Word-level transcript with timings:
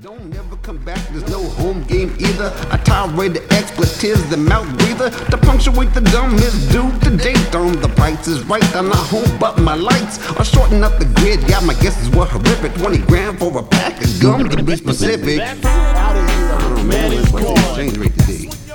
Don't 0.00 0.30
never 0.30 0.56
come 0.58 0.78
back, 0.84 1.04
there's 1.08 1.28
no 1.28 1.42
home 1.42 1.82
game 1.84 2.14
either. 2.20 2.52
I 2.70 2.76
tolerate 2.76 3.34
the 3.34 3.42
expletives, 3.52 4.30
the 4.30 4.36
mouth 4.36 4.68
breather. 4.78 5.10
To 5.10 5.36
punctuate 5.36 5.92
the 5.92 6.00
dumb 6.00 6.36
is 6.36 6.68
due 6.70 6.90
to 7.00 7.16
date. 7.16 7.52
On 7.56 7.72
the 7.80 7.88
price 7.88 8.28
is 8.28 8.44
right, 8.44 8.64
I'm 8.76 8.88
not 8.88 8.96
home, 8.96 9.38
but 9.40 9.58
my 9.58 9.74
lights 9.74 10.18
are 10.38 10.44
shorting 10.44 10.84
up 10.84 10.98
the 11.00 11.06
grid. 11.20 11.40
Yeah, 11.48 11.58
my 11.60 11.74
guesses 11.74 12.08
were 12.10 12.26
horrific. 12.26 12.74
20 12.74 12.98
grand 13.06 13.40
for 13.40 13.58
a 13.58 13.62
pack 13.62 14.00
of 14.00 14.20
gum 14.20 14.48
to 14.48 14.62
be 14.62 14.76
specific. 14.76 15.40
Out 15.40 16.16
of 16.16 16.30
here. 16.30 16.52
I 16.52 16.60
don't 16.60 16.76
know, 16.76 16.84
Man, 16.84 16.88
man, 16.88 17.10
he's 17.10 17.32
what's 17.32 17.44
the 17.44 17.52
exchange 17.52 17.98
rate 17.98 18.14
today? 18.18 18.67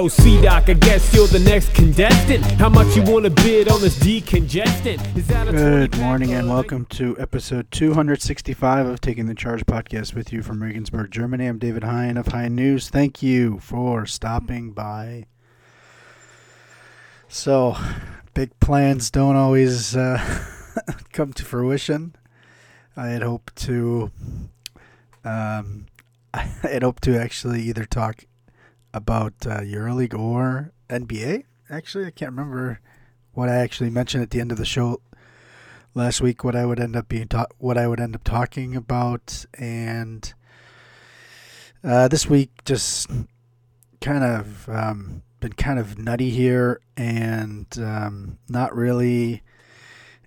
Yo, 0.00 0.08
C 0.08 0.40
Doc, 0.40 0.70
I 0.70 0.72
guess 0.72 1.12
you're 1.12 1.26
the 1.26 1.40
next 1.40 1.74
contestant. 1.74 2.42
How 2.52 2.70
much 2.70 2.96
you 2.96 3.02
wanna 3.02 3.28
bid 3.28 3.68
on 3.68 3.82
this 3.82 3.98
decongestant? 3.98 5.14
Is 5.14 5.26
that 5.26 5.46
a 5.46 5.52
Good 5.52 5.98
morning 5.98 6.32
and 6.32 6.48
welcome 6.48 6.86
to 6.86 7.14
episode 7.18 7.70
265 7.70 8.86
of 8.86 9.02
Taking 9.02 9.26
the 9.26 9.34
Charge 9.34 9.66
podcast 9.66 10.14
with 10.14 10.32
you 10.32 10.42
from 10.42 10.62
Regensburg, 10.62 11.10
Germany. 11.10 11.44
I'm 11.44 11.58
David 11.58 11.84
Hein 11.84 12.16
of 12.16 12.28
Hein 12.28 12.54
News. 12.54 12.88
Thank 12.88 13.22
you 13.22 13.58
for 13.58 14.06
stopping 14.06 14.72
by. 14.72 15.26
So, 17.28 17.76
big 18.32 18.58
plans 18.58 19.10
don't 19.10 19.36
always 19.36 19.94
uh, 19.94 20.18
come 21.12 21.34
to 21.34 21.44
fruition. 21.44 22.16
I 22.96 23.08
had 23.08 23.20
hoped 23.20 23.54
to, 23.64 24.10
um, 25.26 25.84
I 26.32 26.48
had 26.62 26.82
hoped 26.82 27.02
to 27.02 27.20
actually 27.20 27.60
either 27.64 27.84
talk 27.84 28.24
about 28.92 29.34
uh, 29.46 29.60
EuroLeague 29.60 30.18
or 30.18 30.72
NBA. 30.88 31.44
Actually, 31.68 32.06
I 32.06 32.10
can't 32.10 32.32
remember 32.32 32.80
what 33.32 33.48
I 33.48 33.56
actually 33.56 33.90
mentioned 33.90 34.22
at 34.22 34.30
the 34.30 34.40
end 34.40 34.50
of 34.52 34.58
the 34.58 34.64
show 34.64 35.00
last 35.94 36.20
week 36.20 36.44
what 36.44 36.56
I 36.56 36.66
would 36.66 36.80
end 36.80 36.96
up 36.96 37.08
being 37.08 37.28
ta- 37.28 37.46
what 37.58 37.76
I 37.76 37.86
would 37.86 38.00
end 38.00 38.14
up 38.14 38.24
talking 38.24 38.76
about 38.76 39.44
and 39.54 40.32
uh, 41.82 42.08
this 42.08 42.26
week 42.26 42.50
just 42.64 43.10
kind 44.00 44.22
of 44.22 44.68
um, 44.68 45.22
been 45.40 45.52
kind 45.54 45.78
of 45.78 45.98
nutty 45.98 46.30
here 46.30 46.80
and 46.96 47.66
um, 47.78 48.38
not 48.48 48.74
really 48.74 49.42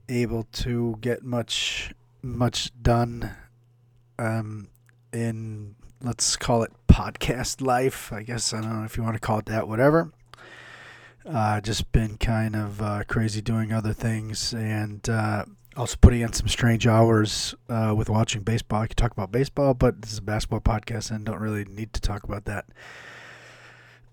able 0.10 0.48
to 0.52 0.98
get 1.02 1.24
much 1.24 1.94
much 2.22 2.72
done 2.82 3.32
um, 4.18 4.70
in 5.12 5.76
let's 6.04 6.36
call 6.36 6.64
it 6.64 6.72
podcast 6.88 7.62
life 7.62 8.14
I 8.14 8.22
guess 8.24 8.54
I 8.54 8.62
don't 8.62 8.80
know 8.80 8.86
if 8.86 8.98
you 8.98 9.04
want 9.04 9.16
to 9.16 9.20
call 9.20 9.40
it 9.40 9.46
that 9.48 9.68
whatever 9.68 10.12
uh, 11.26 11.62
just 11.62 11.92
been 11.92 12.18
kind 12.18 12.56
of 12.56 12.82
uh, 12.82 13.04
crazy 13.08 13.42
doing 13.42 13.72
other 13.72 13.94
things 13.94 14.54
and 14.54 15.08
uh, 15.10 15.46
also 15.76 15.98
putting 16.02 16.22
in 16.22 16.34
some 16.34 16.48
strange 16.48 16.86
hours 16.86 17.56
uh, 17.70 17.94
with 17.96 18.10
watching 18.10 18.42
baseball. 18.42 18.82
I 18.82 18.88
could 18.88 18.98
talk 18.98 19.12
about 19.12 19.32
baseball, 19.32 19.74
but 19.74 20.02
this 20.02 20.12
is 20.12 20.18
a 20.20 20.22
basketball 20.24 20.60
podcast 20.60 21.12
and 21.12 21.26
don't 21.26 21.40
really 21.40 21.66
need 21.66 21.94
to 21.94 22.02
talk 22.02 22.24
about 22.24 22.46
that. 22.46 22.66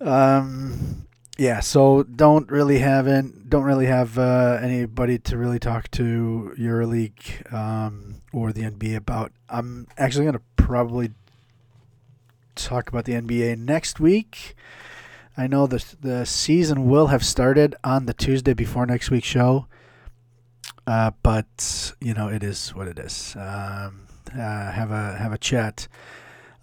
Um, 0.00 1.06
yeah, 1.36 1.60
so 1.60 2.02
don't 2.04 2.50
really 2.50 2.78
have 2.78 3.06
in, 3.06 3.44
don't 3.48 3.64
really 3.64 3.86
have 3.86 4.18
uh, 4.18 4.58
anybody 4.62 5.18
to 5.18 5.36
really 5.36 5.58
talk 5.58 5.90
to 5.92 6.54
EuroLeague 6.58 7.52
um, 7.52 8.16
or 8.32 8.52
the 8.52 8.62
NBA 8.62 8.96
about. 8.96 9.32
I'm 9.48 9.86
actually 9.98 10.26
gonna 10.26 10.42
probably 10.56 11.10
talk 12.64 12.88
about 12.88 13.04
the 13.04 13.14
NBA 13.14 13.58
next 13.58 14.00
week. 14.00 14.54
I 15.36 15.46
know 15.46 15.66
the 15.66 15.84
the 16.00 16.26
season 16.26 16.88
will 16.88 17.08
have 17.08 17.24
started 17.24 17.74
on 17.82 18.06
the 18.06 18.14
Tuesday 18.14 18.54
before 18.54 18.86
next 18.86 19.10
week's 19.10 19.28
show, 19.28 19.66
uh, 20.86 21.12
but 21.22 21.92
you 22.00 22.14
know 22.14 22.28
it 22.28 22.42
is 22.42 22.70
what 22.74 22.88
it 22.88 22.98
is. 22.98 23.34
Um, 23.36 24.06
uh, 24.34 24.72
have 24.72 24.90
a 24.90 25.16
have 25.16 25.32
a 25.32 25.38
chat. 25.38 25.88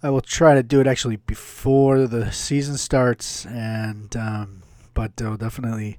I 0.02 0.10
will 0.10 0.20
try 0.20 0.54
to 0.54 0.62
do 0.62 0.80
it 0.80 0.86
actually 0.86 1.16
before 1.16 2.06
the 2.06 2.30
season 2.30 2.76
starts, 2.76 3.46
and 3.46 4.14
um, 4.16 4.62
but 4.94 5.20
uh, 5.20 5.36
definitely 5.36 5.98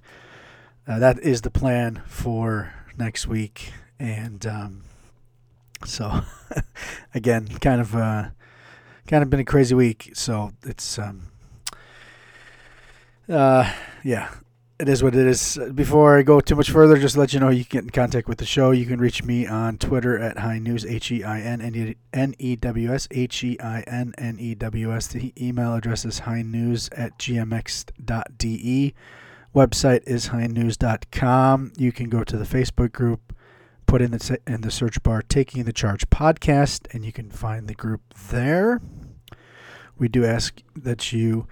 uh, 0.87 0.99
that 0.99 1.19
is 1.19 1.41
the 1.41 1.51
plan 1.51 2.01
for 2.07 2.73
next 2.97 3.27
week. 3.27 3.71
And 3.99 4.45
um, 4.45 4.81
so 5.85 6.21
again, 7.13 7.47
kind 7.59 7.81
of 7.81 7.95
uh, 7.95 8.29
kind 9.09 9.23
of 9.23 9.29
been 9.29 9.39
a 9.39 9.45
crazy 9.45 9.73
week. 9.73 10.11
So 10.13 10.51
it's 10.63 10.99
um, 10.99 11.31
uh, 13.27 13.73
yeah, 14.03 14.31
it 14.79 14.87
is 14.87 15.03
what 15.03 15.15
it 15.15 15.27
is. 15.27 15.59
Before 15.73 16.17
I 16.17 16.21
go 16.21 16.39
too 16.39 16.55
much 16.55 16.69
further, 16.69 16.97
just 16.97 17.17
let 17.17 17.33
you 17.33 17.39
know 17.39 17.49
you 17.49 17.65
can 17.65 17.79
get 17.79 17.83
in 17.85 17.89
contact 17.89 18.27
with 18.27 18.37
the 18.37 18.45
show. 18.45 18.71
You 18.71 18.85
can 18.85 18.99
reach 18.99 19.23
me 19.23 19.45
on 19.47 19.77
Twitter 19.77 20.17
at 20.17 20.37
Hein 20.37 20.63
News 20.63 20.85
H 20.85 21.11
E 21.11 21.23
I 21.23 21.41
N 21.41 21.59
N 22.13 22.35
E 22.37 22.55
W 22.55 22.93
S 22.93 23.07
H 23.11 23.43
E 23.43 23.59
I 23.59 23.81
N 23.81 24.13
N 24.17 24.37
E 24.39 24.55
W 24.55 24.93
S. 24.93 25.07
The 25.07 25.33
email 25.41 25.73
address 25.73 26.05
is 26.05 26.21
heinnews 26.21 26.89
at 26.95 27.17
gmx.de. 27.17 28.93
Website 29.55 30.03
is 30.05 30.29
heinnews.com. 30.29 31.73
You 31.75 31.91
can 31.91 32.09
go 32.09 32.23
to 32.23 32.37
the 32.37 32.45
Facebook 32.45 32.91
group, 32.91 33.35
put 33.87 34.01
in 34.01 34.11
the 34.11 34.39
in 34.45 34.61
the 34.61 34.71
search 34.71 35.01
bar 35.01 35.23
"Taking 35.23 35.63
the 35.63 35.73
Charge" 35.73 36.07
podcast, 36.09 36.87
and 36.93 37.03
you 37.03 37.11
can 37.11 37.31
find 37.31 37.67
the 37.67 37.73
group 37.73 38.01
there. 38.29 38.79
We 39.99 40.07
do 40.07 40.25
ask 40.25 40.61
that 40.75 41.11
you 41.13 41.47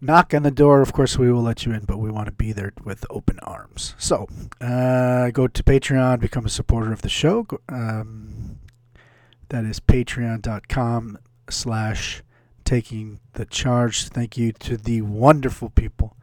knock 0.00 0.34
on 0.34 0.42
the 0.42 0.50
door. 0.50 0.82
Of 0.82 0.92
course, 0.92 1.16
we 1.16 1.32
will 1.32 1.42
let 1.42 1.64
you 1.64 1.72
in, 1.72 1.84
but 1.84 1.98
we 1.98 2.10
want 2.10 2.26
to 2.26 2.32
be 2.32 2.52
there 2.52 2.72
with 2.84 3.06
open 3.08 3.38
arms. 3.40 3.94
So, 3.96 4.28
uh, 4.60 5.30
go 5.30 5.46
to 5.46 5.62
Patreon, 5.62 6.20
become 6.20 6.44
a 6.44 6.50
supporter 6.50 6.92
of 6.92 7.02
the 7.02 7.08
show. 7.08 7.46
Um, 7.68 8.58
that 9.48 9.64
is 9.64 9.80
patreon.com 9.80 11.18
slash 11.48 12.22
taking 12.64 13.20
the 13.34 13.46
charge. 13.46 14.08
Thank 14.08 14.36
you 14.36 14.52
to 14.52 14.76
the 14.76 15.02
wonderful 15.02 15.70
people 15.70 16.16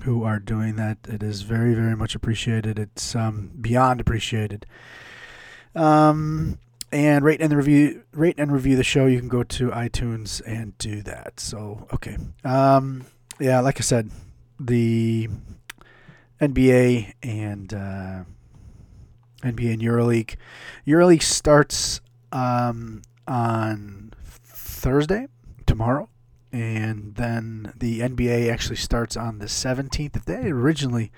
who 0.00 0.24
are 0.24 0.38
doing 0.38 0.76
that. 0.76 0.98
It 1.06 1.22
is 1.22 1.42
very, 1.42 1.74
very 1.74 1.94
much 1.94 2.14
appreciated. 2.14 2.78
It's 2.78 3.14
um, 3.14 3.50
beyond 3.60 4.00
appreciated. 4.00 4.66
Um, 5.74 6.58
and 6.94 7.24
rate 7.24 7.42
and 7.42 7.52
review 7.52 8.04
rate 8.12 8.36
and 8.38 8.52
review 8.52 8.76
the 8.76 8.84
show. 8.84 9.06
You 9.06 9.18
can 9.18 9.28
go 9.28 9.42
to 9.42 9.70
itunes 9.70 10.40
and 10.46 10.78
do 10.78 11.02
that. 11.02 11.40
So 11.40 11.88
okay. 11.92 12.16
Um 12.44 13.04
yeah 13.40 13.58
like 13.58 13.78
i 13.78 13.80
said 13.80 14.10
the 14.60 15.28
nba 16.40 17.12
and 17.20 17.74
uh 17.74 18.22
nba 19.42 19.72
and 19.72 19.82
euroleague. 19.82 20.36
Euroleague 20.86 21.22
starts 21.22 22.00
um 22.30 23.02
on 23.26 24.12
thursday 24.44 25.26
tomorrow 25.66 26.08
and 26.52 27.16
then 27.16 27.72
the 27.76 28.00
nba 28.00 28.52
actually 28.52 28.76
starts 28.76 29.16
on 29.16 29.38
the 29.38 29.46
17th 29.46 30.24
they 30.26 30.50
originally 30.50 31.10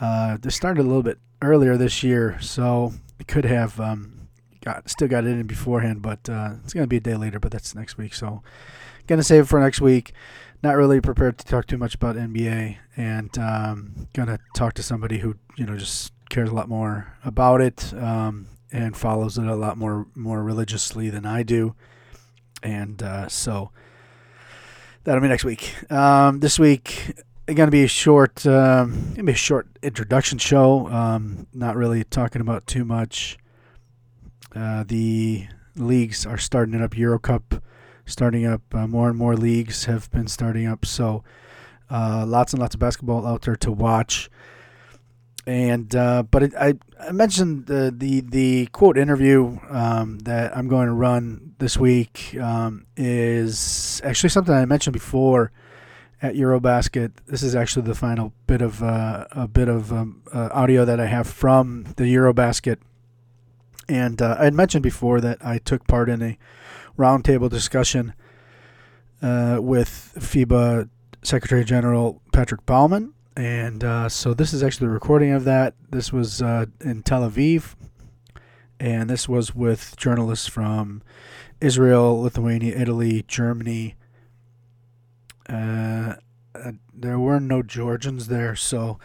uh 0.00 0.38
they 0.40 0.50
started 0.50 0.80
a 0.80 0.88
little 0.88 1.02
bit 1.02 1.18
earlier 1.42 1.76
this 1.76 2.02
year 2.02 2.40
so 2.40 2.92
it 3.18 3.28
could 3.28 3.44
have 3.44 3.78
um 3.78 4.19
got 4.60 4.88
still 4.88 5.08
got 5.08 5.24
it 5.24 5.30
in 5.30 5.46
beforehand, 5.46 6.02
but 6.02 6.28
uh, 6.28 6.54
it's 6.62 6.72
gonna 6.72 6.86
be 6.86 6.98
a 6.98 7.00
day 7.00 7.16
later. 7.16 7.38
But 7.38 7.52
that's 7.52 7.74
next 7.74 7.96
week, 7.96 8.14
so 8.14 8.42
gonna 9.06 9.22
save 9.22 9.44
it 9.44 9.48
for 9.48 9.60
next 9.60 9.80
week. 9.80 10.12
Not 10.62 10.76
really 10.76 11.00
prepared 11.00 11.38
to 11.38 11.46
talk 11.46 11.66
too 11.66 11.78
much 11.78 11.94
about 11.94 12.16
NBA, 12.16 12.76
and 12.96 13.38
um, 13.38 14.08
gonna 14.12 14.38
talk 14.54 14.74
to 14.74 14.82
somebody 14.82 15.18
who 15.18 15.36
you 15.56 15.66
know 15.66 15.76
just 15.76 16.12
cares 16.28 16.50
a 16.50 16.54
lot 16.54 16.68
more 16.68 17.14
about 17.24 17.60
it 17.60 17.92
um, 17.94 18.46
and 18.70 18.96
follows 18.96 19.36
it 19.36 19.46
a 19.46 19.56
lot 19.56 19.76
more 19.76 20.06
more 20.14 20.42
religiously 20.42 21.10
than 21.10 21.24
I 21.24 21.42
do, 21.42 21.74
and 22.62 23.02
uh, 23.02 23.28
so 23.28 23.70
that'll 25.04 25.22
be 25.22 25.28
next 25.28 25.44
week. 25.44 25.74
Um, 25.90 26.40
this 26.40 26.58
week. 26.58 27.14
Going 27.46 27.66
to 27.66 27.72
be 27.72 27.82
a 27.82 27.88
short, 27.88 28.46
um, 28.46 29.10
gonna 29.10 29.24
be 29.24 29.32
a 29.32 29.34
short 29.34 29.66
introduction 29.82 30.38
show. 30.38 30.86
Um, 30.86 31.48
not 31.52 31.74
really 31.74 32.04
talking 32.04 32.40
about 32.40 32.64
too 32.68 32.84
much. 32.84 33.38
Uh, 34.54 34.84
the 34.86 35.46
leagues 35.76 36.26
are 36.26 36.38
starting 36.38 36.74
it 36.74 36.82
up. 36.82 36.96
Euro 36.96 37.18
Cup 37.18 37.62
starting 38.06 38.46
up. 38.46 38.62
Uh, 38.72 38.86
more 38.86 39.08
and 39.08 39.18
more 39.18 39.36
leagues 39.36 39.84
have 39.84 40.10
been 40.10 40.26
starting 40.26 40.66
up. 40.66 40.84
So 40.84 41.22
uh, 41.90 42.24
lots 42.26 42.52
and 42.52 42.60
lots 42.60 42.74
of 42.74 42.80
basketball 42.80 43.26
out 43.26 43.42
there 43.42 43.56
to 43.56 43.72
watch. 43.72 44.30
And 45.46 45.94
uh, 45.96 46.24
but 46.24 46.42
it, 46.42 46.54
I 46.54 46.74
I 47.00 47.12
mentioned 47.12 47.66
the 47.66 47.92
the 47.96 48.20
the 48.20 48.66
quote 48.66 48.98
interview 48.98 49.58
um, 49.70 50.18
that 50.20 50.56
I'm 50.56 50.68
going 50.68 50.86
to 50.86 50.92
run 50.92 51.54
this 51.58 51.78
week 51.78 52.36
um, 52.40 52.86
is 52.96 54.02
actually 54.04 54.28
something 54.28 54.54
I 54.54 54.66
mentioned 54.66 54.92
before 54.92 55.50
at 56.20 56.34
Eurobasket. 56.34 57.12
This 57.26 57.42
is 57.42 57.54
actually 57.56 57.86
the 57.86 57.94
final 57.94 58.34
bit 58.46 58.60
of 58.60 58.82
uh, 58.82 59.26
a 59.30 59.48
bit 59.48 59.68
of 59.68 59.92
um, 59.92 60.22
audio 60.32 60.84
that 60.84 61.00
I 61.00 61.06
have 61.06 61.26
from 61.26 61.84
the 61.96 62.04
Eurobasket 62.04 62.76
And 63.90 64.22
uh, 64.22 64.36
I 64.38 64.44
had 64.44 64.54
mentioned 64.54 64.84
before 64.84 65.20
that 65.20 65.44
I 65.44 65.58
took 65.58 65.84
part 65.88 66.08
in 66.08 66.22
a 66.22 66.38
roundtable 66.96 67.50
discussion 67.50 68.14
uh, 69.20 69.58
with 69.60 70.12
FIBA 70.16 70.88
Secretary 71.22 71.64
General 71.64 72.22
Patrick 72.32 72.64
Baumann. 72.66 73.14
And 73.36 73.82
uh, 73.82 74.08
so 74.08 74.32
this 74.32 74.52
is 74.52 74.62
actually 74.62 74.86
a 74.86 74.90
recording 74.90 75.32
of 75.32 75.42
that. 75.42 75.74
This 75.90 76.12
was 76.12 76.40
uh, 76.40 76.66
in 76.80 77.02
Tel 77.02 77.28
Aviv. 77.28 77.74
And 78.78 79.10
this 79.10 79.28
was 79.28 79.56
with 79.56 79.96
journalists 79.96 80.46
from 80.46 81.02
Israel, 81.60 82.22
Lithuania, 82.22 82.76
Italy, 82.78 83.24
Germany. 83.26 83.96
Uh, 85.48 86.14
uh, 86.54 86.72
there 86.94 87.18
were 87.18 87.40
no 87.40 87.60
Georgians 87.64 88.28
there, 88.28 88.54
so 88.54 89.00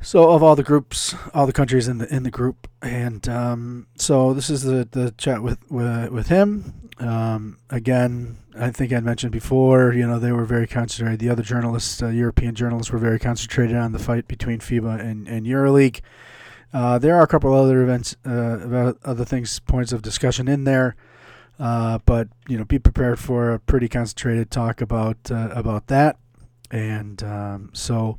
so 0.00 0.30
of 0.30 0.42
all 0.42 0.56
the 0.56 0.62
groups, 0.62 1.14
all 1.34 1.46
the 1.46 1.52
countries 1.52 1.88
in 1.88 1.98
the 1.98 2.14
in 2.14 2.22
the 2.22 2.30
group, 2.30 2.68
and 2.82 3.28
um, 3.28 3.86
so 3.96 4.32
this 4.32 4.48
is 4.48 4.62
the, 4.62 4.88
the 4.90 5.12
chat 5.18 5.42
with 5.42 5.58
with, 5.70 6.10
with 6.10 6.28
him. 6.28 6.90
Um, 6.98 7.58
again, 7.70 8.38
I 8.58 8.70
think 8.70 8.92
I 8.92 9.00
mentioned 9.00 9.32
before. 9.32 9.92
You 9.92 10.06
know, 10.06 10.18
they 10.18 10.32
were 10.32 10.44
very 10.44 10.66
concentrated. 10.66 11.20
The 11.20 11.30
other 11.30 11.42
journalists, 11.42 12.02
uh, 12.02 12.08
European 12.08 12.54
journalists, 12.54 12.92
were 12.92 12.98
very 12.98 13.18
concentrated 13.18 13.76
on 13.76 13.92
the 13.92 13.98
fight 13.98 14.28
between 14.28 14.60
FIBA 14.60 15.00
and 15.00 15.28
and 15.28 15.46
EuroLeague. 15.46 16.00
Uh, 16.72 16.98
there 16.98 17.16
are 17.16 17.22
a 17.22 17.26
couple 17.26 17.52
other 17.54 17.82
events, 17.82 18.14
uh, 18.26 18.60
about 18.60 18.98
other 19.02 19.24
things, 19.24 19.58
points 19.60 19.90
of 19.90 20.02
discussion 20.02 20.48
in 20.48 20.64
there. 20.64 20.96
Uh, 21.58 21.98
but 22.04 22.28
you 22.46 22.56
know, 22.56 22.64
be 22.64 22.78
prepared 22.78 23.18
for 23.18 23.52
a 23.52 23.58
pretty 23.58 23.88
concentrated 23.88 24.50
talk 24.50 24.80
about 24.80 25.16
uh, 25.30 25.48
about 25.52 25.88
that. 25.88 26.16
And 26.70 27.22
um, 27.22 27.70
so, 27.72 28.18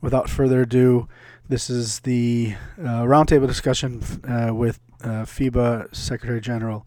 without 0.00 0.28
further 0.28 0.62
ado, 0.62 1.08
this 1.48 1.70
is 1.70 2.00
the 2.00 2.54
uh, 2.78 3.02
roundtable 3.04 3.46
discussion 3.46 4.02
uh, 4.28 4.52
with 4.52 4.80
uh, 5.02 5.24
FIBA 5.24 5.94
Secretary 5.94 6.40
General 6.40 6.86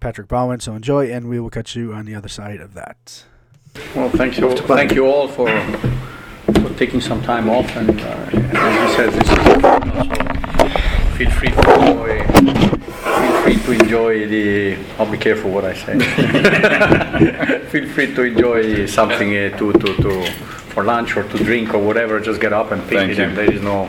Patrick 0.00 0.28
Baumann. 0.28 0.60
So 0.60 0.74
enjoy, 0.74 1.10
and 1.10 1.28
we 1.28 1.40
will 1.40 1.50
catch 1.50 1.74
you 1.74 1.94
on 1.94 2.04
the 2.04 2.14
other 2.14 2.28
side 2.28 2.60
of 2.60 2.74
that. 2.74 3.24
Well, 3.94 4.10
thank 4.10 4.38
you, 4.38 4.54
thank 4.56 4.92
you 4.92 5.06
all 5.06 5.28
for 5.28 5.48
for 6.52 6.74
taking 6.74 7.00
some 7.00 7.22
time 7.22 7.48
off, 7.48 7.74
and 7.76 7.98
uh, 8.00 8.28
as 8.32 8.90
you 8.90 8.96
said, 8.96 9.12
this 9.12 9.28
is 9.30 9.38
feel 11.16 11.30
free 11.30 11.48
to 11.48 11.58
enjoy. 11.80 13.23
Feel 13.44 13.58
free 13.58 13.76
to 13.76 13.82
enjoy 13.82 14.26
the. 14.26 14.76
I'll 14.98 15.10
be 15.10 15.18
careful 15.18 15.50
what 15.50 15.64
I 15.64 15.74
say. 15.74 15.98
feel 17.72 17.88
free 17.90 18.14
to 18.14 18.22
enjoy 18.22 18.86
something 18.86 19.36
uh, 19.36 19.56
to 19.58 19.72
to 19.72 19.96
to 19.96 20.32
for 20.72 20.82
lunch 20.82 21.16
or 21.16 21.24
to 21.28 21.38
drink 21.44 21.74
or 21.74 21.78
whatever. 21.78 22.20
Just 22.20 22.40
get 22.40 22.52
up 22.52 22.72
and 22.72 22.82
pick 22.88 23.10
it. 23.10 23.18
And 23.18 23.36
there 23.36 23.52
is 23.52 23.60
no. 23.60 23.88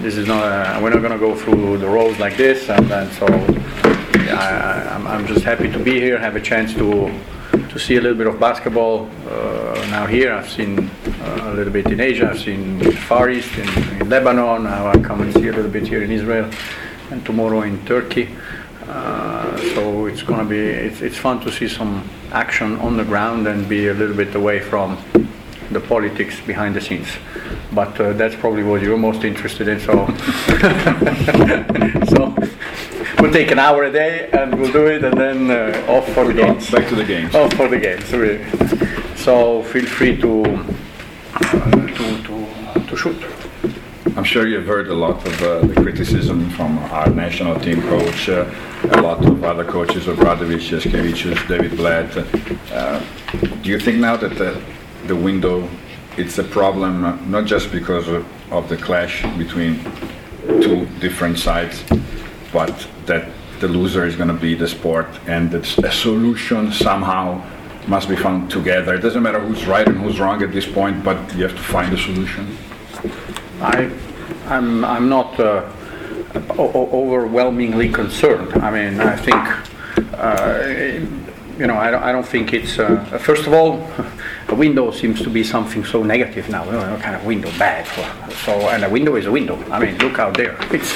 This 0.00 0.16
is 0.16 0.28
not. 0.28 0.44
Uh, 0.44 0.80
we're 0.80 0.90
not 0.90 1.00
going 1.00 1.12
to 1.12 1.18
go 1.18 1.34
through 1.34 1.78
the 1.78 1.88
roads 1.88 2.18
like 2.20 2.36
this, 2.36 2.68
and, 2.70 2.90
and 2.92 3.12
so. 3.12 3.26
I, 4.30 4.94
I'm, 4.94 5.06
I'm 5.06 5.26
just 5.26 5.42
happy 5.42 5.72
to 5.72 5.78
be 5.78 5.98
here. 5.98 6.18
Have 6.18 6.36
a 6.36 6.40
chance 6.40 6.74
to 6.74 7.10
to 7.70 7.78
see 7.78 7.96
a 7.96 8.00
little 8.00 8.16
bit 8.16 8.26
of 8.26 8.38
basketball 8.38 9.10
uh, 9.26 9.86
now 9.90 10.06
here. 10.06 10.32
I've 10.32 10.48
seen 10.48 10.90
uh, 11.20 11.50
a 11.50 11.54
little 11.54 11.72
bit 11.72 11.86
in 11.86 12.00
Asia. 12.00 12.30
I've 12.30 12.38
seen 12.38 12.92
Far 12.92 13.30
East 13.30 13.52
in, 13.58 13.68
in 14.00 14.08
Lebanon. 14.08 14.64
Now 14.64 14.86
I 14.88 14.98
come 14.98 15.20
and 15.22 15.32
see 15.32 15.48
a 15.48 15.52
little 15.52 15.70
bit 15.70 15.86
here 15.86 16.02
in 16.02 16.10
Israel, 16.10 16.50
and 17.10 17.24
tomorrow 17.26 17.62
in 17.62 17.84
Turkey. 17.84 18.28
So 19.78 20.06
it's 20.06 20.22
gonna 20.22 20.44
be 20.44 20.58
it's, 20.58 21.02
it's 21.02 21.16
fun 21.16 21.38
to 21.42 21.52
see 21.52 21.68
some 21.68 22.02
action 22.32 22.80
on 22.80 22.96
the 22.96 23.04
ground 23.04 23.46
and 23.46 23.68
be 23.68 23.86
a 23.86 23.94
little 23.94 24.16
bit 24.16 24.34
away 24.34 24.58
from 24.58 24.98
the 25.70 25.78
politics 25.78 26.40
behind 26.44 26.74
the 26.74 26.80
scenes. 26.80 27.06
But 27.72 28.00
uh, 28.00 28.14
that's 28.14 28.34
probably 28.34 28.64
what 28.64 28.82
you're 28.82 28.98
most 28.98 29.22
interested 29.22 29.68
in. 29.68 29.78
So 29.78 29.94
so 32.12 32.34
we'll 33.20 33.32
take 33.32 33.52
an 33.52 33.60
hour 33.60 33.84
a 33.84 33.92
day 33.92 34.28
and 34.32 34.58
we'll 34.58 34.72
do 34.72 34.88
it, 34.88 35.04
and 35.04 35.16
then 35.16 35.48
uh, 35.48 35.86
off 35.86 36.12
for 36.12 36.24
the 36.24 36.34
games. 36.34 36.68
Back 36.72 36.88
to 36.88 36.96
the 36.96 37.04
games. 37.04 37.32
Off 37.36 37.52
for 37.52 37.68
the 37.68 37.78
games, 37.78 38.12
really. 38.12 38.44
So 39.14 39.62
feel 39.62 39.86
free 39.86 40.16
to 40.16 40.42
uh, 41.34 41.70
to, 41.70 42.22
to 42.26 42.46
to 42.88 42.96
shoot. 42.96 43.37
I'm 44.18 44.24
sure 44.24 44.48
you've 44.48 44.66
heard 44.66 44.88
a 44.88 44.94
lot 44.94 45.24
of 45.24 45.42
uh, 45.44 45.60
the 45.60 45.74
criticism 45.74 46.50
from 46.50 46.76
our 46.90 47.08
national 47.08 47.60
team 47.60 47.80
coach, 47.82 48.28
uh, 48.28 48.52
a 48.90 49.00
lot 49.00 49.24
of 49.24 49.44
other 49.44 49.64
coaches, 49.64 50.06
Obradovic, 50.06 50.58
Jasikevicius, 50.58 51.46
David 51.46 51.76
Blatt. 51.76 52.16
Uh, 52.72 52.98
do 53.62 53.70
you 53.70 53.78
think 53.78 53.98
now 53.98 54.16
that 54.16 54.36
the, 54.36 54.60
the 55.06 55.14
window, 55.14 55.70
it's 56.16 56.36
a 56.36 56.42
problem 56.42 57.04
uh, 57.04 57.14
not 57.26 57.44
just 57.44 57.70
because 57.70 58.08
of, 58.08 58.26
of 58.52 58.68
the 58.68 58.76
clash 58.76 59.22
between 59.38 59.78
two 60.62 60.84
different 60.98 61.38
sides, 61.38 61.84
but 62.52 62.88
that 63.06 63.30
the 63.60 63.68
loser 63.68 64.04
is 64.04 64.16
going 64.16 64.26
to 64.26 64.34
be 64.34 64.52
the 64.56 64.66
sport 64.66 65.06
and 65.28 65.48
that 65.52 65.78
a 65.78 65.92
solution 65.92 66.72
somehow 66.72 67.40
must 67.86 68.08
be 68.08 68.16
found 68.16 68.50
together. 68.50 68.96
It 68.96 69.00
doesn't 69.00 69.22
matter 69.22 69.38
who's 69.38 69.64
right 69.64 69.86
and 69.86 69.96
who's 69.96 70.18
wrong 70.18 70.42
at 70.42 70.50
this 70.50 70.66
point, 70.66 71.04
but 71.04 71.36
you 71.36 71.44
have 71.44 71.54
to 71.54 71.62
find 71.62 71.94
a 71.94 71.98
solution. 71.98 72.58
I, 73.60 73.90
I'm, 74.48 74.84
I'm 74.84 75.08
not 75.08 75.38
uh, 75.38 75.70
o- 76.58 76.88
overwhelmingly 76.92 77.90
concerned. 77.90 78.52
I 78.62 78.70
mean, 78.70 79.00
I 79.00 79.16
think, 79.16 80.14
uh, 80.14 81.06
you 81.58 81.66
know, 81.66 81.76
I 81.76 81.90
don't, 81.90 82.02
I 82.02 82.12
don't 82.12 82.26
think 82.26 82.52
it's, 82.52 82.78
uh, 82.78 83.04
first 83.20 83.46
of 83.46 83.52
all, 83.52 83.86
a 84.48 84.54
window 84.54 84.90
seems 84.90 85.20
to 85.22 85.30
be 85.30 85.44
something 85.44 85.84
so 85.84 86.02
negative 86.02 86.48
now. 86.48 86.64
You 86.64 86.72
know, 86.72 86.98
kind 87.02 87.14
of 87.14 87.24
window 87.26 87.50
bad. 87.58 87.86
So, 88.44 88.52
and 88.70 88.84
a 88.84 88.88
window 88.88 89.16
is 89.16 89.26
a 89.26 89.30
window. 89.32 89.56
I 89.70 89.78
mean, 89.78 89.98
look 89.98 90.18
out 90.18 90.34
there. 90.34 90.56
It's, 90.72 90.92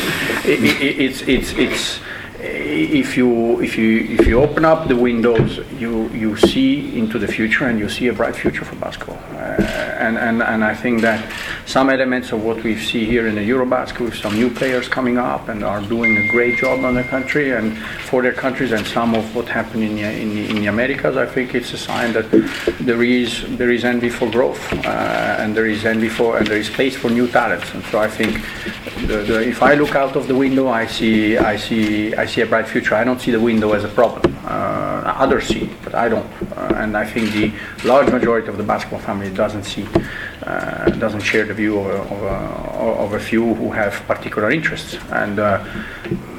it, 0.46 0.62
it, 0.62 1.00
it's, 1.00 1.22
it's, 1.22 1.52
it's, 1.52 2.00
if 2.42 3.16
you 3.16 3.60
if 3.60 3.78
you 3.78 4.00
if 4.18 4.26
you 4.26 4.40
open 4.40 4.64
up 4.64 4.88
the 4.88 4.96
windows, 4.96 5.60
you 5.78 6.08
you 6.08 6.36
see 6.36 6.98
into 6.98 7.18
the 7.18 7.28
future 7.28 7.66
and 7.66 7.78
you 7.78 7.88
see 7.88 8.08
a 8.08 8.12
bright 8.12 8.34
future 8.34 8.64
for 8.64 8.74
basketball. 8.76 9.18
Uh, 9.32 9.62
and, 9.98 10.18
and 10.18 10.42
and 10.42 10.64
I 10.64 10.74
think 10.74 11.02
that 11.02 11.24
some 11.66 11.88
elements 11.88 12.32
of 12.32 12.42
what 12.42 12.62
we 12.64 12.76
see 12.76 13.04
here 13.04 13.28
in 13.28 13.36
the 13.36 13.48
Eurobasket 13.48 14.00
with 14.00 14.16
some 14.16 14.34
new 14.34 14.50
players 14.50 14.88
coming 14.88 15.18
up 15.18 15.48
and 15.48 15.62
are 15.62 15.80
doing 15.82 16.16
a 16.16 16.26
great 16.28 16.58
job 16.58 16.84
on 16.84 16.94
the 16.94 17.04
country 17.04 17.52
and 17.52 17.78
for 17.78 18.22
their 18.22 18.32
countries, 18.32 18.72
and 18.72 18.84
some 18.86 19.14
of 19.14 19.34
what 19.36 19.48
happened 19.48 19.84
in 19.84 19.94
the, 19.96 20.02
in 20.02 20.34
the, 20.34 20.50
in 20.50 20.56
the 20.56 20.66
Americas, 20.66 21.16
I 21.16 21.26
think 21.26 21.54
it's 21.54 21.72
a 21.72 21.78
sign 21.78 22.12
that 22.14 22.30
there 22.80 23.02
is 23.02 23.44
there 23.56 23.70
is 23.70 23.84
envy 23.84 24.10
for 24.10 24.28
growth 24.30 24.60
uh, 24.84 25.36
and 25.38 25.56
there 25.56 25.66
is 25.66 25.84
envy 25.84 26.08
for 26.08 26.38
and 26.38 26.46
there 26.46 26.58
is 26.58 26.66
space 26.66 26.96
for 26.96 27.08
new 27.08 27.28
talents. 27.28 27.72
And 27.72 27.84
so 27.84 28.00
I 28.00 28.08
think 28.08 28.42
the, 29.06 29.18
the, 29.18 29.48
if 29.48 29.62
I 29.62 29.74
look 29.74 29.94
out 29.94 30.16
of 30.16 30.26
the 30.26 30.34
window, 30.34 30.68
I 30.68 30.86
see 30.86 31.38
I 31.38 31.56
see 31.56 32.14
I 32.14 32.26
see 32.26 32.31
a 32.40 32.46
bright 32.46 32.66
future. 32.66 32.94
I 32.94 33.04
don't 33.04 33.20
see 33.20 33.30
the 33.30 33.40
window 33.40 33.72
as 33.72 33.84
a 33.84 33.88
problem. 33.88 34.36
Uh, 34.44 35.14
others 35.18 35.46
see, 35.46 35.70
but 35.84 35.94
I 35.94 36.08
don't. 36.08 36.26
Uh, 36.56 36.74
and 36.76 36.96
I 36.96 37.04
think 37.04 37.30
the 37.32 37.52
large 37.84 38.10
majority 38.10 38.48
of 38.48 38.56
the 38.56 38.64
basketball 38.64 39.00
family 39.00 39.30
doesn't 39.30 39.64
see, 39.64 39.86
uh, 40.42 40.90
doesn't 40.90 41.20
share 41.20 41.44
the 41.44 41.54
view 41.54 41.78
of 41.78 42.10
of, 42.10 42.22
a, 42.22 43.02
of 43.04 43.12
a 43.12 43.20
few 43.20 43.54
who 43.54 43.70
have 43.70 43.92
particular 44.06 44.50
interests. 44.50 44.96
And 45.10 45.38
uh, 45.38 45.64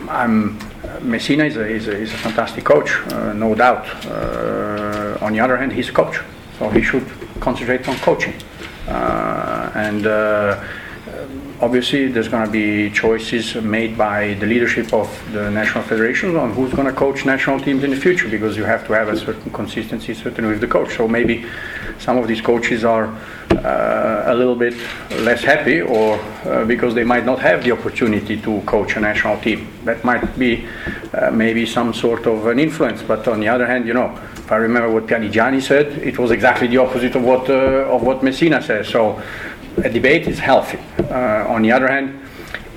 I'm 0.10 0.60
Messina 1.02 1.46
is 1.46 1.58
a, 1.58 1.66
is 1.68 1.88
a, 1.88 1.96
is 1.96 2.14
a 2.14 2.18
fantastic 2.18 2.64
coach, 2.64 2.92
uh, 3.12 3.34
no 3.34 3.56
doubt. 3.56 3.86
Uh, 4.06 5.18
on 5.22 5.34
the 5.34 5.40
other 5.40 5.58
hand, 5.58 5.72
he's 5.74 5.90
a 5.90 5.94
coach, 5.94 6.20
so 6.60 6.70
he 6.70 6.82
should 6.82 7.06
concentrate 7.40 7.88
on 7.88 7.96
coaching. 7.98 8.34
Uh, 8.88 9.72
and 9.76 10.06
uh, 10.06 10.64
obviously 11.62 12.08
there's 12.08 12.28
going 12.28 12.46
to 12.46 12.52
be 12.52 12.90
choices 12.90 13.56
made 13.56 13.98
by 13.98 14.34
the 14.36 14.46
leadership 14.46 14.94
of 14.94 15.08
the 15.32 15.50
national 15.52 15.84
federations 15.84 16.36
on 16.36 16.52
who's 16.54 16.74
going 16.74 16.88
to 16.88 16.94
coach 16.94 17.26
national 17.26 17.60
teams 17.60 17.84
in 17.84 17.92
the 17.92 17.96
future 17.96 18.28
because 18.28 18.58
you 18.58 18.64
have 18.64 18.86
to 18.88 18.94
have 18.94 19.08
a 19.08 19.18
certain 19.18 19.52
consistency 19.52 20.14
certainly 20.14 20.52
with 20.52 20.62
the 20.62 20.68
coach. 20.68 20.96
So 20.96 21.08
maybe 21.08 21.46
some 22.00 22.18
of 22.18 22.28
these 22.28 22.42
coaches 22.42 22.84
are 22.84 23.08
uh, 23.52 24.24
a 24.28 24.34
little 24.34 24.56
bit 24.56 24.76
less 25.20 25.44
happy 25.44 25.82
or 25.82 26.20
uh, 26.46 26.66
because 26.66 26.96
they 26.96 27.04
might 27.04 27.26
not 27.26 27.40
have 27.40 27.64
the 27.64 27.72
opportunity 27.72 28.40
to 28.42 28.62
coach 28.62 28.96
a 28.96 29.00
national 29.00 29.40
team. 29.40 29.68
That 29.86 30.04
might 30.04 30.38
be 30.38 30.68
uh, 31.14 31.32
maybe 31.32 31.66
some 31.66 31.94
sort 31.94 32.26
of 32.26 32.48
an 32.48 32.60
influence 32.60 33.02
but 33.04 33.28
on 33.28 33.40
the 33.40 33.48
other 33.48 33.68
hand 33.68 33.86
you 33.86 33.94
know 33.94 34.18
if 34.36 34.52
I 34.52 34.58
remember 34.58 34.92
what 34.92 35.08
Pianigiani 35.08 35.62
said 35.62 36.00
it 36.00 36.18
was 36.18 36.32
exactly 36.32 36.68
the 36.68 36.78
opposite 36.78 37.16
of 37.16 37.24
what 37.24 37.50
uh, 37.50 37.94
of 37.94 38.04
what 38.04 38.24
Messina 38.24 38.62
says. 38.62 38.90
So 38.90 39.22
a 39.78 39.90
debate 39.90 40.28
is 40.28 40.40
healthy. 40.40 40.80
Uh, 41.00 41.46
on 41.48 41.62
the 41.62 41.72
other 41.72 41.88
hand, 41.88 42.20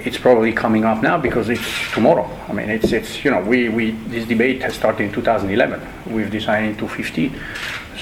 it's 0.05 0.19
probably 0.19 0.53
coming 0.53 0.85
up 0.85 1.03
now 1.03 1.19
because 1.19 1.49
it's 1.49 1.93
tomorrow. 1.93 2.31
I 2.49 2.53
mean, 2.53 2.71
it's 2.71 2.93
it's 2.93 3.25
you 3.25 3.31
know 3.31 3.41
we, 3.41 3.69
we 3.69 3.91
this 4.09 4.27
debate 4.27 4.63
has 4.63 4.75
started 4.75 5.05
in 5.05 5.13
2011. 5.13 5.81
We've 6.15 6.31
decided 6.31 6.71
in 6.71 6.77
2015. 6.77 7.41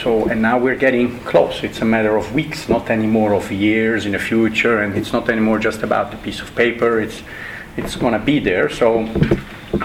So 0.02 0.26
and 0.28 0.42
now 0.42 0.58
we're 0.58 0.76
getting 0.76 1.18
close. 1.20 1.62
It's 1.64 1.80
a 1.80 1.84
matter 1.84 2.16
of 2.16 2.34
weeks, 2.34 2.68
not 2.68 2.90
anymore 2.90 3.32
of 3.34 3.50
years 3.50 4.06
in 4.06 4.12
the 4.12 4.18
future, 4.18 4.82
and 4.82 4.96
it's 4.96 5.12
not 5.12 5.28
anymore 5.30 5.58
just 5.58 5.82
about 5.82 6.12
a 6.12 6.16
piece 6.18 6.40
of 6.40 6.54
paper. 6.54 7.00
It's 7.00 7.22
it's 7.76 7.96
going 7.96 8.12
to 8.12 8.18
be 8.18 8.38
there. 8.38 8.68
So 8.68 9.08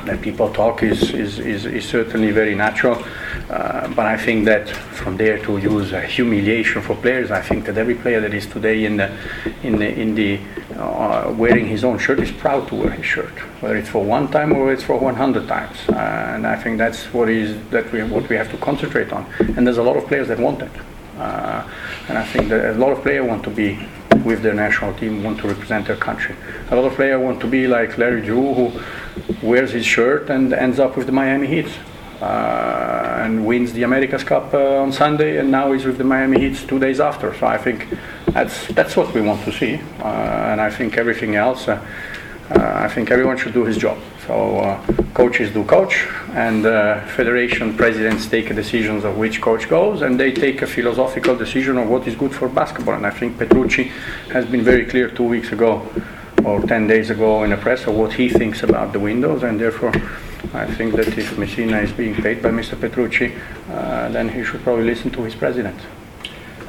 that 0.05 0.21
people 0.21 0.51
talk 0.53 0.83
is, 0.83 1.11
is, 1.11 1.39
is, 1.39 1.65
is 1.65 1.85
certainly 1.87 2.31
very 2.31 2.55
natural. 2.55 3.03
Uh, 3.49 3.87
but 3.89 4.05
I 4.05 4.17
think 4.17 4.45
that 4.45 4.69
from 4.69 5.17
there 5.17 5.39
to 5.45 5.57
use 5.57 5.91
uh, 5.93 6.01
humiliation 6.01 6.81
for 6.81 6.95
players, 6.95 7.31
I 7.31 7.41
think 7.41 7.65
that 7.65 7.77
every 7.77 7.95
player 7.95 8.21
that 8.21 8.33
is 8.33 8.45
today 8.45 8.85
in 8.85 8.97
the, 8.97 9.11
in 9.63 9.79
the, 9.79 9.87
in 9.87 10.15
the 10.15 10.39
uh, 10.75 11.33
wearing 11.37 11.67
his 11.67 11.83
own 11.83 11.97
shirt 11.97 12.19
is 12.19 12.31
proud 12.31 12.67
to 12.69 12.75
wear 12.75 12.91
his 12.91 13.05
shirt, 13.05 13.33
whether 13.61 13.75
it's 13.75 13.89
for 13.89 14.03
one 14.03 14.29
time 14.29 14.53
or 14.53 14.71
it's 14.71 14.83
for 14.83 14.97
100 14.97 15.47
times. 15.47 15.77
Uh, 15.89 16.33
and 16.35 16.47
I 16.47 16.55
think 16.55 16.77
that's 16.77 17.05
what 17.13 17.29
is 17.29 17.57
that 17.69 17.91
we 17.91 18.03
what 18.03 18.29
we 18.29 18.35
have 18.35 18.49
to 18.51 18.57
concentrate 18.57 19.11
on. 19.11 19.25
And 19.39 19.65
there's 19.65 19.77
a 19.77 19.83
lot 19.83 19.97
of 19.97 20.05
players 20.07 20.27
that 20.29 20.39
want 20.39 20.59
that. 20.59 20.71
Uh, 21.17 21.69
and 22.07 22.17
I 22.17 22.25
think 22.25 22.47
that 22.49 22.75
a 22.75 22.77
lot 22.77 22.91
of 22.91 23.01
players 23.01 23.27
want 23.27 23.43
to 23.43 23.49
be 23.49 23.77
with 24.23 24.41
their 24.41 24.53
national 24.53 24.93
team, 24.95 25.23
want 25.23 25.39
to 25.39 25.47
represent 25.47 25.87
their 25.87 25.95
country. 25.95 26.35
A 26.71 26.75
lot 26.75 26.85
of 26.85 26.93
players 26.93 27.21
want 27.21 27.39
to 27.41 27.47
be 27.47 27.67
like 27.67 27.97
Larry 27.97 28.21
Drew, 28.21 28.53
who 28.53 28.79
wears 29.41 29.71
his 29.71 29.85
shirt 29.85 30.29
and 30.29 30.53
ends 30.53 30.79
up 30.79 30.97
with 30.97 31.05
the 31.05 31.11
Miami 31.11 31.47
Heat. 31.47 31.69
Uh, 32.21 32.99
and 33.21 33.45
wins 33.45 33.71
the 33.71 33.83
America's 33.83 34.25
Cup 34.25 34.53
uh, 34.53 34.81
on 34.81 34.91
Sunday, 34.91 35.37
and 35.37 35.49
now 35.49 35.71
he's 35.71 35.85
with 35.85 35.97
the 35.97 36.03
Miami 36.03 36.37
Heat 36.39 36.67
two 36.67 36.77
days 36.77 36.99
after. 36.99 37.33
So 37.35 37.47
I 37.47 37.57
think 37.57 37.87
that's 38.33 38.67
that's 38.67 38.97
what 38.97 39.13
we 39.13 39.21
want 39.21 39.43
to 39.45 39.53
see, 39.53 39.75
uh, 39.99 40.51
and 40.51 40.59
I 40.59 40.69
think 40.69 40.97
everything 40.97 41.35
else. 41.35 41.69
Uh, 41.69 41.79
uh, 42.49 42.85
I 42.85 42.89
think 42.89 43.11
everyone 43.11 43.37
should 43.37 43.53
do 43.53 43.63
his 43.63 43.77
job. 43.77 43.97
So 44.29 44.59
uh, 44.59 44.79
coaches 45.15 45.51
do 45.51 45.63
coach, 45.63 46.05
and 46.33 46.61
federation 47.17 47.75
presidents 47.75 48.27
take 48.27 48.53
decisions 48.53 49.03
of 49.03 49.17
which 49.17 49.41
coach 49.41 49.67
goes, 49.67 50.03
and 50.03 50.19
they 50.19 50.31
take 50.31 50.61
a 50.61 50.67
philosophical 50.67 51.35
decision 51.35 51.79
of 51.79 51.89
what 51.89 52.07
is 52.07 52.13
good 52.13 52.31
for 52.31 52.47
basketball. 52.47 52.93
And 52.93 53.07
I 53.07 53.09
think 53.09 53.39
Petrucci 53.39 53.85
has 54.31 54.45
been 54.45 54.61
very 54.61 54.85
clear 54.85 55.09
two 55.09 55.23
weeks 55.23 55.51
ago 55.51 55.81
or 56.45 56.61
10 56.61 56.85
days 56.85 57.09
ago 57.09 57.43
in 57.43 57.49
the 57.49 57.57
press 57.57 57.87
of 57.87 57.95
what 57.95 58.13
he 58.13 58.29
thinks 58.29 58.61
about 58.61 58.93
the 58.93 58.99
windows, 58.99 59.41
and 59.41 59.59
therefore 59.59 59.93
I 60.53 60.67
think 60.75 60.93
that 60.93 61.17
if 61.17 61.35
Messina 61.39 61.79
is 61.79 61.91
being 61.91 62.13
paid 62.13 62.43
by 62.43 62.49
Mr. 62.49 62.79
Petrucci, 62.79 63.33
uh, 63.71 64.09
then 64.09 64.29
he 64.29 64.43
should 64.43 64.61
probably 64.61 64.85
listen 64.85 65.09
to 65.09 65.23
his 65.23 65.33
president. 65.33 65.79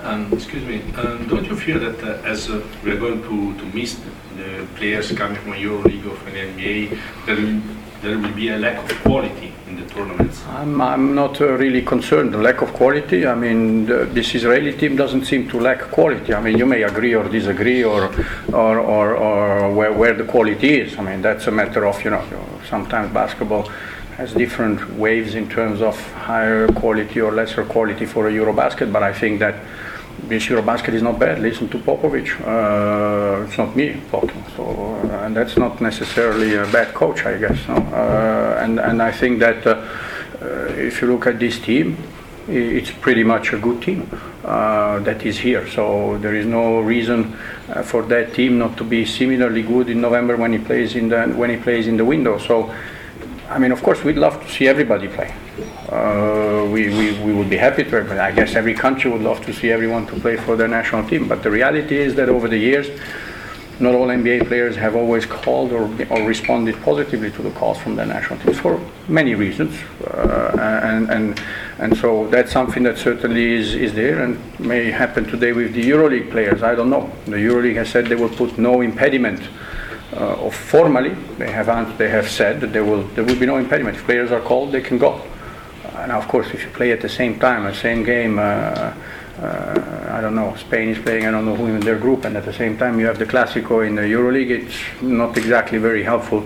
Um, 0.03 0.33
excuse 0.33 0.65
me, 0.65 0.81
um, 0.95 1.29
don't 1.29 1.45
you 1.45 1.57
fear 1.57 1.79
that 1.79 2.03
uh, 2.03 2.27
as 2.27 2.49
uh, 2.49 2.67
we 2.83 2.93
are 2.93 2.97
going 2.97 3.21
to, 3.21 3.59
to 3.59 3.77
miss 3.77 4.01
the 4.41 4.67
players 4.77 5.13
coming 5.13 5.37
from 5.43 5.53
EuroLeague 5.53 6.07
or 6.11 6.17
from 6.17 6.33
the 6.33 6.41
NBA, 6.41 6.99
there 7.27 7.37
will, 7.37 7.61
there 8.03 8.19
will 8.19 8.35
be 8.35 8.49
a 8.49 8.59
lack 8.59 8.91
of 8.91 8.99
quality 9.03 9.53
in 9.69 9.77
the 9.77 9.87
tournaments? 9.95 10.43
I'm, 10.47 10.81
I'm 10.81 11.15
not 11.15 11.41
uh, 11.41 11.53
really 11.65 11.83
concerned. 11.83 12.33
The 12.33 12.39
lack 12.39 12.63
of 12.63 12.73
quality. 12.73 13.27
I 13.27 13.35
mean, 13.35 13.87
the, 13.87 14.07
this 14.07 14.35
Israeli 14.35 14.73
team 14.73 14.97
doesn't 14.97 15.25
seem 15.27 15.49
to 15.51 15.61
lack 15.61 15.81
quality. 15.91 16.35
I 16.35 16.41
mean, 16.41 16.57
you 16.59 16.67
may 16.67 16.83
agree 16.83 17.15
or 17.15 17.29
disagree, 17.29 17.85
or 17.85 18.11
or, 18.53 18.79
or, 18.79 19.17
or 19.17 19.75
where, 19.75 19.93
where 19.93 20.15
the 20.15 20.25
quality 20.25 20.81
is. 20.81 20.99
I 20.99 21.03
mean, 21.03 21.23
that's 21.23 21.47
a 21.47 21.51
matter 21.51 21.87
of 21.87 22.03
you 22.05 22.11
know. 22.11 22.25
Sometimes 22.69 23.13
basketball 23.13 23.69
has 24.17 24.33
different 24.35 24.79
waves 24.95 25.35
in 25.35 25.49
terms 25.49 25.81
of 25.81 25.97
higher 26.13 26.69
quality 26.69 27.21
or 27.21 27.33
lesser 27.33 27.65
quality 27.65 28.07
for 28.07 28.29
a 28.29 28.33
Eurobasket. 28.33 28.93
But 28.93 29.03
I 29.03 29.13
think 29.13 29.41
that 29.41 29.55
this 30.31 30.47
Eurobasket 30.47 30.95
is 30.95 31.03
not 31.03 31.19
bad. 31.19 31.41
Listen 31.41 31.69
to 31.69 31.79
Popovic. 31.79 32.29
Uh, 32.41 33.45
it's 33.45 33.59
not 33.59 33.75
me 33.77 34.01
talking. 34.11 34.43
So, 34.57 34.63
uh, 34.65 35.25
and 35.27 35.37
that's 35.37 35.57
not 35.59 35.81
necessarily 35.81 36.55
a 36.55 36.67
bad 36.67 36.95
coach, 36.95 37.27
I 37.27 37.37
guess. 37.37 37.59
No? 37.69 37.75
Uh, 37.75 38.63
and 38.63 38.79
and 38.79 39.03
I 39.03 39.13
think 39.13 39.41
that 39.41 39.67
uh, 39.67 39.73
uh, 40.41 40.89
if 40.89 41.03
you 41.03 41.09
look 41.13 41.27
at 41.27 41.39
this 41.39 41.59
team, 41.59 41.97
it's 42.49 42.91
pretty 42.91 43.25
much 43.25 43.53
a 43.53 43.59
good 43.59 43.83
team 43.83 44.09
uh, 44.45 45.01
that 45.01 45.27
is 45.27 45.39
here. 45.39 45.69
So 45.69 46.17
there 46.19 46.35
is 46.35 46.47
no 46.47 46.81
reason 46.81 47.37
for 47.85 48.03
that 48.05 48.33
team 48.33 48.59
not 48.59 48.77
to 48.77 48.85
be 48.85 49.05
similarly 49.05 49.63
good 49.63 49.91
in 49.91 50.01
November 50.01 50.37
when 50.37 50.53
he 50.53 50.59
plays 50.59 50.95
in 50.95 51.09
the 51.09 51.27
when 51.41 51.51
he 51.51 51.57
plays 51.57 51.87
in 51.87 51.97
the 51.97 52.05
window. 52.05 52.39
So. 52.39 52.73
I 53.51 53.59
mean, 53.59 53.73
of 53.73 53.83
course, 53.83 54.05
we'd 54.05 54.17
love 54.17 54.41
to 54.41 54.49
see 54.49 54.69
everybody 54.69 55.09
play. 55.09 55.35
Uh, 55.89 56.69
we, 56.71 56.89
we, 56.89 57.21
we 57.21 57.35
would 57.35 57.51
be 57.51 57.57
happy 57.57 57.83
to, 57.83 58.05
but 58.05 58.17
I 58.17 58.31
guess 58.31 58.55
every 58.55 58.75
country 58.75 59.11
would 59.11 59.23
love 59.23 59.45
to 59.45 59.53
see 59.53 59.73
everyone 59.73 60.07
to 60.07 60.21
play 60.21 60.37
for 60.37 60.55
their 60.55 60.69
national 60.69 61.09
team. 61.09 61.27
But 61.27 61.43
the 61.43 61.51
reality 61.51 61.99
is 61.99 62.15
that 62.15 62.29
over 62.29 62.47
the 62.47 62.57
years, 62.57 62.89
not 63.81 63.97
all 63.97 64.07
NBA 64.07 64.47
players 64.47 64.77
have 64.77 64.95
always 64.95 65.27
called 65.27 65.73
or, 65.73 65.91
or 66.11 66.29
responded 66.29 66.81
positively 66.83 67.33
to 67.33 67.43
the 67.43 67.51
calls 67.51 67.79
from 67.79 67.97
their 67.97 68.07
national 68.07 68.39
teams 68.39 68.61
for 68.61 68.81
many 69.09 69.35
reasons. 69.35 69.77
Uh, 70.07 70.57
and, 70.85 71.11
and, 71.11 71.43
and 71.79 71.97
so 71.97 72.29
that's 72.29 72.53
something 72.53 72.85
that 72.85 72.99
certainly 72.99 73.55
is, 73.55 73.75
is 73.75 73.93
there 73.95 74.23
and 74.23 74.39
may 74.61 74.93
happen 74.93 75.25
today 75.25 75.53
with 75.53 75.75
the 75.75 75.83
EuroLeague 75.83 76.31
players. 76.31 76.63
I 76.63 76.77
don't 76.77 76.91
know. 76.91 77.11
The 77.25 77.39
EuroLeague 77.39 77.77
has 77.77 77.89
said 77.89 78.07
they 78.07 78.15
will 78.15 78.29
put 78.29 78.59
no 78.59 78.81
impediment 78.81 79.41
uh, 80.13 80.47
of 80.47 80.55
formally, 80.55 81.15
they 81.39 81.51
have, 81.51 81.97
they 81.97 82.09
have 82.09 82.29
said 82.29 82.61
that 82.61 82.73
there 82.73 82.85
will, 82.85 83.05
there 83.15 83.25
will 83.25 83.39
be 83.39 83.47
no 83.47 83.59
impediment. 83.59 83.97
If 83.97 84.05
players 84.05 84.33
are 84.33 84.41
called, 84.41 84.73
they 84.73 84.81
can 84.81 84.99
go. 84.99 85.23
Uh, 85.95 86.07
now, 86.07 86.19
of 86.19 86.27
course, 86.27 86.49
if 86.53 86.65
you 86.65 86.71
play 86.71 86.93
at 86.93 87.01
the 87.01 87.09
same 87.09 87.39
time, 87.39 87.65
the 87.65 87.75
same 87.75 88.03
game, 88.03 88.39
uh, 88.39 88.43
uh, 88.43 90.11
I 90.11 90.21
don't 90.21 90.35
know, 90.35 90.55
Spain 90.57 90.89
is 90.89 90.99
playing, 90.99 91.27
I 91.27 91.31
don't 91.31 91.45
know 91.45 91.55
who 91.55 91.67
in 91.67 91.81
their 91.81 91.99
group, 91.99 92.25
and 92.25 92.37
at 92.37 92.45
the 92.45 92.53
same 92.53 92.77
time 92.77 92.99
you 92.99 93.07
have 93.07 93.19
the 93.19 93.27
Clásico 93.27 93.87
in 93.87 93.95
the 93.95 94.03
EuroLeague, 94.03 94.51
it's 94.51 95.03
not 95.03 95.37
exactly 95.37 95.79
very 95.79 96.03
helpful 96.03 96.45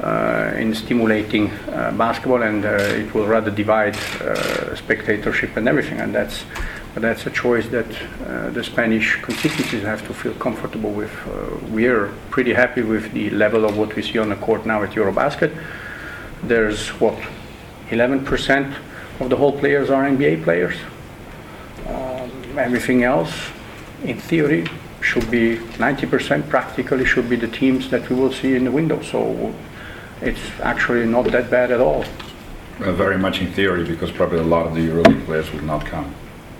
uh, 0.00 0.52
in 0.56 0.74
stimulating 0.74 1.50
uh, 1.50 1.92
basketball, 1.92 2.42
and 2.42 2.64
it 2.64 3.12
will 3.14 3.26
rather 3.26 3.50
divide 3.50 3.94
spectatorship 4.74 5.56
and 5.56 5.68
everything, 5.68 6.00
and 6.00 6.14
that's 6.14 6.44
but 6.94 7.02
that's 7.02 7.26
a 7.26 7.30
choice 7.30 7.68
that 7.68 7.86
uh, 8.26 8.50
the 8.50 8.62
Spanish 8.62 9.16
constituencies 9.22 9.82
have 9.82 10.06
to 10.06 10.12
feel 10.12 10.34
comfortable 10.34 10.90
with. 10.90 11.10
Uh, 11.26 11.56
we 11.70 11.86
are 11.86 12.08
pretty 12.30 12.52
happy 12.52 12.82
with 12.82 13.12
the 13.12 13.30
level 13.30 13.64
of 13.64 13.78
what 13.78 13.94
we 13.96 14.02
see 14.02 14.18
on 14.18 14.28
the 14.28 14.36
court 14.36 14.66
now 14.66 14.82
at 14.82 14.90
Eurobasket. 14.90 15.56
There's 16.42 16.88
what 17.00 17.16
11% 17.88 18.74
of 19.20 19.30
the 19.30 19.36
whole 19.36 19.58
players 19.58 19.88
are 19.88 20.04
NBA 20.04 20.44
players. 20.44 20.76
Um, 21.86 22.58
everything 22.58 23.04
else, 23.04 23.32
in 24.04 24.18
theory, 24.18 24.66
should 25.00 25.30
be 25.30 25.56
90% 25.56 26.48
practically 26.48 27.04
should 27.04 27.28
be 27.28 27.36
the 27.36 27.48
teams 27.48 27.90
that 27.90 28.08
we 28.08 28.16
will 28.16 28.32
see 28.32 28.54
in 28.54 28.64
the 28.64 28.70
window. 28.70 29.02
So 29.02 29.54
it's 30.20 30.40
actually 30.60 31.06
not 31.06 31.24
that 31.26 31.50
bad 31.50 31.70
at 31.70 31.80
all. 31.80 32.04
Uh, 32.80 32.92
very 32.92 33.18
much 33.18 33.40
in 33.40 33.52
theory, 33.52 33.84
because 33.84 34.10
probably 34.10 34.38
a 34.38 34.44
lot 34.44 34.66
of 34.66 34.74
the 34.74 34.80
EuroLeague 34.80 35.24
players 35.24 35.50
will 35.52 35.62
not 35.62 35.86
come. 35.86 36.14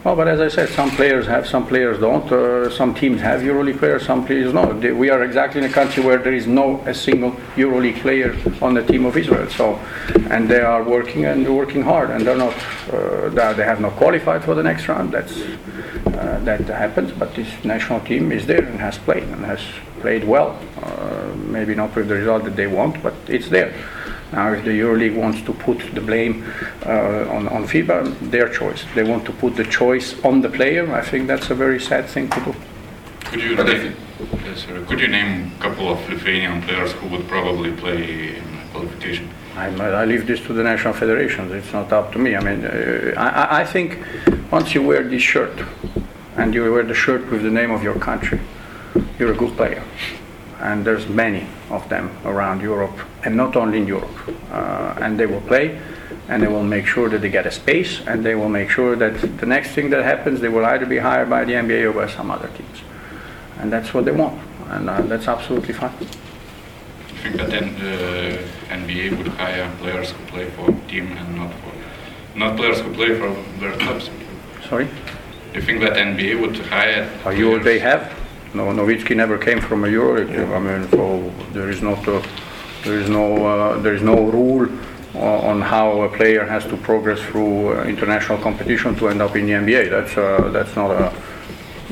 Well, 0.04 0.16
but 0.16 0.26
as 0.26 0.40
I 0.40 0.48
said, 0.48 0.68
some 0.70 0.90
players 0.90 1.28
have, 1.28 1.46
some 1.46 1.64
players 1.64 2.00
don't. 2.00 2.30
Uh, 2.32 2.68
some 2.70 2.92
teams 2.92 3.20
have 3.20 3.40
EuroLeague 3.42 3.78
players, 3.78 4.04
some 4.04 4.26
players 4.26 4.52
don't. 4.52 4.80
They, 4.80 4.90
we 4.90 5.10
are 5.10 5.22
exactly 5.22 5.62
in 5.62 5.70
a 5.70 5.72
country 5.72 6.02
where 6.02 6.18
there 6.18 6.34
is 6.34 6.48
no 6.48 6.80
a 6.86 6.92
single 6.92 7.30
EuroLeague 7.54 8.00
player 8.00 8.36
on 8.60 8.74
the 8.74 8.82
team 8.82 9.04
of 9.04 9.16
Israel. 9.16 9.48
So, 9.48 9.76
and 10.28 10.48
they 10.48 10.60
are 10.60 10.82
working 10.82 11.26
and 11.26 11.46
working 11.56 11.82
hard, 11.82 12.10
and 12.10 12.26
they're 12.26 12.36
not. 12.36 12.56
Uh, 12.92 13.28
they 13.52 13.64
have 13.64 13.80
not 13.80 13.92
qualified 13.92 14.42
for 14.42 14.56
the 14.56 14.62
next 14.64 14.88
round. 14.88 15.12
That's 15.12 15.40
uh, 15.40 16.40
that 16.42 16.62
happens. 16.62 17.12
But 17.12 17.36
this 17.36 17.64
national 17.64 18.00
team 18.00 18.32
is 18.32 18.44
there 18.44 18.64
and 18.64 18.80
has 18.80 18.98
played 18.98 19.22
and 19.22 19.44
has 19.44 19.60
played 20.00 20.24
well. 20.24 20.58
Uh, 20.82 21.32
maybe 21.36 21.76
not 21.76 21.94
with 21.94 22.08
the 22.08 22.16
result 22.16 22.42
that 22.42 22.56
they 22.56 22.66
want, 22.66 23.00
but 23.04 23.14
it's 23.28 23.48
there. 23.48 23.72
Now, 24.32 24.52
if 24.54 24.64
the 24.64 24.70
EuroLeague 24.70 25.14
wants 25.14 25.42
to 25.42 25.52
put 25.52 25.94
the 25.94 26.00
blame 26.00 26.50
uh, 26.86 27.28
on, 27.28 27.48
on 27.48 27.64
FIBA, 27.64 28.30
their 28.30 28.48
choice. 28.48 28.84
They 28.94 29.04
want 29.04 29.26
to 29.26 29.32
put 29.32 29.56
the 29.56 29.64
choice 29.64 30.18
on 30.24 30.40
the 30.40 30.48
player. 30.48 30.90
I 30.94 31.02
think 31.02 31.26
that's 31.26 31.50
a 31.50 31.54
very 31.54 31.78
sad 31.78 32.06
thing 32.06 32.30
to 32.30 32.40
do. 32.40 32.54
Could 33.24 33.42
you, 33.42 33.56
name, 33.56 33.96
yes, 34.44 34.66
could 34.86 35.00
you 35.00 35.08
name 35.08 35.52
a 35.58 35.62
couple 35.62 35.88
of 35.90 35.98
Lithuanian 36.08 36.62
players 36.62 36.92
who 36.92 37.08
would 37.08 37.28
probably 37.28 37.72
play 37.72 38.36
in 38.36 38.44
qualification? 38.72 39.28
I, 39.54 39.66
I 39.66 40.04
leave 40.06 40.26
this 40.26 40.40
to 40.46 40.54
the 40.54 40.62
national 40.62 40.94
federations. 40.94 41.52
It's 41.52 41.72
not 41.72 41.92
up 41.92 42.12
to 42.12 42.18
me. 42.18 42.34
I 42.34 42.40
mean, 42.40 42.64
uh, 42.64 43.14
I, 43.18 43.60
I 43.60 43.64
think 43.64 43.98
once 44.50 44.74
you 44.74 44.82
wear 44.82 45.02
this 45.02 45.22
shirt 45.22 45.62
and 46.36 46.54
you 46.54 46.72
wear 46.72 46.84
the 46.84 46.94
shirt 46.94 47.30
with 47.30 47.42
the 47.42 47.50
name 47.50 47.70
of 47.70 47.82
your 47.82 47.98
country, 47.98 48.40
you're 49.18 49.32
a 49.32 49.36
good 49.36 49.54
player 49.56 49.82
and 50.62 50.84
there's 50.84 51.08
many 51.08 51.46
of 51.70 51.88
them 51.88 52.10
around 52.24 52.62
Europe, 52.62 52.96
and 53.24 53.36
not 53.36 53.56
only 53.56 53.78
in 53.78 53.86
Europe. 53.86 54.16
Uh, 54.50 54.94
and 55.02 55.18
they 55.18 55.26
will 55.26 55.40
play, 55.40 55.80
and 56.28 56.42
they 56.42 56.46
will 56.46 56.62
make 56.62 56.86
sure 56.86 57.08
that 57.08 57.20
they 57.20 57.28
get 57.28 57.46
a 57.46 57.50
space, 57.50 58.00
and 58.06 58.24
they 58.24 58.34
will 58.34 58.48
make 58.48 58.70
sure 58.70 58.94
that 58.94 59.38
the 59.38 59.46
next 59.46 59.70
thing 59.72 59.90
that 59.90 60.04
happens, 60.04 60.40
they 60.40 60.48
will 60.48 60.64
either 60.64 60.86
be 60.86 60.98
hired 60.98 61.28
by 61.28 61.44
the 61.44 61.52
NBA 61.52 61.90
or 61.90 61.92
by 61.92 62.08
some 62.08 62.30
other 62.30 62.48
teams, 62.56 62.78
and 63.58 63.72
that's 63.72 63.92
what 63.92 64.04
they 64.04 64.12
want, 64.12 64.40
and 64.68 64.88
uh, 64.88 65.02
that's 65.02 65.26
absolutely 65.26 65.74
fine. 65.74 65.96
Do 65.98 66.06
you 66.06 67.20
think 67.22 67.36
that 67.36 67.50
then 67.50 67.74
the 67.78 68.38
NBA 68.68 69.18
would 69.18 69.28
hire 69.28 69.70
players 69.80 70.10
who 70.12 70.24
play 70.26 70.48
for 70.50 70.66
team 70.88 71.06
and 71.12 71.36
not 71.36 71.52
for 71.54 71.72
not 72.38 72.56
players 72.56 72.80
who 72.80 72.94
play 72.94 73.18
for 73.18 73.34
their 73.58 73.72
clubs? 73.78 74.10
Sorry. 74.68 74.88
You 75.54 75.60
think 75.60 75.80
that 75.80 75.94
NBA 75.94 76.40
would 76.40 76.56
hire? 76.56 77.10
Are 77.24 77.34
you? 77.34 77.58
They 77.58 77.78
have. 77.80 78.21
No, 78.54 78.66
Nowitzki 78.66 79.16
never 79.16 79.38
came 79.38 79.60
from 79.60 79.84
a 79.84 79.88
Euro. 79.88 80.22
I 80.54 80.58
mean, 80.58 80.88
so 80.90 81.32
there 81.52 81.70
is 81.70 81.80
not 81.80 82.06
a, 82.06 82.22
there 82.84 82.98
is 82.98 83.08
no 83.08 83.46
uh, 83.46 83.78
there 83.80 83.94
is 83.94 84.02
no 84.02 84.24
rule 84.24 84.68
on 85.14 85.60
how 85.60 86.02
a 86.02 86.08
player 86.08 86.44
has 86.44 86.64
to 86.64 86.76
progress 86.76 87.20
through 87.20 87.78
uh, 87.78 87.84
international 87.84 88.38
competition 88.38 88.94
to 88.96 89.08
end 89.08 89.22
up 89.22 89.36
in 89.36 89.46
the 89.46 89.52
NBA. 89.52 89.90
That's 89.90 90.16
uh, 90.16 90.50
that's 90.52 90.76
not 90.76 90.90
a 90.90 91.12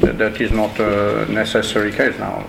that, 0.01 0.19
that 0.19 0.41
is 0.41 0.51
not 0.51 0.79
a 0.81 1.27
necessary 1.31 1.93
case 1.93 2.19
now. 2.19 2.45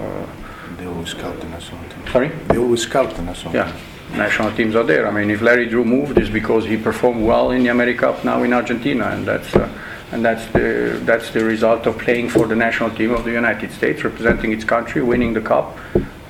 they 0.78 0.86
always 0.86 1.10
scout 1.10 1.36
or 1.36 1.62
something. 1.62 2.08
Sorry? 2.12 2.30
They 2.48 2.58
always 2.58 2.82
scout 2.82 3.12
or 3.12 3.36
something. 3.36 3.54
Yeah. 3.54 3.74
national 4.16 4.52
teams 4.56 4.76
are 4.76 4.84
there. 4.84 5.08
I 5.08 5.12
mean, 5.12 5.30
if 5.30 5.42
Larry 5.42 5.68
Drew 5.68 5.86
moved, 5.86 6.18
it's 6.18 6.30
because 6.30 6.66
he 6.66 6.78
performed 6.78 7.26
well 7.26 7.52
in 7.52 7.64
the 7.64 7.70
America 7.70 8.00
Cup 8.00 8.26
now 8.26 8.44
in 8.44 8.54
Argentina, 8.54 9.06
and 9.10 9.26
that's 9.26 9.56
uh, 9.56 9.70
and 10.12 10.26
that's 10.26 10.46
the 10.48 11.00
that's 11.06 11.32
the 11.32 11.44
result 11.44 11.88
of 11.88 11.98
playing 11.98 12.30
for 12.30 12.48
the 12.48 12.56
national 12.56 12.92
team 12.92 13.12
of 13.12 13.24
the 13.24 13.32
United 13.32 13.72
States, 13.72 14.04
representing 14.04 14.52
its 14.52 14.64
country, 14.64 15.02
winning 15.02 15.34
the 15.34 15.42
cup, 15.42 15.78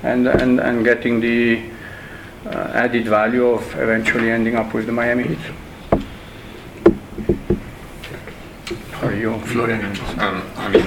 and 0.02 0.28
and 0.28 0.60
and 0.60 0.84
getting 0.84 1.20
the 1.20 1.62
uh, 2.46 2.70
added 2.74 3.06
value 3.06 3.46
of 3.46 3.62
eventually 3.76 4.30
ending 4.30 4.56
up 4.56 4.72
with 4.72 4.86
the 4.86 4.92
Miami 4.92 5.24
Heat. 5.24 5.38
Are 9.02 9.12
you, 9.12 9.36
Florian? 9.40 9.84
Um, 10.20 10.42
I 10.56 10.68
mean, 10.68 10.86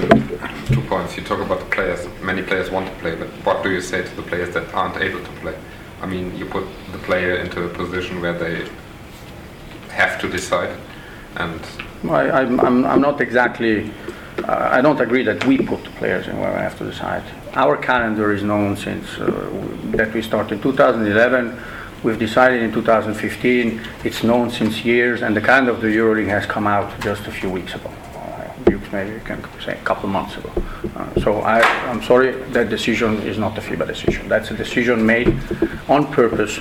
two 0.68 0.80
points. 0.88 1.18
You 1.18 1.22
talk 1.22 1.40
about 1.40 1.60
the 1.60 1.66
players. 1.66 2.08
Many 2.22 2.42
players 2.42 2.70
want 2.70 2.88
to 2.88 2.94
play, 3.00 3.14
but 3.14 3.28
what 3.44 3.62
do 3.62 3.70
you 3.70 3.82
say 3.82 4.02
to 4.02 4.16
the 4.16 4.22
players 4.22 4.54
that 4.54 4.72
aren't 4.72 4.96
able 4.96 5.22
to 5.22 5.30
play? 5.42 5.54
I 6.00 6.06
mean, 6.06 6.34
you 6.36 6.46
put 6.46 6.64
the 6.92 6.98
player 6.98 7.36
into 7.36 7.64
a 7.64 7.68
position 7.68 8.22
where 8.22 8.32
they 8.32 8.68
have 9.90 10.18
to 10.22 10.28
decide, 10.30 10.74
and 11.36 11.60
I, 12.10 12.42
I'm, 12.42 12.60
I'm, 12.60 12.84
I'm 12.84 13.00
not 13.00 13.20
exactly. 13.20 13.90
Uh, 14.38 14.68
I 14.70 14.80
don't 14.80 15.00
agree 15.00 15.22
that 15.24 15.44
we 15.46 15.58
put 15.58 15.82
players 15.96 16.28
in 16.28 16.38
where 16.38 16.52
we 16.52 16.58
have 16.58 16.76
to 16.78 16.84
decide. 16.84 17.22
Our 17.54 17.76
calendar 17.76 18.32
is 18.32 18.42
known 18.42 18.76
since 18.76 19.18
uh, 19.18 19.50
that 19.92 20.12
we 20.12 20.22
started 20.22 20.56
in 20.56 20.62
2011. 20.62 21.58
We've 22.02 22.18
decided 22.18 22.62
in 22.62 22.72
2015. 22.72 23.80
It's 24.04 24.22
known 24.22 24.50
since 24.50 24.84
years, 24.84 25.22
and 25.22 25.34
the 25.34 25.40
calendar 25.40 25.72
of 25.72 25.80
the 25.80 25.88
EuroLeague 25.88 26.28
has 26.28 26.46
come 26.46 26.66
out 26.66 27.00
just 27.00 27.26
a 27.26 27.32
few 27.32 27.50
weeks 27.50 27.74
ago. 27.74 27.90
Uh, 28.14 28.52
maybe 28.92 29.14
you 29.14 29.20
can 29.20 29.42
say 29.64 29.72
a 29.72 29.84
couple 29.84 30.08
months 30.08 30.36
ago. 30.36 30.52
Uh, 30.94 31.20
so 31.20 31.40
I, 31.40 31.60
I'm 31.88 32.02
sorry, 32.02 32.32
that 32.52 32.68
decision 32.68 33.22
is 33.22 33.38
not 33.38 33.56
a 33.56 33.60
FIBA 33.60 33.86
decision. 33.86 34.28
That's 34.28 34.50
a 34.50 34.54
decision 34.54 35.04
made 35.04 35.28
on 35.88 36.12
purpose 36.12 36.60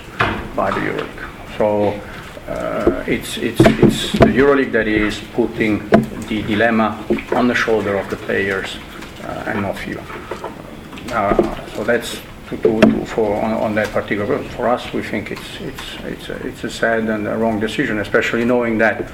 by 0.56 0.72
the 0.72 0.80
EuroLeague. 0.80 1.58
So 1.58 2.00
uh, 2.48 2.85
it's, 3.08 3.38
it's, 3.38 3.60
it's 3.62 4.12
the 4.14 4.26
EuroLeague 4.26 4.72
that 4.72 4.88
is 4.88 5.22
putting 5.34 5.88
the 6.28 6.42
dilemma 6.42 7.06
on 7.34 7.48
the 7.48 7.54
shoulder 7.54 7.98
of 7.98 8.10
the 8.10 8.16
players 8.16 8.78
uh, 9.24 9.44
and 9.48 9.62
not 9.62 9.86
you. 9.86 10.00
Uh, 11.12 11.68
so 11.68 11.84
that's 11.84 12.20
to, 12.50 12.58
to, 12.58 12.82
to 12.82 13.06
for 13.06 13.36
on, 13.42 13.54
on, 13.54 13.76
that 13.76 13.90
particular. 13.90 14.44
For 14.50 14.68
us, 14.68 14.92
we 14.92 15.04
think 15.04 15.32
it's 15.32 15.62
it's 15.62 15.94
it's 16.04 16.30
a, 16.30 16.48
it's 16.48 16.64
a 16.64 16.70
sad 16.70 17.08
and 17.08 17.28
a 17.28 17.38
wrong 17.38 17.60
decision, 17.60 18.00
especially 18.00 18.46
knowing 18.46 18.78
that. 18.80 19.12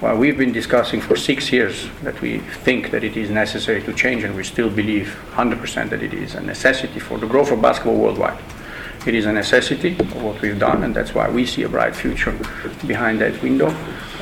Well, 0.00 0.16
we've 0.16 0.38
been 0.38 0.52
discussing 0.52 1.02
for 1.02 1.14
six 1.14 1.52
years 1.52 1.86
that 2.02 2.18
we 2.22 2.38
think 2.38 2.90
that 2.90 3.04
it 3.04 3.18
is 3.18 3.28
necessary 3.28 3.82
to 3.82 3.92
change, 3.92 4.24
and 4.24 4.34
we 4.34 4.44
still 4.44 4.70
believe 4.70 5.14
100% 5.34 5.90
that 5.90 6.02
it 6.02 6.14
is 6.14 6.34
a 6.34 6.40
necessity 6.40 6.98
for 6.98 7.18
the 7.18 7.26
growth 7.26 7.52
of 7.52 7.60
basketball 7.60 7.96
worldwide. 7.96 8.38
It 9.06 9.14
is 9.14 9.26
a 9.26 9.32
necessity 9.32 9.98
of 9.98 10.22
what 10.22 10.40
we've 10.42 10.58
done, 10.58 10.84
and 10.84 10.94
that's 10.94 11.14
why 11.14 11.28
we 11.30 11.46
see 11.46 11.62
a 11.62 11.68
bright 11.68 11.96
future 11.96 12.38
behind 12.86 13.20
that 13.20 13.42
window. 13.42 13.74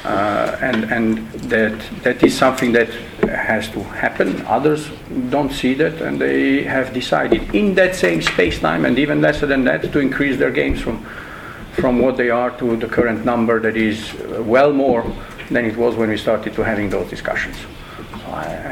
Uh, 0.04 0.56
and 0.61 0.85
and 0.85 1.18
that 1.50 1.76
that 2.04 2.23
is 2.23 2.38
something 2.38 2.73
that 2.73 2.88
has 3.28 3.68
to 3.70 3.82
happen. 3.82 4.47
Others 4.47 4.90
don't 5.30 5.52
see 5.52 5.75
that, 5.75 6.00
and 6.00 6.20
they 6.20 6.62
have 6.62 6.94
decided 6.94 7.52
in 7.54 7.75
that 7.75 7.97
same 7.97 8.23
space 8.23 8.61
time, 8.61 8.85
and 8.85 8.99
even 8.99 9.20
lesser 9.20 9.47
than 9.47 9.64
that, 9.64 9.92
to 9.92 9.99
increase 9.99 10.38
their 10.38 10.52
games 10.52 10.80
from 10.80 11.04
from 11.73 11.99
what 11.99 12.16
they 12.16 12.30
are 12.30 12.50
to 12.58 12.76
the 12.76 12.87
current 12.87 13.25
number 13.25 13.61
that 13.61 13.76
is 13.76 14.14
well 14.40 14.73
more 14.73 15.04
than 15.50 15.64
it 15.64 15.76
was 15.76 15.97
when 15.97 16.08
we 16.08 16.16
started 16.16 16.54
to 16.54 16.62
having 16.62 16.90
those 16.90 17.11
discussions. 17.11 17.56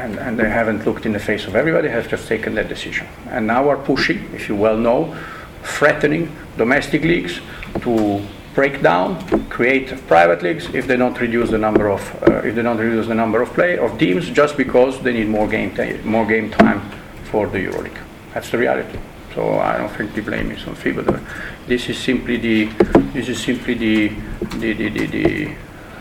and, 0.07 0.19
and 0.19 0.39
they 0.39 0.49
haven't 0.49 0.85
looked 0.85 1.05
in 1.05 1.13
the 1.13 1.19
face 1.19 1.47
of 1.47 1.55
everybody, 1.55 1.89
have 1.89 2.07
just 2.07 2.27
taken 2.27 2.55
that 2.55 2.69
decision. 2.69 3.07
And 3.29 3.47
now 3.47 3.69
are 3.69 3.77
pushing, 3.77 4.19
if 4.33 4.47
you 4.49 4.55
well 4.55 4.77
know, 4.77 5.15
threatening 5.67 6.31
domestic 6.57 7.03
leagues 7.03 7.39
to 7.81 8.21
break 8.55 8.81
down, 8.81 9.09
create 9.49 9.87
private 10.07 10.41
leagues 10.41 10.65
if 10.73 10.87
they 10.87 10.97
don't 10.97 11.19
reduce 11.19 11.51
the 11.51 11.57
number 11.57 11.89
of 11.89 12.01
uh, 12.23 12.47
if 12.47 12.55
they 12.55 12.63
don't 12.63 12.79
reduce 12.79 13.07
the 13.07 13.13
number 13.13 13.41
of 13.41 13.49
play 13.53 13.77
of 13.77 13.97
teams 13.99 14.29
just 14.31 14.57
because 14.57 14.99
they 15.01 15.13
need 15.13 15.27
more 15.27 15.47
game 15.47 15.71
ta- 15.75 16.01
more 16.03 16.25
game 16.25 16.49
time 16.49 16.81
for 17.29 17.45
the 17.47 17.59
EuroLeague. 17.59 17.99
That's 18.33 18.49
the 18.49 18.57
reality. 18.57 18.97
So 19.35 19.59
I 19.59 19.77
don't 19.77 19.93
think 19.95 20.15
the 20.15 20.21
blame 20.21 20.49
is 20.49 20.65
on 20.67 20.75
FIBA. 20.75 21.21
This 21.67 21.89
is 21.89 21.97
simply 21.99 22.37
the 22.37 22.65
this 23.13 23.29
is 23.29 23.39
simply 23.39 23.75
the 23.75 24.07
the 24.57 24.73
the, 24.73 24.89
the, 24.89 25.05
the 25.05 25.55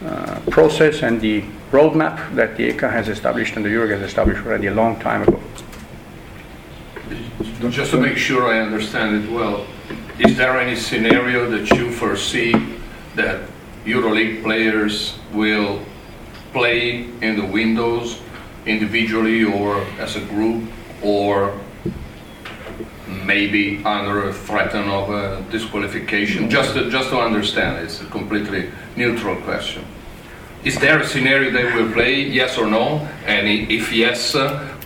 uh, 0.06 0.40
process 0.50 1.02
and 1.02 1.20
the 1.20 1.44
roadmap 1.72 2.34
that 2.36 2.56
the 2.56 2.72
ECA 2.72 2.90
has 2.90 3.08
established 3.08 3.56
and 3.56 3.64
the 3.64 3.68
EuroLeague 3.68 3.98
has 3.98 4.02
established 4.02 4.46
already 4.46 4.68
a 4.68 4.74
long 4.74 4.98
time 5.00 5.22
ago. 5.22 5.38
Just 7.60 7.90
to 7.92 7.96
make 7.98 8.18
sure 8.18 8.52
I 8.52 8.60
understand 8.60 9.24
it 9.24 9.32
well, 9.32 9.66
is 10.18 10.36
there 10.36 10.60
any 10.60 10.76
scenario 10.76 11.48
that 11.50 11.70
you 11.70 11.90
foresee 11.90 12.52
that 13.14 13.48
EuroLeague 13.86 14.42
players 14.42 15.18
will 15.32 15.80
play 16.52 17.08
in 17.22 17.36
the 17.36 17.46
windows 17.46 18.20
individually 18.66 19.42
or 19.44 19.80
as 19.98 20.16
a 20.16 20.20
group 20.20 20.70
or 21.02 21.58
maybe 23.24 23.82
under 23.84 24.28
a 24.28 24.34
threat 24.34 24.74
of 24.74 25.08
a 25.10 25.42
disqualification? 25.50 26.50
Just 26.50 26.74
to, 26.74 26.90
just 26.90 27.08
to 27.08 27.18
understand, 27.18 27.82
it's 27.82 28.02
a 28.02 28.06
completely 28.06 28.70
neutral 28.96 29.36
question. 29.42 29.82
Is 30.62 30.78
there 30.78 30.98
a 30.98 31.06
scenario 31.06 31.50
they 31.50 31.72
will 31.74 31.90
play, 31.92 32.20
yes 32.20 32.58
or 32.58 32.66
no? 32.66 32.98
And 33.24 33.48
if 33.70 33.92
yes, 33.92 34.34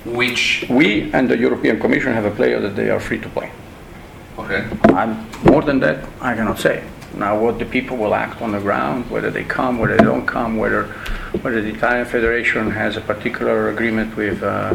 which? 0.05 0.67
We 0.69 1.13
and 1.13 1.29
the 1.29 1.37
European 1.37 1.79
Commission 1.79 2.13
have 2.13 2.25
a 2.25 2.31
player 2.31 2.61
that 2.61 2.77
they 2.77 2.91
are 2.91 3.01
free 3.01 3.19
to 3.21 3.29
play. 3.29 3.51
Okay. 4.39 4.67
I'm, 4.85 5.27
more 5.45 5.63
than 5.63 5.81
that, 5.81 6.09
I 6.21 6.35
cannot 6.35 6.59
say. 6.59 6.83
Now, 7.15 7.39
what 7.39 7.59
the 7.59 7.65
people 7.65 7.97
will 7.97 8.15
act 8.15 8.41
on 8.41 8.53
the 8.53 8.61
ground, 8.61 9.11
whether 9.11 9.31
they 9.31 9.45
come, 9.45 9.79
whether 9.79 9.97
they 9.97 10.05
don't 10.05 10.27
come, 10.27 10.57
whether 10.57 10.85
whether 11.43 11.61
the 11.61 11.71
Italian 11.71 12.07
Federation 12.07 12.71
has 12.71 12.97
a 12.97 13.01
particular 13.01 13.71
agreement 13.71 14.17
with 14.17 14.43
uh, 14.43 14.75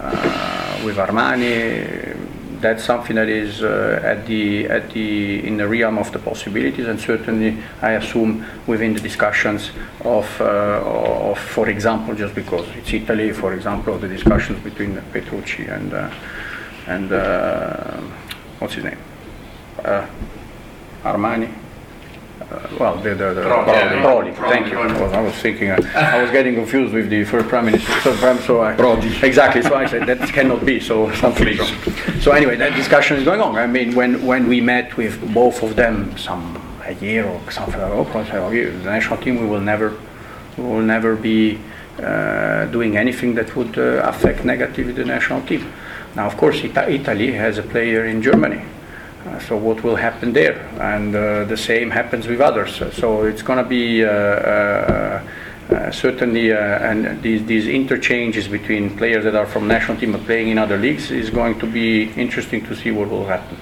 uh, 0.00 0.82
with 0.84 0.96
Armani, 0.96 2.15
that's 2.60 2.84
something 2.84 3.16
that 3.16 3.28
is 3.28 3.62
uh, 3.62 4.00
at 4.02 4.26
the 4.26 4.66
at 4.66 4.90
the 4.90 5.46
in 5.46 5.56
the 5.56 5.66
realm 5.66 5.98
of 5.98 6.10
the 6.12 6.18
possibilities, 6.18 6.86
and 6.86 6.98
certainly 7.00 7.58
I 7.82 7.92
assume 7.92 8.44
within 8.66 8.94
the 8.94 9.00
discussions 9.00 9.70
of 10.00 10.40
uh, 10.40 10.82
of, 10.84 11.38
for 11.38 11.68
example, 11.68 12.14
just 12.14 12.34
because 12.34 12.66
it's 12.76 12.92
Italy, 12.92 13.32
for 13.32 13.54
example, 13.54 13.98
the 13.98 14.08
discussions 14.08 14.62
between 14.62 15.00
Petrucci 15.12 15.66
and 15.66 15.92
uh, 15.92 16.10
and 16.86 17.12
uh, 17.12 18.00
what's 18.58 18.74
his 18.74 18.84
name, 18.84 18.98
uh, 19.84 20.06
Armani. 21.02 21.65
Uh, 22.50 22.68
well, 22.78 22.96
the, 22.98 23.10
the, 23.10 23.34
the 23.34 23.40
Prodi, 23.42 24.34
Thank 24.36 24.70
you. 24.70 24.78
I 24.78 25.02
was, 25.02 25.12
I 25.12 25.20
was 25.20 25.34
thinking, 25.34 25.70
uh, 25.70 25.80
I 25.96 26.22
was 26.22 26.30
getting 26.30 26.54
confused 26.54 26.94
with 26.94 27.10
the 27.10 27.24
first 27.24 27.48
prime 27.48 27.66
minister. 27.66 27.92
So, 28.02 28.16
prime, 28.16 28.38
so 28.38 28.62
I, 28.62 28.76
Prodi. 28.76 29.20
Exactly. 29.22 29.62
So 29.62 29.74
I 29.74 29.86
said 29.86 30.06
that 30.06 30.28
cannot 30.28 30.64
be. 30.64 30.78
So 30.78 31.12
something. 31.14 31.56
So 32.20 32.30
anyway, 32.30 32.54
that 32.56 32.76
discussion 32.76 33.16
is 33.16 33.24
going 33.24 33.40
on. 33.40 33.56
I 33.56 33.66
mean, 33.66 33.96
when 33.96 34.24
when 34.24 34.46
we 34.46 34.60
met 34.60 34.96
with 34.96 35.18
both 35.34 35.64
of 35.64 35.74
them 35.74 36.16
some 36.16 36.62
a 36.84 36.94
year 36.94 37.26
or 37.26 37.50
something 37.50 37.80
like 37.80 37.90
that, 38.12 38.16
I 38.16 38.24
said, 38.24 38.36
oh, 38.36 38.50
the 38.50 38.84
national 38.84 39.18
team 39.18 39.40
we 39.40 39.46
will 39.46 39.60
never 39.60 39.96
we 40.56 40.62
will 40.64 40.82
never 40.82 41.16
be 41.16 41.58
uh, 42.00 42.66
doing 42.66 42.96
anything 42.96 43.34
that 43.34 43.56
would 43.56 43.76
uh, 43.76 44.02
affect 44.04 44.44
negatively 44.44 44.92
the 44.92 45.04
national 45.04 45.42
team. 45.42 45.72
Now, 46.14 46.26
of 46.26 46.36
course, 46.36 46.62
Ita- 46.62 46.90
Italy 46.90 47.32
has 47.32 47.58
a 47.58 47.62
player 47.62 48.04
in 48.06 48.22
Germany. 48.22 48.62
Uh, 49.26 49.40
so 49.40 49.56
what 49.56 49.82
will 49.82 49.96
happen 49.96 50.32
there? 50.32 50.66
And 50.80 51.14
uh, 51.14 51.44
the 51.44 51.56
same 51.56 51.90
happens 51.90 52.26
with 52.26 52.40
others. 52.40 52.76
So 52.94 53.24
it's 53.24 53.42
going 53.42 53.58
to 53.58 53.68
be 53.68 54.04
uh, 54.04 54.08
uh, 54.08 55.28
uh, 55.68 55.90
certainly, 55.90 56.52
and 56.52 57.20
these, 57.22 57.44
these 57.44 57.66
interchanges 57.66 58.46
between 58.46 58.96
players 58.96 59.24
that 59.24 59.34
are 59.34 59.46
from 59.46 59.66
national 59.66 59.98
team 59.98 60.14
and 60.14 60.24
playing 60.24 60.48
in 60.48 60.58
other 60.58 60.76
leagues 60.76 61.10
is 61.10 61.28
going 61.28 61.58
to 61.58 61.66
be 61.66 62.12
interesting 62.12 62.64
to 62.66 62.76
see 62.76 62.92
what 62.92 63.10
will 63.10 63.26
happen. 63.26 63.56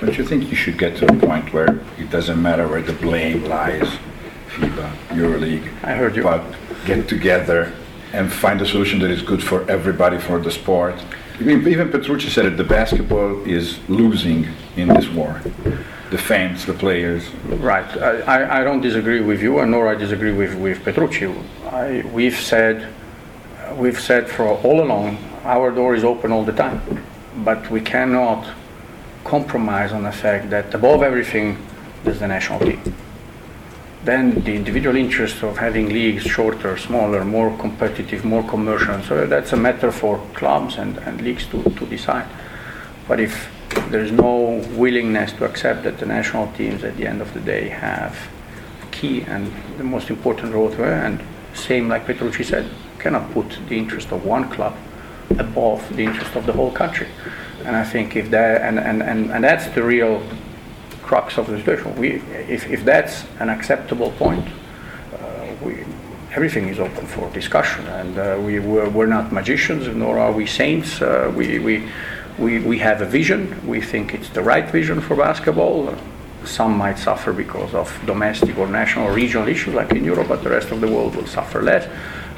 Don't 0.00 0.16
you 0.16 0.24
think 0.24 0.48
you 0.48 0.54
should 0.54 0.78
get 0.78 0.96
to 0.98 1.10
a 1.10 1.16
point 1.16 1.52
where 1.52 1.80
it 1.98 2.08
doesn't 2.10 2.40
matter 2.40 2.68
where 2.68 2.82
the 2.82 2.92
blame 2.92 3.44
lies, 3.46 3.98
FIBA, 4.50 4.92
EuroLeague, 5.08 5.66
I 5.82 5.94
heard 5.94 6.14
you. 6.14 6.22
but 6.22 6.44
get 6.86 7.08
together 7.08 7.72
and 8.12 8.32
find 8.32 8.60
a 8.60 8.66
solution 8.66 9.00
that 9.00 9.10
is 9.10 9.22
good 9.22 9.42
for 9.42 9.68
everybody 9.68 10.18
for 10.18 10.38
the 10.38 10.52
sport? 10.52 10.94
Even 11.40 11.90
Petrucci 11.90 12.28
said 12.28 12.46
it, 12.46 12.56
the 12.56 12.64
basketball 12.64 13.42
is 13.44 13.80
losing 13.88 14.46
in 14.78 14.88
this 14.88 15.08
war. 15.08 15.40
The 16.10 16.18
fans, 16.18 16.64
the 16.64 16.72
players. 16.72 17.28
Right. 17.44 17.86
I, 17.96 18.60
I 18.60 18.64
don't 18.64 18.80
disagree 18.80 19.20
with 19.20 19.42
you, 19.42 19.58
and 19.58 19.70
nor 19.70 19.88
I 19.88 19.94
disagree 19.94 20.32
with, 20.32 20.54
with 20.54 20.82
Petrucci. 20.84 21.26
I, 21.66 22.02
we've 22.12 22.38
said 22.38 22.92
we've 23.74 24.00
said 24.00 24.28
for 24.28 24.48
all 24.48 24.82
along 24.82 25.18
our 25.44 25.70
door 25.70 25.94
is 25.94 26.02
open 26.02 26.32
all 26.32 26.44
the 26.44 26.52
time, 26.52 27.04
but 27.44 27.70
we 27.70 27.80
cannot 27.80 28.48
compromise 29.24 29.92
on 29.92 30.02
the 30.04 30.12
fact 30.12 30.48
that 30.50 30.72
above 30.74 31.02
everything 31.02 31.58
there's 32.02 32.20
the 32.20 32.26
national 32.26 32.60
team 32.60 32.80
then 34.04 34.42
the 34.44 34.54
individual 34.54 34.96
interest 34.96 35.42
of 35.42 35.58
having 35.58 35.88
leagues 35.88 36.22
shorter, 36.22 36.76
smaller, 36.78 37.24
more 37.24 37.56
competitive, 37.58 38.24
more 38.24 38.42
commercial. 38.44 39.02
So 39.02 39.26
that's 39.26 39.52
a 39.52 39.56
matter 39.56 39.90
for 39.90 40.18
clubs 40.34 40.78
and, 40.78 40.96
and 40.98 41.20
leagues 41.20 41.46
to, 41.48 41.62
to 41.62 41.86
decide. 41.86 42.28
But 43.06 43.20
if 43.20 43.50
there 43.90 44.02
is 44.02 44.12
no 44.12 44.64
willingness 44.76 45.32
to 45.32 45.44
accept 45.44 45.84
that 45.84 45.98
the 45.98 46.06
national 46.06 46.50
teams 46.52 46.84
at 46.84 46.96
the 46.96 47.06
end 47.06 47.20
of 47.20 47.32
the 47.34 47.40
day 47.40 47.68
have 47.68 48.16
key 48.90 49.22
and 49.22 49.52
the 49.76 49.84
most 49.84 50.10
important 50.10 50.52
role 50.52 50.70
to. 50.70 50.84
And 50.84 51.20
same 51.54 51.88
like 51.88 52.06
Petrucci 52.06 52.44
said, 52.44 52.68
cannot 52.98 53.30
put 53.32 53.58
the 53.68 53.78
interest 53.78 54.12
of 54.12 54.24
one 54.24 54.50
club 54.50 54.76
above 55.38 55.96
the 55.96 56.04
interest 56.04 56.34
of 56.34 56.46
the 56.46 56.52
whole 56.52 56.72
country. 56.72 57.08
And 57.64 57.76
I 57.76 57.84
think 57.84 58.16
if 58.16 58.30
that 58.30 58.62
and, 58.62 58.78
and, 58.78 59.02
and, 59.02 59.30
and 59.30 59.44
that's 59.44 59.66
the 59.68 59.82
real 59.82 60.22
crux 61.02 61.38
of 61.38 61.46
the 61.46 61.58
situation. 61.58 61.96
We, 61.96 62.22
if, 62.48 62.70
if 62.70 62.84
that's 62.84 63.24
an 63.40 63.48
acceptable 63.48 64.10
point, 64.12 64.46
uh, 65.14 65.46
we, 65.64 65.84
everything 66.32 66.68
is 66.68 66.78
open 66.78 67.06
for 67.06 67.30
discussion. 67.30 67.86
And 67.86 68.18
uh, 68.18 68.38
we, 68.44 68.58
we're, 68.58 68.88
we're, 68.90 69.06
not 69.06 69.32
magicians, 69.32 69.88
nor 69.88 70.18
are 70.18 70.32
we 70.32 70.46
saints. 70.46 71.00
Uh, 71.00 71.32
we, 71.34 71.58
we, 71.58 71.88
we, 72.38 72.60
we 72.60 72.78
have 72.78 73.00
a 73.00 73.06
vision. 73.06 73.66
We 73.66 73.80
think 73.80 74.14
it's 74.14 74.28
the 74.28 74.42
right 74.42 74.68
vision 74.70 75.00
for 75.00 75.16
basketball. 75.16 75.94
Some 76.44 76.76
might 76.76 76.98
suffer 76.98 77.32
because 77.32 77.74
of 77.74 77.92
domestic 78.06 78.56
or 78.58 78.66
national 78.68 79.08
or 79.08 79.12
regional 79.12 79.48
issues 79.48 79.74
like 79.74 79.92
in 79.92 80.04
Europe, 80.04 80.28
but 80.28 80.42
the 80.42 80.50
rest 80.50 80.70
of 80.70 80.80
the 80.80 80.86
world 80.86 81.16
will 81.16 81.26
suffer 81.26 81.62
less 81.62 81.88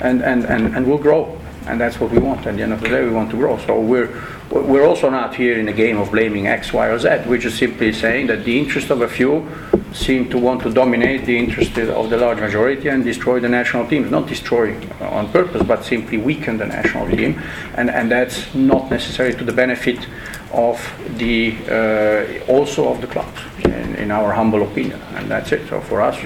and, 0.01 0.23
and, 0.23 0.45
and, 0.45 0.75
and 0.75 0.87
will 0.87 0.99
grow. 0.99 1.39
And 1.67 1.81
that's 1.81 2.01
what 2.01 2.11
we 2.11 2.19
want. 2.19 2.47
At 2.47 2.57
the 2.57 2.63
end 2.63 2.73
of 2.73 2.81
the 2.81 2.89
day, 2.89 3.05
we 3.05 3.11
want 3.11 3.31
to 3.31 3.37
grow. 3.37 3.59
So 3.59 3.79
we're, 3.79 4.09
we're 4.51 4.85
also 4.85 5.11
not 5.11 5.35
here 5.37 5.59
in 5.59 5.67
the 5.67 5.73
game 5.73 5.97
of 5.99 6.11
blaming 6.11 6.49
X, 6.49 6.73
Y, 6.73 6.87
or 6.87 6.99
Z. 6.99 7.09
We're 7.27 7.39
just 7.39 7.59
simply 7.59 7.93
saying 7.93 8.27
that 8.27 8.45
the 8.45 8.59
interest 8.59 8.91
of 8.91 9.01
a 9.01 9.09
few 9.09 9.49
seem 9.93 10.29
to 10.31 10.39
want 10.39 10.63
to 10.63 10.73
dominate 10.73 11.25
the 11.25 11.39
interest 11.39 11.77
of 11.79 12.11
the 12.11 12.17
large 12.17 12.41
majority 12.41 12.89
and 12.89 13.05
destroy 13.05 13.39
the 13.39 13.49
national 13.49 13.87
teams. 13.87 14.11
Not 14.11 14.27
destroy 14.27 14.75
on 15.01 15.31
purpose, 15.31 15.63
but 15.63 15.85
simply 15.85 16.19
weaken 16.19 16.59
the 16.59 16.67
national 16.67 17.09
team. 17.09 17.41
And, 17.77 17.91
and 17.91 18.11
that's 18.11 18.53
not 18.55 18.91
necessary 18.91 19.35
to 19.35 19.45
the 19.45 19.53
benefit 19.53 20.07
of 20.53 20.81
the 21.17 21.57
uh, 21.69 22.53
also 22.53 22.89
of 22.89 23.01
the 23.01 23.07
clubs, 23.07 23.41
in, 23.65 23.95
in, 23.97 24.11
our 24.11 24.33
humble 24.33 24.63
opinion. 24.63 25.01
And 25.15 25.31
that's 25.31 25.53
it. 25.53 25.69
So 25.69 25.81
for 25.81 26.01
us, 26.01 26.19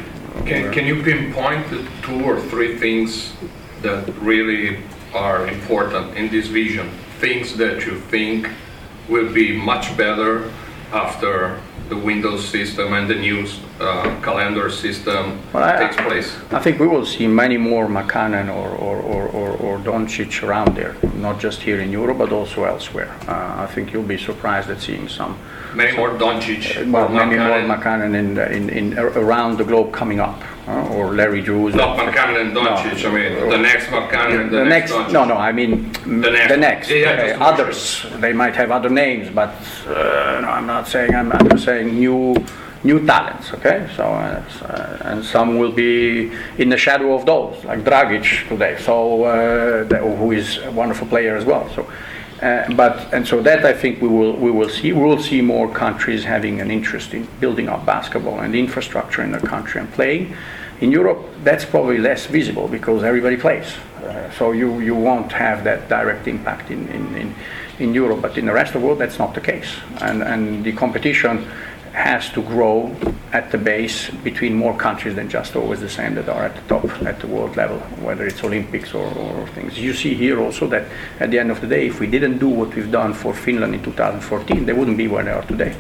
can, 0.47 0.73
can 0.73 0.87
you 0.87 1.03
pinpoint 1.03 1.69
the 1.69 1.87
two 2.03 2.25
or 2.25 2.41
three 2.41 2.79
things 2.79 3.35
that 3.83 4.09
really 4.21 4.79
are 5.13 5.47
important 5.47 6.17
in 6.17 6.31
this 6.31 6.47
vision? 6.47 6.91
Things 7.25 7.57
that 7.57 7.87
you 7.87 7.99
think 8.15 8.51
will 9.09 9.33
be 9.33 9.57
much 9.57 9.97
better 9.97 10.53
after 10.93 11.59
the 11.89 11.97
Windows 11.97 12.43
system 12.57 12.93
and 12.93 13.09
the 13.09 13.15
new 13.15 13.47
uh, 13.81 14.21
calendar 14.23 14.69
system 14.71 15.23
well, 15.53 15.79
takes 15.79 15.97
I, 15.97 16.05
place? 16.09 16.29
I 16.51 16.61
think 16.65 16.79
we 16.79 16.87
will 16.87 17.07
see 17.07 17.27
many 17.27 17.57
more 17.57 17.87
Markkanen 17.87 18.49
or, 18.49 18.69
or, 18.87 18.97
or, 19.13 19.23
or, 19.41 19.51
or 19.65 19.79
Doncic 19.79 20.43
around 20.43 20.77
there, 20.77 20.95
not 21.27 21.41
just 21.41 21.63
here 21.63 21.81
in 21.81 21.91
Europe, 21.91 22.19
but 22.19 22.31
also 22.31 22.65
elsewhere. 22.65 23.11
Uh, 23.27 23.65
I 23.65 23.67
think 23.73 23.93
you'll 23.93 24.13
be 24.17 24.19
surprised 24.19 24.69
at 24.69 24.81
seeing 24.81 25.09
some. 25.09 25.39
Many 25.75 25.93
some, 25.93 26.01
more 26.01 26.11
Doncic. 26.11 26.63
Uh, 26.77 26.91
well, 26.91 27.09
many 27.09 27.37
more 27.37 27.61
Markkanen 27.73 28.15
in, 28.15 28.29
in, 28.59 28.69
in, 28.69 28.99
around 28.99 29.57
the 29.57 29.65
globe 29.65 29.93
coming 29.93 30.21
up 30.21 30.41
uh, 30.67 30.95
or 30.95 31.15
Larry 31.15 31.43
Drews. 31.43 31.75
Not 31.75 31.99
Markkanen 31.99 32.41
and 32.41 32.57
Doncic. 32.57 33.03
No. 33.03 33.11
I 33.11 33.13
mean, 33.13 33.51
the 33.51 33.59
next 33.59 33.87
Markkanen, 33.87 34.51
the, 34.51 34.59
the 34.59 34.65
next. 34.65 34.91
next 34.93 35.13
no, 35.13 35.25
no. 35.25 35.37
I 35.37 35.53
mean, 35.53 35.93
the 35.93 36.31
next. 36.31 36.49
The 36.49 36.57
next. 36.57 36.91
Yeah, 36.91 37.37
uh, 37.39 37.45
others. 37.45 38.07
They 38.17 38.33
might 38.33 38.57
have 38.57 38.71
other 38.71 38.91
names, 38.91 39.31
but 39.31 39.55
uh, 39.87 40.41
no, 40.41 40.49
I'm 40.49 40.67
not 40.67 40.89
saying. 40.89 41.15
I'm, 41.15 41.33
I'm 41.33 41.49
just 41.51 41.65
saying 41.65 41.95
new, 41.95 42.35
new 42.83 43.05
talents. 43.07 43.53
Okay, 43.55 43.89
so 43.97 44.05
uh, 44.05 44.99
and 45.03 45.25
some 45.25 45.59
will 45.59 45.73
be 45.73 46.33
in 46.59 46.69
the 46.69 46.79
shadow 46.79 47.15
of 47.15 47.27
those, 47.27 47.65
like 47.65 47.81
Dragic 47.81 48.49
today. 48.49 48.77
So 48.81 49.25
uh, 49.25 49.85
who 50.17 50.33
is 50.33 50.59
a 50.59 50.71
wonderful 50.71 51.07
player 51.07 51.37
as 51.37 51.45
well. 51.45 51.69
So. 51.75 51.87
Uh, 52.43 52.73
but 52.75 53.13
and 53.15 53.27
so 53.27 53.41
that 53.43 53.65
I 53.65 53.73
think 53.73 54.03
we 54.03 54.09
will 54.09 54.37
we 54.37 54.51
will 54.51 54.69
see 54.69 54.93
we 54.93 55.03
will 55.03 55.23
see 55.23 55.41
more 55.41 55.73
countries 55.73 56.25
having 56.25 56.61
an 56.61 56.71
interest 56.71 57.15
in 57.15 57.29
building 57.41 57.69
up 57.69 57.87
basketball 57.87 58.41
and 58.41 58.55
infrastructure 58.55 59.23
in 59.23 59.33
the 59.33 59.39
country 59.39 59.81
and 59.81 59.91
playing. 59.93 60.37
In 60.81 60.91
Europe, 60.91 61.25
that's 61.45 61.65
probably 61.65 61.99
less 61.99 62.27
visible 62.27 62.67
because 62.67 63.05
everybody 63.05 63.37
plays. 63.37 63.77
Uh, 64.05 64.31
so 64.33 64.53
you, 64.53 64.81
you 64.81 64.95
won't 64.95 65.33
have 65.33 65.65
that 65.65 65.89
direct 65.89 66.27
impact 66.27 66.71
in, 66.71 66.89
in, 66.89 67.15
in, 67.15 67.35
in 67.79 67.95
Europe, 67.95 68.21
but 68.21 68.37
in 68.37 68.45
the 68.45 68.53
rest 68.53 68.75
of 68.75 68.81
the 68.81 68.87
world, 68.87 68.99
that's 68.99 69.19
not 69.19 69.35
the 69.35 69.41
case. 69.41 69.77
And, 70.01 70.23
and 70.23 70.65
the 70.65 70.73
competition 70.73 71.49
has 71.95 72.29
to 72.31 72.43
grow 72.43 72.95
at 73.33 73.53
the 73.53 73.59
base 73.59 74.11
between 74.11 74.53
more 74.55 74.77
countries 74.77 75.15
than 75.15 75.29
just 75.29 75.55
always 75.55 75.81
the 75.81 75.89
same 75.89 76.17
that 76.17 76.29
are 76.29 76.45
at 76.45 76.55
the 76.57 76.63
top 76.63 76.85
at 77.03 77.21
the 77.21 77.27
world 77.27 77.57
level, 77.57 77.79
whether 78.03 78.27
it's 78.27 78.43
Olympics 78.43 78.93
or, 78.95 79.07
or 79.07 79.47
things. 79.49 79.79
You 79.79 79.95
see 79.95 80.15
here 80.15 80.41
also 80.41 80.67
that 80.69 80.89
at 81.21 81.31
the 81.31 81.39
end 81.39 81.53
of 81.53 81.61
the 81.61 81.69
day, 81.69 81.87
if 81.87 82.01
we 82.01 82.09
didn't 82.09 82.39
do 82.39 82.49
what 82.49 82.75
we've 82.75 82.91
done 82.91 83.15
for 83.15 83.33
Finland 83.33 83.75
in 83.77 83.83
2014, 83.83 84.67
they 84.67 84.73
wouldn't 84.73 84.97
be 84.97 85.07
where 85.07 85.23
they 85.23 85.31
are 85.31 85.45
today. 85.45 85.77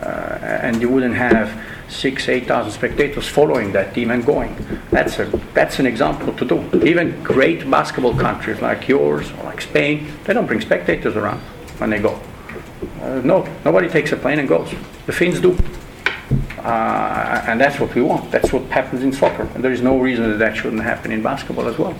Uh, 0.00 0.38
and 0.40 0.82
you 0.82 0.88
wouldn't 0.88 1.14
have 1.14 1.48
six, 1.88 2.28
eight 2.28 2.46
thousand 2.46 2.72
spectators 2.72 3.28
following 3.28 3.72
that 3.72 3.94
team 3.94 4.10
and 4.10 4.26
going. 4.26 4.54
That's 4.90 5.18
a 5.20 5.24
that's 5.54 5.78
an 5.78 5.86
example 5.86 6.32
to 6.34 6.44
do. 6.44 6.84
Even 6.84 7.22
great 7.22 7.70
basketball 7.70 8.14
countries 8.14 8.60
like 8.60 8.88
yours 8.88 9.30
or 9.38 9.44
like 9.44 9.60
Spain, 9.60 10.12
they 10.24 10.34
don't 10.34 10.46
bring 10.46 10.60
spectators 10.60 11.16
around 11.16 11.40
when 11.78 11.90
they 11.90 12.00
go. 12.00 12.20
Uh, 13.00 13.20
no, 13.24 13.46
nobody 13.64 13.88
takes 13.88 14.12
a 14.12 14.16
plane 14.16 14.38
and 14.38 14.48
goes. 14.48 14.70
The 15.06 15.12
Finns 15.12 15.40
do. 15.40 15.56
Uh, 16.58 17.44
and 17.46 17.60
that's 17.60 17.78
what 17.78 17.94
we 17.94 18.02
want. 18.02 18.30
That's 18.32 18.52
what 18.52 18.64
happens 18.64 19.02
in 19.02 19.12
soccer. 19.12 19.48
And 19.54 19.62
there 19.62 19.72
is 19.72 19.82
no 19.82 19.98
reason 20.00 20.30
that 20.30 20.38
that 20.38 20.56
shouldn't 20.56 20.82
happen 20.82 21.12
in 21.12 21.22
basketball 21.22 21.68
as 21.68 21.78
well. 21.78 21.96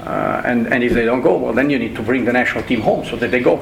Uh, 0.00 0.40
and, 0.44 0.72
and 0.72 0.82
if 0.82 0.94
they 0.94 1.04
don't 1.04 1.20
go, 1.20 1.36
well, 1.36 1.52
then 1.52 1.68
you 1.68 1.78
need 1.78 1.94
to 1.96 2.02
bring 2.02 2.24
the 2.24 2.32
national 2.32 2.64
team 2.64 2.80
home 2.80 3.04
so 3.04 3.16
that 3.16 3.30
they 3.30 3.40
go. 3.40 3.60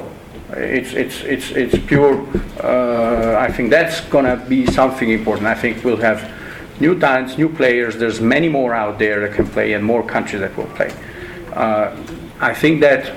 It's, 0.51 0.93
it's, 0.93 1.21
it's, 1.23 1.51
it's 1.51 1.85
pure, 1.87 2.25
uh, 2.63 3.35
I 3.37 3.51
think 3.51 3.71
that's 3.71 4.01
going 4.01 4.25
to 4.25 4.37
be 4.45 4.65
something 4.67 5.09
important. 5.09 5.47
I 5.47 5.55
think 5.55 5.83
we'll 5.83 5.97
have 5.97 6.31
new 6.79 6.97
talents, 6.97 7.37
new 7.37 7.49
players. 7.49 7.97
There's 7.97 8.21
many 8.21 8.47
more 8.47 8.73
out 8.73 8.99
there 8.99 9.21
that 9.21 9.35
can 9.35 9.47
play 9.47 9.73
and 9.73 9.83
more 9.83 10.03
countries 10.03 10.41
that 10.41 10.55
will 10.55 10.67
play. 10.67 10.93
Uh, 11.53 11.97
I 12.39 12.53
think 12.53 12.81
that 12.81 13.15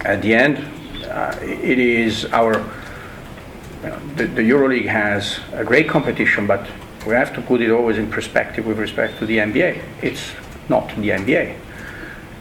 at 0.00 0.22
the 0.22 0.34
end, 0.34 0.66
Uh, 1.12 1.36
it 1.42 1.78
is 1.78 2.24
our 2.32 2.54
you 2.54 3.88
know, 3.88 3.98
the, 4.16 4.26
the 4.28 4.40
EuroLeague 4.40 4.86
has 4.86 5.40
a 5.52 5.62
great 5.62 5.86
competition, 5.86 6.46
but 6.46 6.66
we 7.06 7.12
have 7.12 7.34
to 7.34 7.42
put 7.42 7.60
it 7.60 7.70
always 7.70 7.98
in 7.98 8.10
perspective 8.10 8.64
with 8.64 8.78
respect 8.78 9.18
to 9.18 9.26
the 9.26 9.36
NBA. 9.36 9.82
It's 10.00 10.32
not 10.70 10.88
the 10.88 11.10
NBA, 11.10 11.58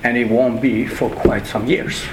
and 0.05 0.15
it 0.15 0.29
won't 0.29 0.61
be 0.61 0.87
for 0.87 1.09
quite 1.09 1.45
some 1.45 1.67
years. 1.67 2.05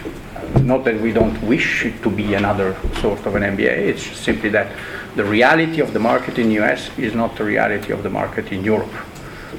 Not 0.61 0.83
that 0.83 1.01
we 1.01 1.13
don't 1.13 1.41
wish 1.43 1.85
it 1.85 2.03
to 2.03 2.11
be 2.11 2.35
another 2.35 2.77
sort 3.01 3.25
of 3.25 3.37
an 3.37 3.45
NBA. 3.45 3.77
It's 3.91 4.03
simply 4.03 4.49
that 4.49 4.77
the 5.15 5.25
reality 5.25 5.81
of 5.81 5.93
the 5.93 6.01
market 6.01 6.39
in 6.39 6.49
the 6.49 6.61
US 6.65 6.91
is 6.99 7.15
not 7.15 7.37
the 7.37 7.45
reality 7.45 7.93
of 7.93 8.03
the 8.03 8.11
market 8.11 8.51
in 8.51 8.65
Europe. 8.65 8.93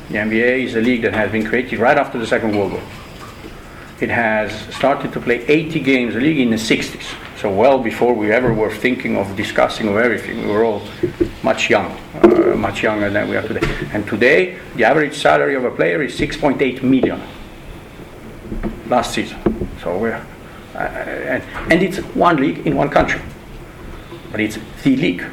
The 0.09 0.15
NBA 0.15 0.65
is 0.65 0.75
a 0.75 0.81
league 0.81 1.03
that 1.03 1.13
has 1.13 1.31
been 1.31 1.45
created 1.45 1.79
right 1.79 1.97
after 1.97 2.19
the 2.19 2.27
Second 2.27 2.57
World 2.57 2.73
War. 2.73 2.83
It 4.01 4.09
has 4.09 4.53
started 4.73 5.11
to 5.13 5.19
play 5.19 5.45
80 5.45 5.81
games 5.81 6.15
a 6.15 6.19
league 6.19 6.39
in 6.39 6.51
the 6.51 6.55
60s. 6.55 7.03
So 7.37 7.51
well 7.51 7.79
before 7.79 8.13
we 8.13 8.31
ever 8.31 8.53
were 8.53 8.71
thinking 8.71 9.17
of 9.17 9.35
discussing 9.35 9.89
of 9.89 9.97
everything, 9.97 10.47
we 10.47 10.53
were 10.53 10.63
all 10.63 10.81
much 11.43 11.69
young, 11.69 11.97
uh, 12.23 12.55
much 12.55 12.81
younger 12.81 13.09
than 13.09 13.29
we 13.29 13.35
are 13.35 13.41
today. 13.41 13.67
And 13.91 14.07
today, 14.07 14.57
the 14.75 14.85
average 14.85 15.17
salary 15.17 15.55
of 15.55 15.65
a 15.65 15.71
player 15.71 16.01
is 16.01 16.17
6.8 16.17 16.81
million 16.81 17.21
last 18.87 19.13
season. 19.13 19.37
So 19.83 19.97
we're, 19.97 20.25
uh, 20.75 20.77
and, 20.77 21.43
and 21.71 21.83
it's 21.83 21.97
one 22.15 22.37
league 22.37 22.65
in 22.65 22.77
one 22.77 22.89
country, 22.89 23.21
but 24.31 24.39
it's 24.39 24.57
the 24.83 24.95
league. 24.95 25.25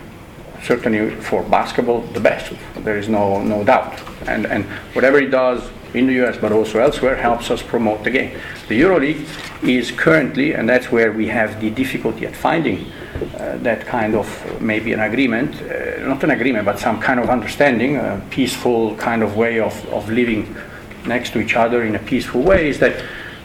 Certainly 0.65 1.11
for 1.21 1.45
basketball, 1.45 2.01
the 2.01 2.21
best. 2.21 2.53
There 2.79 2.99
is 2.99 3.09
no 3.09 3.43
no 3.43 3.63
doubt. 3.63 4.01
And 4.27 4.47
and 4.47 4.65
whatever 4.95 5.19
it 5.19 5.31
does 5.31 5.63
in 5.97 6.07
the 6.07 6.25
US 6.25 6.37
but 6.37 6.53
also 6.53 6.79
elsewhere 6.79 7.17
helps 7.17 7.51
us 7.51 7.63
promote 7.63 8.05
the 8.05 8.11
game. 8.11 8.39
The 8.69 8.81
EuroLeague 8.81 9.27
is 9.67 9.91
currently, 9.91 10.53
and 10.53 10.69
that's 10.69 10.93
where 10.93 11.13
we 11.13 11.29
have 11.29 11.61
the 11.61 11.71
difficulty 11.71 12.27
at 12.27 12.37
finding 12.37 12.87
uh, 13.39 13.57
that 13.59 13.87
kind 13.87 14.15
of 14.15 14.61
maybe 14.61 14.93
an 14.93 15.01
agreement, 15.01 15.55
uh, 15.63 16.07
not 16.07 16.23
an 16.23 16.31
agreement, 16.31 16.65
but 16.65 16.79
some 16.79 17.01
kind 17.01 17.19
of 17.19 17.31
understanding, 17.31 17.97
a 17.97 18.23
peaceful 18.31 18.95
kind 18.97 19.23
of 19.23 19.37
way 19.37 19.59
of, 19.61 19.75
of 19.93 20.09
living 20.11 20.55
next 21.07 21.33
to 21.33 21.41
each 21.41 21.57
other 21.57 21.85
in 21.85 21.95
a 21.95 21.99
peaceful 22.01 22.43
way, 22.43 22.69
is 22.69 22.79
that 22.79 23.03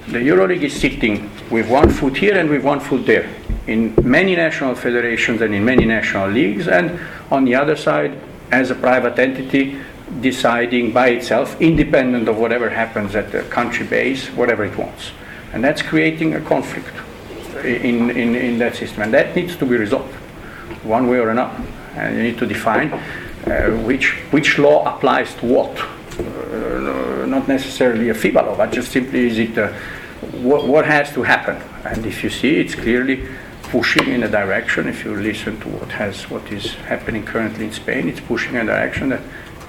the 0.07 0.17
EuroLeague 0.17 0.63
is 0.63 0.79
sitting 0.79 1.29
with 1.49 1.69
one 1.69 1.89
foot 1.89 2.17
here 2.17 2.37
and 2.37 2.49
with 2.49 2.63
one 2.63 2.79
foot 2.79 3.05
there 3.05 3.29
in 3.67 3.93
many 4.03 4.35
national 4.35 4.75
federations 4.75 5.41
and 5.41 5.53
in 5.53 5.63
many 5.63 5.85
national 5.85 6.29
leagues, 6.29 6.67
and 6.67 6.99
on 7.29 7.45
the 7.45 7.55
other 7.55 7.75
side, 7.75 8.19
as 8.51 8.71
a 8.71 8.75
private 8.75 9.17
entity, 9.17 9.79
deciding 10.19 10.91
by 10.91 11.09
itself, 11.09 11.59
independent 11.61 12.27
of 12.27 12.37
whatever 12.37 12.69
happens 12.69 13.15
at 13.15 13.31
the 13.31 13.43
country 13.43 13.85
base, 13.85 14.27
whatever 14.29 14.65
it 14.65 14.77
wants. 14.77 15.11
And 15.53 15.63
that's 15.63 15.81
creating 15.81 16.35
a 16.35 16.41
conflict 16.41 16.93
in, 17.63 18.09
in, 18.11 18.35
in 18.35 18.57
that 18.59 18.75
system. 18.75 19.03
And 19.03 19.13
that 19.13 19.35
needs 19.35 19.55
to 19.57 19.65
be 19.65 19.77
resolved 19.77 20.13
one 20.83 21.07
way 21.07 21.17
or 21.17 21.29
another. 21.29 21.63
And 21.95 22.17
you 22.17 22.23
need 22.23 22.37
to 22.39 22.45
define 22.45 22.93
uh, 22.93 23.71
which, 23.85 24.11
which 24.31 24.57
law 24.57 24.95
applies 24.95 25.33
to 25.35 25.45
what. 25.45 25.77
Uh, 26.19 27.25
not 27.25 27.47
necessarily 27.47 28.09
a 28.09 28.13
FIBA 28.13 28.45
law, 28.45 28.55
but 28.55 28.71
just 28.71 28.91
simply 28.91 29.27
is 29.27 29.39
it 29.39 29.57
uh, 29.57 29.71
what, 30.41 30.67
what 30.67 30.85
has 30.85 31.11
to 31.13 31.23
happen. 31.23 31.55
And 31.85 32.05
if 32.05 32.23
you 32.23 32.29
see, 32.29 32.59
it's 32.59 32.75
clearly 32.75 33.27
pushing 33.63 34.09
in 34.09 34.23
a 34.23 34.27
direction. 34.27 34.87
If 34.87 35.05
you 35.05 35.15
listen 35.15 35.59
to 35.61 35.69
what 35.69 35.91
has 35.93 36.29
what 36.29 36.51
is 36.51 36.73
happening 36.73 37.25
currently 37.25 37.65
in 37.65 37.71
Spain, 37.71 38.09
it's 38.09 38.19
pushing 38.19 38.55
in 38.55 38.61
a 38.61 38.65
direction 38.65 39.09
that 39.09 39.21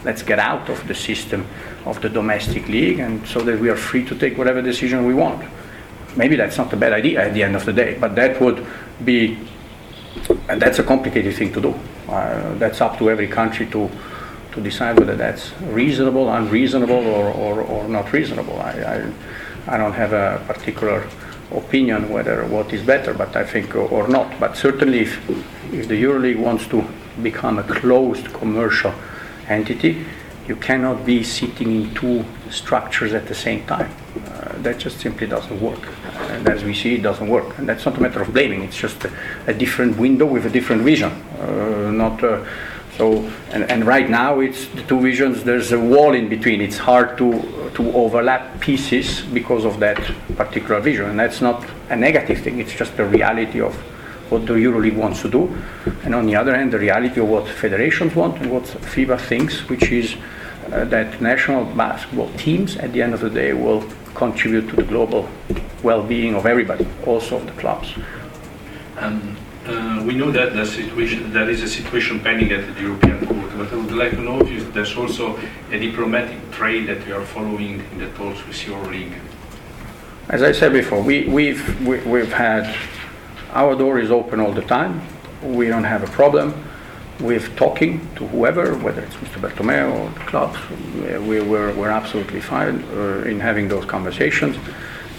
let's 0.05 0.23
get 0.23 0.39
out 0.39 0.69
of 0.69 0.87
the 0.89 0.95
system 0.95 1.47
of 1.85 2.01
the 2.01 2.09
domestic 2.09 2.69
league, 2.69 2.99
and 2.99 3.27
so 3.27 3.41
that 3.41 3.59
we 3.59 3.69
are 3.69 3.77
free 3.77 4.05
to 4.05 4.15
take 4.15 4.39
whatever 4.39 4.63
decision 4.63 5.07
we 5.07 5.15
want. 5.15 5.45
Maybe 6.17 6.37
that's 6.37 6.59
not 6.59 6.73
a 6.73 6.77
bad 6.77 6.93
idea 6.93 7.25
at 7.25 7.35
the 7.35 7.43
end 7.43 7.57
of 7.57 7.65
the 7.65 7.73
day, 7.73 7.97
but 7.99 8.15
that 8.17 8.41
would 8.41 8.67
be, 9.05 9.39
and 10.49 10.61
that's 10.61 10.79
a 10.79 10.83
complicated 10.83 11.35
thing 11.35 11.53
to 11.55 11.61
do. 11.61 11.75
Uh, 12.09 12.55
that's 12.59 12.81
up 12.81 12.99
to 12.99 13.11
every 13.11 13.29
country 13.29 13.67
to 13.67 13.91
to 14.53 14.61
decide 14.61 14.99
whether 14.99 15.17
that's 15.17 15.59
reasonable, 15.63 16.31
unreasonable, 16.31 17.07
or, 17.07 17.31
or, 17.33 17.63
or 17.63 17.89
not 17.89 18.13
reasonable. 18.13 18.61
I, 18.61 18.73
I, 19.67 19.75
I 19.75 19.77
don't 19.79 19.95
have 19.95 20.13
a 20.13 20.43
particular 20.47 21.09
opinion 21.51 22.09
whether 22.11 22.45
what 22.47 22.73
is 22.73 22.83
better, 22.83 23.15
but 23.15 23.35
I 23.37 23.45
think 23.45 23.75
or, 23.75 24.09
not. 24.09 24.39
But 24.39 24.57
certainly, 24.57 25.01
if, 25.01 25.31
if 25.73 25.89
the 25.89 26.03
EuroLeague 26.03 26.39
wants 26.39 26.67
to 26.69 26.85
become 27.23 27.59
a 27.59 27.63
closed 27.63 28.33
commercial 28.33 28.93
entity, 29.53 30.05
you 30.49 30.57
cannot 30.57 31.07
be 31.07 31.23
sitting 31.23 31.71
in 31.71 31.95
two 31.95 32.25
structures 32.51 33.13
at 33.13 33.27
the 33.27 33.35
same 33.35 33.65
time. 33.67 33.91
Uh, 34.27 34.53
that 34.63 34.79
just 34.79 35.01
simply 35.01 35.27
doesn't 35.27 35.61
work. 35.61 35.89
And 36.31 36.49
as 36.49 36.65
we 36.65 36.75
see, 36.75 36.97
it 36.97 37.03
doesn't 37.03 37.29
work. 37.29 37.59
And 37.59 37.69
that's 37.69 37.87
not 37.87 37.97
a 37.97 38.01
matter 38.01 38.21
of 38.21 38.33
blaming, 38.33 38.63
it's 38.63 38.77
just 38.77 39.05
a, 39.05 39.13
a 39.47 39.55
different 39.55 39.97
window 39.99 40.27
with 40.27 40.47
a 40.47 40.51
different 40.51 40.83
vision. 40.83 41.13
Uh, 41.39 41.91
not 41.93 42.23
uh, 42.25 42.45
so, 42.97 43.31
and, 43.51 43.71
and 43.71 43.87
right 43.87 44.09
now 44.09 44.41
it's 44.41 44.67
the 44.67 44.83
two 44.83 45.01
visions, 45.01 45.45
there's 45.45 45.73
a 45.73 45.81
wall 45.81 46.13
in 46.13 46.29
between. 46.29 46.61
It's 46.61 46.77
hard 46.77 47.17
to, 47.19 47.71
to 47.75 47.93
overlap 47.95 48.61
pieces 48.61 49.23
because 49.23 49.65
of 49.65 49.81
that 49.81 49.99
particular 50.37 50.81
vision. 50.81 51.09
And 51.09 51.19
that's 51.19 51.41
not 51.41 51.65
a 51.89 51.97
negative 51.97 52.41
thing, 52.41 52.59
it's 52.59 52.73
just 52.73 52.97
the 52.97 53.05
reality 53.05 53.61
of 53.61 53.75
what 54.33 54.47
the 54.47 54.55
EuroLeague 54.55 54.97
wants 54.97 55.21
to 55.23 55.29
do. 55.29 55.43
And 56.05 56.15
on 56.15 56.27
the 56.27 56.35
other 56.35 56.57
hand, 56.57 56.73
the 56.73 56.79
reality 56.79 57.21
of 57.21 57.29
what 57.29 57.47
federations 57.47 58.15
want 58.15 58.41
and 58.41 58.51
what 58.51 58.65
FIBA 58.65 59.21
thinks, 59.21 59.69
which 59.69 59.93
is 59.93 60.17
uh, 60.73 60.85
that 60.87 61.21
national 61.21 61.65
basketball 61.77 62.31
teams 62.39 62.77
at 62.79 62.93
the 62.95 63.03
end 63.03 63.13
of 63.13 63.21
the 63.21 63.31
day 63.31 63.53
will 63.53 63.85
contribute 64.15 64.69
to 64.71 64.77
the 64.77 64.85
global 64.85 65.29
well-being 65.83 66.35
of 66.35 66.47
everybody, 66.47 66.87
also 67.07 67.37
of 67.37 67.47
the 67.47 67.53
clubs. 67.61 67.89
Um, 68.97 69.37
uh, 69.67 70.03
we 70.07 70.15
know 70.15 70.31
that 70.33 70.55
the 70.55 70.67
situation 70.67 71.33
there 71.33 71.49
is 71.49 71.63
a 71.63 71.69
situation 71.69 72.19
pending 72.21 72.51
at 72.53 72.75
the 72.75 72.81
European 72.81 73.19
Court, 73.27 73.51
but 73.57 73.73
I 73.73 73.77
would 73.77 73.93
like 73.93 74.11
to 74.13 74.21
know 74.21 74.41
if 74.41 74.73
there's 74.75 74.97
also 74.97 75.39
a 75.71 75.79
diplomatic 75.79 76.39
trail 76.51 76.87
that 76.87 77.07
you 77.07 77.15
are 77.15 77.25
following 77.25 77.85
in 77.93 77.99
the 77.99 78.09
talks 78.19 78.45
with 78.47 78.67
your 78.67 78.85
league. 78.87 79.15
As 80.29 80.43
I 80.43 80.53
said 80.53 80.73
before, 80.73 81.01
we, 81.03 81.29
we've 81.29 81.63
we, 81.87 81.99
we've 82.01 82.33
had 82.33 82.75
our 83.53 83.77
door 83.77 83.99
is 83.99 84.11
open 84.11 84.41
all 84.41 84.53
the 84.53 84.63
time. 84.63 85.01
We 85.43 85.69
don't 85.69 85.85
have 85.85 86.03
a 86.03 86.07
problem 86.07 86.55
with 87.21 87.55
talking 87.57 88.01
to 88.17 88.27
whoever, 88.29 88.75
whether 88.79 89.03
it's 89.03 89.15
Mr. 89.17 89.41
Bertomeu 89.41 89.93
or 89.93 90.11
the 90.11 90.21
clubs. 90.21 90.59
We, 91.27 91.41
we're, 91.41 91.73
we're 91.75 91.91
absolutely 91.91 92.41
fine 92.41 92.83
uh, 92.85 93.25
in 93.27 93.39
having 93.41 93.69
those 93.69 93.85
conversations. 93.85 94.57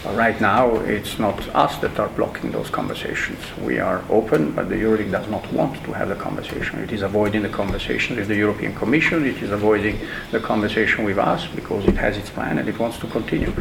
Right 0.06 0.40
now, 0.42 0.76
it's 0.82 1.18
not 1.18 1.48
us 1.56 1.78
that 1.78 1.98
are 1.98 2.10
blocking 2.10 2.52
those 2.52 2.70
conversations. 2.70 3.40
We 3.62 3.80
are 3.80 4.04
open, 4.10 4.52
but 4.52 4.68
the 4.68 4.76
EuroLeague 4.76 5.12
does 5.12 5.30
not 5.30 5.50
want 5.54 5.82
to 5.86 5.94
have 5.94 6.10
the 6.10 6.16
conversation. 6.16 6.80
It 6.80 6.92
is 6.92 7.04
avoiding 7.04 7.44
the 7.44 7.50
conversation 7.50 8.18
with 8.18 8.28
the 8.28 8.36
European 8.36 8.76
Commission. 8.76 9.26
It 9.26 9.42
is 9.42 9.52
avoiding 9.52 9.98
the 10.32 10.42
conversation 10.42 11.06
with 11.06 11.18
us 11.18 11.48
because 11.56 11.86
it 11.86 11.96
has 11.96 12.18
its 12.18 12.30
plan 12.30 12.58
and 12.58 12.68
it 12.68 12.78
wants 12.78 12.98
to 13.00 13.08
continue. 13.08 13.54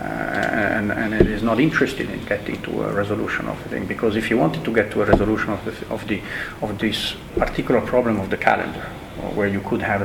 Uh, 0.00 0.04
and, 0.04 0.92
and 0.92 1.12
it 1.12 1.26
is 1.26 1.42
not 1.42 1.58
interested 1.58 2.08
in 2.08 2.24
getting 2.26 2.60
to 2.62 2.84
a 2.84 2.92
resolution 2.92 3.48
of 3.48 3.60
the 3.64 3.68
thing. 3.68 3.84
Because 3.86 4.14
if 4.14 4.30
you 4.30 4.38
wanted 4.38 4.64
to 4.64 4.72
get 4.72 4.92
to 4.92 5.02
a 5.02 5.04
resolution 5.04 5.50
of 5.50 5.64
the 5.64 5.72
of 5.92 6.06
the 6.06 6.20
of 6.62 6.78
this 6.78 7.16
particular 7.36 7.80
problem 7.80 8.20
of 8.20 8.30
the 8.30 8.36
calendar, 8.36 8.86
where 9.34 9.48
you 9.48 9.60
could 9.60 9.82
have, 9.82 10.00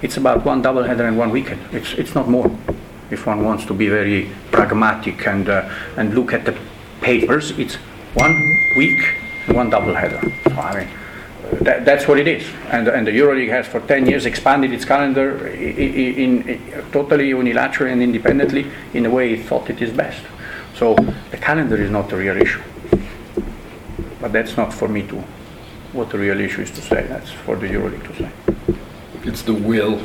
it's 0.00 0.16
about 0.16 0.44
one 0.44 0.62
double 0.62 0.84
header 0.84 1.04
and 1.06 1.18
one 1.18 1.30
weekend. 1.30 1.60
It's 1.72 1.94
it's 1.94 2.14
not 2.14 2.28
more 2.28 2.50
if 3.10 3.26
one 3.26 3.44
wants 3.44 3.64
to 3.66 3.74
be 3.74 3.88
very 3.88 4.30
pragmatic 4.50 5.26
and, 5.26 5.48
uh, 5.48 5.68
and 5.96 6.14
look 6.14 6.32
at 6.32 6.44
the 6.44 6.56
papers, 7.00 7.52
it's 7.58 7.76
one 8.14 8.56
week, 8.76 9.14
one 9.48 9.70
double 9.70 9.94
header. 9.94 10.20
So, 10.44 10.54
I 10.56 10.80
mean, 10.80 10.88
that, 11.52 11.84
that's 11.84 12.08
what 12.08 12.18
it 12.18 12.26
is. 12.26 12.46
And, 12.70 12.88
and 12.88 13.06
the 13.06 13.12
EuroLeague 13.12 13.50
has 13.50 13.66
for 13.66 13.80
10 13.80 14.06
years 14.06 14.26
expanded 14.26 14.72
its 14.72 14.84
calendar 14.84 15.46
in, 15.48 15.78
in, 15.78 16.48
in, 16.48 16.90
totally 16.90 17.30
unilaterally 17.30 17.92
and 17.92 18.02
independently 18.02 18.70
in 18.94 19.04
the 19.04 19.10
way 19.10 19.34
it 19.34 19.46
thought 19.46 19.70
it 19.70 19.80
is 19.80 19.92
best. 19.92 20.22
So 20.74 20.94
the 21.30 21.36
calendar 21.36 21.76
is 21.76 21.90
not 21.90 22.08
the 22.08 22.16
real 22.16 22.36
issue. 22.36 22.62
But 24.20 24.32
that's 24.32 24.56
not 24.56 24.72
for 24.72 24.88
me 24.88 25.06
to, 25.08 25.16
what 25.92 26.10
the 26.10 26.18
real 26.18 26.40
issue 26.40 26.62
is 26.62 26.70
to 26.72 26.82
say. 26.82 27.06
That's 27.06 27.30
for 27.30 27.56
the 27.56 27.68
EuroLeague 27.68 28.06
to 28.08 28.16
say. 28.16 28.30
It's 29.24 29.42
the 29.42 29.54
will 29.54 30.00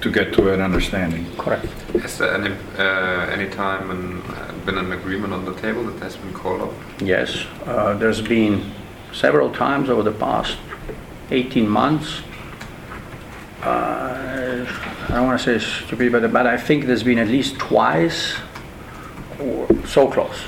to 0.00 0.10
get 0.10 0.34
to 0.34 0.52
an 0.52 0.60
understanding. 0.60 1.26
Correct. 1.38 1.66
Has 2.02 2.18
there 2.18 2.34
any, 2.34 2.54
uh, 2.78 3.30
any 3.30 3.48
time 3.48 3.90
an, 3.90 4.20
uh, 4.22 4.52
been 4.66 4.76
an 4.76 4.92
agreement 4.92 5.32
on 5.32 5.44
the 5.46 5.54
table 5.54 5.84
that 5.84 6.02
has 6.02 6.16
been 6.16 6.34
called 6.34 6.60
off? 6.60 6.74
Yes, 7.00 7.46
uh, 7.64 7.94
there's 7.94 8.20
been 8.20 8.72
several 9.12 9.50
times 9.50 9.88
over 9.88 10.02
the 10.02 10.12
past 10.12 10.58
18 11.30 11.68
months. 11.68 12.22
Uh, 13.62 14.66
I 15.08 15.14
don't 15.14 15.26
want 15.26 15.40
to 15.40 15.58
say 15.58 15.84
stupid, 15.86 16.12
but, 16.12 16.32
but 16.32 16.46
I 16.46 16.56
think 16.56 16.86
there's 16.86 17.02
been 17.02 17.18
at 17.18 17.28
least 17.28 17.58
twice 17.58 18.36
or 19.40 19.68
so 19.86 20.10
close. 20.10 20.44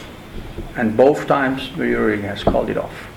And 0.77 0.97
both 0.97 1.27
times 1.27 1.71
the 1.77 1.85
EuroLeague 1.85 2.23
has 2.23 2.45
called 2.45 2.69
it 2.69 2.77
off 2.77 3.09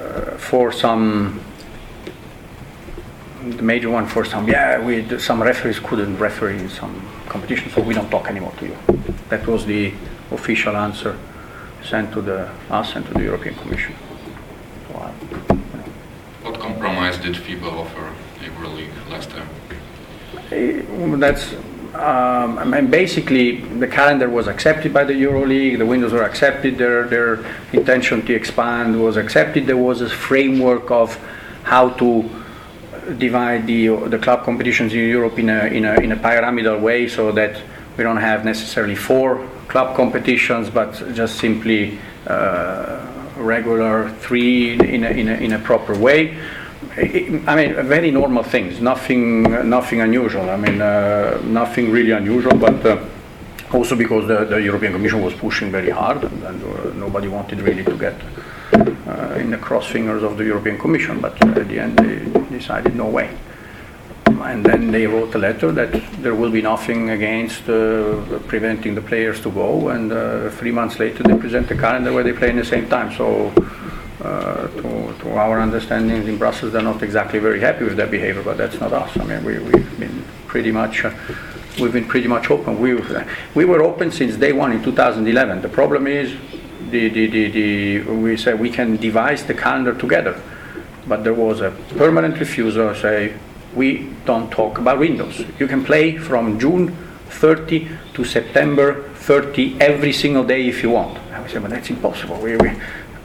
uh, 0.00 0.36
for 0.36 0.70
some 0.70 1.40
the 3.50 3.62
major 3.62 3.90
one 3.90 4.06
for 4.06 4.24
some, 4.24 4.48
yeah, 4.48 4.78
we, 4.78 5.18
some 5.18 5.42
referees 5.42 5.78
couldn't 5.78 6.18
referee 6.18 6.58
in 6.58 6.68
some 6.68 7.00
competition, 7.28 7.70
so 7.70 7.80
we 7.80 7.94
don't 7.94 8.10
talk 8.10 8.28
anymore 8.28 8.52
to 8.58 8.66
you. 8.66 8.76
That 9.28 9.46
was 9.46 9.66
the 9.66 9.92
official 10.30 10.76
answer 10.76 11.16
sent 11.84 12.12
to 12.12 12.20
the 12.20 12.50
us 12.70 12.96
and 12.96 13.06
to 13.06 13.14
the 13.14 13.22
European 13.22 13.54
Commission. 13.54 13.94
So, 14.88 14.98
uh, 14.98 15.12
What 16.42 16.58
did 17.18 17.34
FIBA 17.34 17.72
offer 17.72 18.12
EuroLeague 18.40 19.10
last 19.10 19.30
time? 19.30 19.48
Uh, 20.52 21.16
that's 21.16 21.54
um, 21.94 22.58
I 22.58 22.64
mean, 22.64 22.90
basically 22.90 23.60
the 23.60 23.86
calendar 23.86 24.28
was 24.28 24.48
accepted 24.48 24.92
by 24.92 25.04
the 25.04 25.14
EuroLeague. 25.14 25.78
The 25.78 25.86
windows 25.86 26.12
were 26.12 26.24
accepted. 26.24 26.76
Their 26.76 27.04
their 27.08 27.44
intention 27.72 28.24
to 28.26 28.34
expand 28.34 29.02
was 29.02 29.16
accepted. 29.16 29.66
There 29.66 29.76
was 29.76 30.02
a 30.02 30.10
framework 30.10 30.90
of 30.90 31.16
how 31.62 31.90
to 31.90 32.28
divide 33.18 33.66
the, 33.66 33.88
the 34.08 34.18
club 34.18 34.44
competitions 34.44 34.92
in 34.92 35.08
Europe 35.08 35.38
in 35.38 35.48
a, 35.48 35.66
in, 35.66 35.84
a, 35.84 35.94
in 35.94 36.12
a 36.12 36.16
pyramidal 36.16 36.78
way 36.78 37.08
so 37.08 37.32
that 37.32 37.60
we 37.96 38.04
don't 38.04 38.16
have 38.16 38.44
necessarily 38.44 38.94
four 38.94 39.46
club 39.68 39.96
competitions 39.96 40.68
but 40.70 40.92
just 41.14 41.38
simply 41.38 41.98
uh, 42.26 43.04
regular 43.36 44.10
three 44.20 44.72
in 44.72 45.04
a, 45.04 45.10
in 45.10 45.28
a, 45.28 45.34
in 45.34 45.52
a 45.52 45.58
proper 45.58 45.96
way. 45.96 46.36
I 46.98 47.54
mean, 47.54 47.74
very 47.86 48.10
normal 48.10 48.42
things, 48.42 48.80
nothing, 48.80 49.42
nothing 49.68 50.00
unusual. 50.00 50.48
I 50.48 50.56
mean, 50.56 50.80
uh, 50.80 51.38
nothing 51.44 51.90
really 51.90 52.12
unusual, 52.12 52.56
but 52.56 52.86
uh, 52.86 53.04
also 53.72 53.94
because 53.96 54.26
the, 54.26 54.44
the, 54.44 54.62
European 54.62 54.92
Commission 54.92 55.20
was 55.22 55.34
pushing 55.34 55.70
very 55.70 55.90
hard 55.90 56.24
and, 56.24 56.42
and 56.42 56.62
uh, 56.62 56.90
nobody 56.94 57.28
wanted 57.28 57.60
really 57.60 57.84
to 57.84 57.98
get 57.98 58.14
uh, 58.72 59.34
in 59.38 59.50
the 59.50 59.58
cross 59.58 59.86
fingers 59.86 60.22
of 60.22 60.38
the 60.38 60.44
European 60.44 60.78
Commission, 60.78 61.20
but 61.20 61.40
at 61.56 61.68
the 61.68 61.78
end 61.78 61.98
they 61.98 62.40
decided 62.56 62.96
no 62.96 63.06
way. 63.06 63.28
And 64.26 64.64
then 64.64 64.90
they 64.90 65.06
wrote 65.06 65.34
a 65.34 65.38
letter 65.38 65.72
that 65.72 65.92
there 66.22 66.34
will 66.34 66.50
be 66.50 66.62
nothing 66.62 67.10
against 67.10 67.68
uh, 67.68 68.38
preventing 68.46 68.94
the 68.94 69.02
players 69.02 69.40
to 69.42 69.50
go, 69.50 69.88
and 69.88 70.12
uh, 70.12 70.50
three 70.50 70.72
months 70.72 70.98
later 70.98 71.22
they 71.22 71.36
present 71.36 71.70
a 71.70 71.76
calendar 71.76 72.12
where 72.12 72.24
they 72.24 72.32
play 72.32 72.50
in 72.50 72.56
the 72.56 72.64
same 72.64 72.88
time. 72.88 73.12
So, 73.12 73.48
uh, 73.56 73.65
to, 75.20 75.32
our 75.32 75.60
understanding 75.60 76.26
in 76.26 76.38
Brussels, 76.38 76.72
they're 76.72 76.82
not 76.82 77.02
exactly 77.02 77.38
very 77.38 77.60
happy 77.60 77.84
with 77.84 77.96
their 77.96 78.06
behavior, 78.06 78.42
but 78.42 78.56
that's 78.56 78.80
not 78.80 78.92
us. 78.92 79.16
I 79.18 79.24
mean, 79.24 79.44
we, 79.44 79.54
have 79.54 79.98
been 79.98 80.24
pretty 80.46 80.70
much. 80.70 81.04
Uh, 81.04 81.12
we've 81.80 81.92
been 81.92 82.06
pretty 82.06 82.28
much 82.28 82.50
open. 82.50 82.80
We, 82.80 82.94
we 83.54 83.64
were 83.64 83.82
open 83.82 84.10
since 84.10 84.36
day 84.36 84.52
one 84.52 84.72
in 84.72 84.82
2011. 84.82 85.62
The 85.62 85.68
problem 85.68 86.06
is 86.06 86.34
the, 86.90 87.08
the, 87.08 87.26
the, 87.26 87.50
the, 87.50 88.00
we 88.12 88.36
said 88.36 88.58
we 88.58 88.70
can 88.70 88.96
devise 88.96 89.44
the 89.44 89.54
calendar 89.54 89.94
together. 89.94 90.40
But 91.06 91.22
there 91.22 91.34
was 91.34 91.60
a 91.60 91.70
permanent 91.96 92.38
refusal 92.40 92.94
say, 92.94 93.34
we 93.74 94.10
don't 94.24 94.50
talk 94.50 94.78
about 94.78 94.98
windows. 94.98 95.44
You 95.58 95.66
can 95.66 95.84
play 95.84 96.16
from 96.16 96.58
June 96.58 96.96
30 97.28 97.88
to 98.14 98.24
September 98.24 99.08
30 99.14 99.80
every 99.80 100.12
single 100.12 100.44
day 100.44 100.66
if 100.66 100.82
you 100.82 100.90
want. 100.90 101.18
We 101.42 101.52
said, 101.52 101.62
but 101.62 101.70
that's 101.70 101.90
impossible. 101.90 102.38
We, 102.40 102.56
we, 102.56 102.72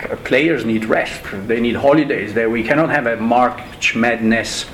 Uh, 0.10 0.16
players 0.18 0.66
need 0.66 0.86
rest. 0.86 1.22
They 1.48 1.60
need 1.60 1.76
holidays. 1.76 2.34
They, 2.34 2.48
we 2.48 2.64
cannot 2.64 2.90
have 2.90 3.06
a 3.08 3.18
March 3.18 3.96
madness 3.96 4.66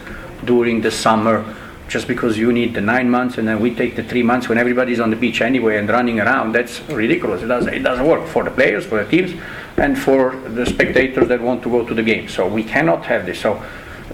during 0.45 0.81
the 0.81 0.91
summer 0.91 1.55
just 1.87 2.07
because 2.07 2.37
you 2.37 2.51
need 2.51 2.73
the 2.73 2.81
nine 2.81 3.09
months 3.09 3.37
and 3.37 3.47
then 3.47 3.59
we 3.59 3.73
take 3.73 3.95
the 3.95 4.03
three 4.03 4.23
months 4.23 4.49
when 4.49 4.57
everybody's 4.57 4.99
on 4.99 5.09
the 5.09 5.15
beach 5.15 5.41
anyway 5.41 5.77
and 5.77 5.89
running 5.89 6.19
around. 6.19 6.51
That's 6.51 6.81
ridiculous. 6.89 7.41
It 7.41 7.47
doesn't, 7.47 7.73
it 7.73 7.79
doesn't 7.79 8.05
work 8.05 8.27
for 8.27 8.43
the 8.43 8.51
players, 8.51 8.85
for 8.85 9.03
the 9.03 9.09
teams, 9.09 9.39
and 9.77 9.97
for 9.97 10.35
the 10.35 10.65
spectators 10.65 11.27
that 11.29 11.41
want 11.41 11.63
to 11.63 11.69
go 11.69 11.85
to 11.85 11.93
the 11.93 12.03
game. 12.03 12.27
So 12.27 12.47
we 12.47 12.63
cannot 12.63 13.05
have 13.05 13.25
this. 13.25 13.39
So 13.39 13.63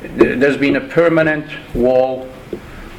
th- 0.01 0.39
there's 0.39 0.57
been 0.57 0.75
a 0.75 0.81
permanent 0.81 1.47
wall 1.73 2.29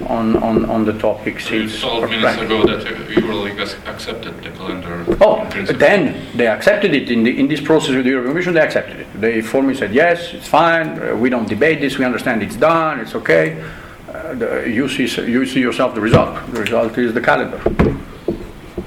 on, 0.08 0.36
on, 0.36 0.64
on 0.66 0.84
the 0.84 0.92
topic 0.98 1.34
You 1.34 1.40
since. 1.68 1.80
told 1.80 2.10
minutes 2.10 2.40
ago 2.40 2.66
that 2.66 2.84
EuroLeague 2.84 3.58
has 3.58 3.74
accepted 3.86 4.42
the 4.42 4.50
calendar. 4.50 5.04
Oh, 5.20 5.44
then 5.74 6.26
they 6.36 6.46
accepted 6.46 6.94
it 6.94 7.10
in, 7.10 7.22
the, 7.22 7.38
in 7.38 7.48
this 7.48 7.60
process 7.60 7.94
with 7.94 8.04
the 8.04 8.10
European 8.10 8.32
Commission. 8.32 8.54
They 8.54 8.60
accepted 8.60 9.00
it. 9.00 9.06
They 9.20 9.40
formally 9.40 9.74
said, 9.74 9.94
yes, 9.94 10.34
it's 10.34 10.48
fine. 10.48 10.98
Uh, 11.00 11.14
we 11.16 11.30
don't 11.30 11.48
debate 11.48 11.80
this. 11.80 11.96
We 11.98 12.04
understand 12.04 12.42
it's 12.42 12.56
done. 12.56 13.00
It's 13.00 13.14
okay. 13.14 13.62
Uh, 14.08 14.34
the, 14.34 14.68
you 14.68 14.88
see, 14.88 15.06
you 15.30 15.46
see 15.46 15.60
yourself 15.60 15.94
the 15.94 16.00
result. 16.00 16.44
The 16.52 16.60
result 16.60 16.98
is 16.98 17.14
the 17.14 17.20
calendar. 17.20 17.60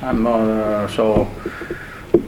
I'm, 0.02 0.28
uh, 0.28 0.88
so 0.90 1.28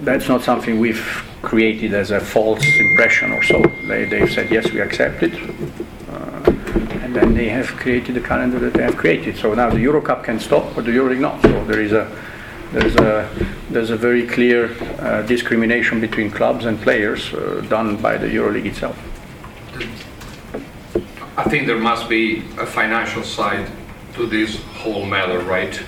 that's 0.01 0.27
not 0.29 0.41
something 0.41 0.79
we've 0.79 1.25
created 1.41 1.93
as 1.93 2.11
a 2.11 2.19
false 2.19 2.65
impression 2.77 3.31
or 3.31 3.43
so. 3.43 3.61
They, 3.87 4.05
they've 4.05 4.31
said, 4.31 4.49
yes, 4.51 4.71
we 4.71 4.81
accept 4.81 5.23
it. 5.23 5.33
And 7.09 7.15
then 7.15 7.33
they 7.33 7.49
have 7.49 7.69
created 7.69 8.13
the 8.13 8.21
calendar 8.21 8.59
that 8.59 8.75
they 8.75 8.83
have 8.83 8.95
created. 8.95 9.35
So 9.35 9.55
now 9.55 9.71
the 9.71 9.79
Euro 9.79 9.99
Cup 9.99 10.23
can 10.23 10.39
stop, 10.39 10.75
but 10.75 10.85
the 10.85 10.91
EuroLeague 10.91 11.19
not. 11.19 11.41
So 11.41 11.65
there 11.65 11.81
is 11.81 11.91
a 11.91 12.05
there's 12.71 12.95
a 12.97 13.27
there's 13.71 13.89
a 13.89 13.97
very 13.97 14.27
clear 14.27 14.69
uh, 14.99 15.23
discrimination 15.23 15.99
between 16.01 16.29
clubs 16.29 16.65
and 16.65 16.79
players 16.79 17.33
uh, 17.33 17.65
done 17.67 17.97
by 17.97 18.17
the 18.17 18.27
EuroLeague 18.27 18.67
itself. 18.67 18.95
I 21.35 21.49
think 21.49 21.65
there 21.65 21.79
must 21.79 22.07
be 22.07 22.43
a 22.59 22.65
financial 22.67 23.23
side 23.23 23.67
to 24.13 24.27
this 24.27 24.61
whole 24.77 25.03
matter, 25.03 25.39
right? 25.39 25.81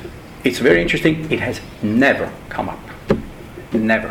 It's 0.43 0.57
very 0.57 0.81
interesting. 0.81 1.31
It 1.31 1.39
has 1.39 1.61
never 1.83 2.31
come 2.49 2.67
up. 2.67 2.79
Never. 3.73 4.09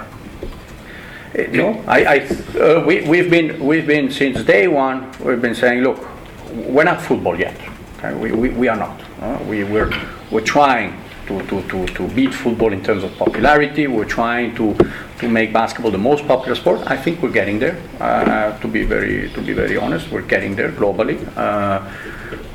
Uh, 1.35 1.43
No, 1.51 1.83
I, 1.89 2.05
I, 2.05 2.19
uh, 2.57 2.85
we, 2.87 3.01
we've 3.01 3.31
been, 3.31 3.59
we've 3.59 3.87
been 3.87 4.13
since 4.13 4.45
day 4.45 4.69
one. 4.69 5.11
We've 5.19 5.43
been 5.43 5.57
saying, 5.57 5.83
look, 5.83 6.07
we're 6.53 6.85
not 6.85 7.01
football 7.03 7.39
yet. 7.39 7.57
Okay? 7.99 8.15
We, 8.15 8.33
we, 8.33 8.49
we 8.51 8.69
are 8.69 8.77
not. 8.77 9.01
Uh, 9.21 9.39
we, 9.49 9.65
we're, 9.65 9.91
we're 10.31 10.41
trying 10.45 10.97
to, 11.27 11.41
to, 11.47 11.63
to, 11.69 11.87
to 11.87 12.09
beat 12.09 12.35
football 12.35 12.73
in 12.73 12.83
terms 12.83 13.05
of 13.05 13.15
popularity. 13.17 13.87
We're 13.87 14.05
trying 14.05 14.55
to, 14.57 14.75
to 15.19 15.29
make 15.29 15.53
basketball 15.53 15.91
the 15.93 15.99
most 15.99 16.27
popular 16.27 16.55
sport. 16.57 16.81
I 16.87 16.97
think 16.97 17.23
we're 17.23 17.31
getting 17.33 17.59
there. 17.59 17.77
Uh, 18.01 18.59
to 18.61 18.69
be 18.69 18.85
very, 18.85 19.31
to 19.31 19.41
be 19.43 19.53
very 19.53 19.77
honest, 19.77 20.11
we're 20.11 20.23
getting 20.23 20.57
there 20.57 20.73
globally. 20.73 21.19
Uh, 21.37 21.89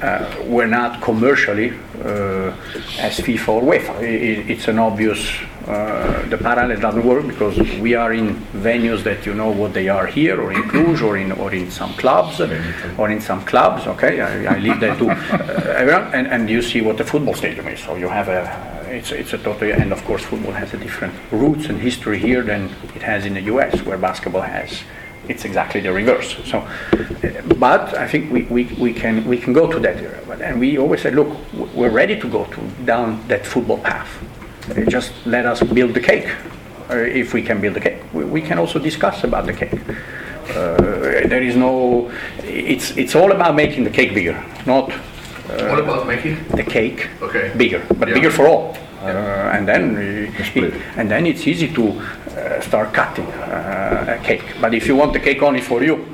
uh, 0.03 0.35
we're 0.45 0.67
not 0.67 1.01
commercially 1.01 1.71
uh, 2.03 2.53
as 2.99 3.19
FIFA 3.19 3.47
or 3.47 3.61
UEFA. 3.61 3.89
I- 3.91 4.03
I- 4.03 4.45
it's 4.53 4.67
an 4.67 4.79
obvious, 4.79 5.19
uh, 5.67 6.27
the 6.29 6.37
parallel 6.37 6.79
doesn't 6.79 7.05
work 7.05 7.25
because 7.27 7.57
we 7.79 7.95
are 7.95 8.13
in 8.13 8.35
venues 8.53 9.03
that 9.03 9.25
you 9.25 9.33
know 9.33 9.49
what 9.49 9.73
they 9.73 9.89
are 9.89 10.05
here, 10.05 10.39
or 10.39 10.51
in 10.51 10.63
Cluj, 10.63 11.01
or 11.01 11.17
in 11.17 11.31
or 11.31 11.53
in 11.53 11.71
some 11.71 11.93
clubs, 11.93 12.39
or 12.97 13.09
in 13.09 13.19
some 13.19 13.43
clubs. 13.45 13.87
Okay, 13.87 14.21
I, 14.21 14.55
I 14.55 14.59
leave 14.59 14.79
that 14.79 14.97
to 14.99 15.09
uh, 15.09 15.73
everyone, 15.75 16.13
and, 16.13 16.27
and 16.27 16.49
you 16.49 16.61
see 16.61 16.81
what 16.81 16.97
the 16.97 17.03
football 17.03 17.33
stadium 17.33 17.67
is. 17.67 17.79
So 17.79 17.95
you 17.95 18.07
have 18.09 18.27
a, 18.27 18.43
it's 18.89 19.11
it's 19.11 19.33
a 19.33 19.37
totally, 19.39 19.71
and 19.71 19.91
of 19.91 20.03
course 20.05 20.23
football 20.23 20.53
has 20.53 20.73
a 20.73 20.77
different 20.77 21.15
roots 21.31 21.65
and 21.65 21.79
history 21.79 22.19
here 22.19 22.43
than 22.43 22.69
it 22.95 23.01
has 23.01 23.25
in 23.25 23.33
the 23.33 23.41
U.S., 23.41 23.81
where 23.83 23.97
basketball 23.97 24.41
has 24.41 24.83
it's 25.27 25.45
exactly 25.45 25.81
the 25.81 25.91
reverse. 25.91 26.37
So, 26.45 26.59
uh, 26.59 27.41
but 27.57 27.97
I 27.97 28.07
think 28.07 28.31
we, 28.31 28.43
we, 28.43 28.65
we 28.77 28.93
can 28.93 29.25
we 29.25 29.37
can 29.37 29.53
go 29.53 29.71
to 29.71 29.79
that 29.79 29.97
area. 29.97 30.21
And 30.41 30.59
we 30.59 30.77
always 30.77 31.01
said, 31.01 31.15
look, 31.15 31.29
we're 31.73 31.89
ready 31.89 32.19
to 32.19 32.29
go 32.29 32.45
to 32.45 32.61
down 32.85 33.25
that 33.27 33.45
football 33.45 33.77
path. 33.79 34.09
Uh, 34.69 34.81
Just 34.89 35.13
let 35.25 35.45
us 35.45 35.61
build 35.63 35.93
the 35.93 35.99
cake. 36.01 36.27
Uh, 36.89 36.97
if 36.97 37.33
we 37.33 37.41
can 37.41 37.59
build 37.61 37.73
the 37.75 37.79
cake, 37.79 37.97
we, 38.13 38.23
we 38.25 38.41
can 38.41 38.57
also 38.59 38.79
discuss 38.79 39.23
about 39.23 39.45
the 39.45 39.53
cake. 39.53 39.73
Uh, 40.49 40.77
there 41.27 41.41
is 41.43 41.55
no. 41.55 42.11
It's 42.43 42.95
it's 42.97 43.15
all 43.15 43.31
about 43.31 43.55
making 43.55 43.83
the 43.83 43.89
cake 43.89 44.13
bigger, 44.13 44.35
not 44.65 44.91
uh, 44.91 45.67
What 45.69 45.79
about 45.79 46.05
making? 46.07 46.37
the 46.55 46.63
cake 46.63 47.09
Okay. 47.21 47.51
bigger, 47.57 47.81
but 47.99 48.07
Yeah. 48.07 48.13
bigger 48.15 48.31
for 48.31 48.47
all. 48.47 48.77
Uh, 49.03 49.07
and 49.57 49.67
then 49.67 49.95
uh, 49.95 50.55
it- 50.55 50.73
and 50.97 51.09
then 51.09 51.25
it's 51.25 51.47
easy 51.47 51.67
to 51.73 51.83
uh, 51.83 52.61
start 52.61 52.93
cutting 52.93 53.25
uh, 53.27 54.17
a 54.19 54.23
cake. 54.23 54.43
But 54.61 54.73
if 54.73 54.87
you 54.87 54.95
want 54.95 55.13
the 55.13 55.19
cake 55.19 55.41
only 55.45 55.61
for 55.61 55.83
you, 55.83 56.05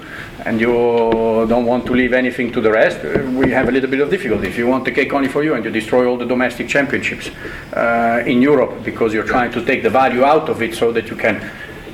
and 0.46 0.60
you 0.60 1.46
don't 1.48 1.66
want 1.66 1.86
to 1.86 1.94
leave 1.94 2.14
anything 2.14 2.52
to 2.52 2.62
the 2.62 2.72
rest, 2.72 3.00
uh, 3.06 3.22
we 3.32 3.52
have 3.52 3.70
a 3.70 3.72
little 3.72 3.90
bit 3.90 4.00
of 4.00 4.10
difficulty. 4.10 4.48
If 4.48 4.58
you 4.58 4.68
want 4.68 4.86
the 4.86 4.92
cake 4.92 5.14
only 5.14 5.28
for 5.28 5.44
you 5.44 5.54
and 5.54 5.64
you 5.64 5.72
destroy 5.72 6.08
all 6.08 6.18
the 6.18 6.26
domestic 6.26 6.68
championships 6.68 7.30
uh, 7.74 8.24
in 8.26 8.42
Europe 8.42 8.84
because 8.84 9.14
you're 9.14 9.28
trying 9.28 9.52
to 9.52 9.64
take 9.64 9.84
the 9.84 9.90
value 9.90 10.24
out 10.24 10.50
of 10.50 10.62
it 10.62 10.76
so 10.76 10.92
that 10.92 11.10
you 11.10 11.16
can 11.16 11.42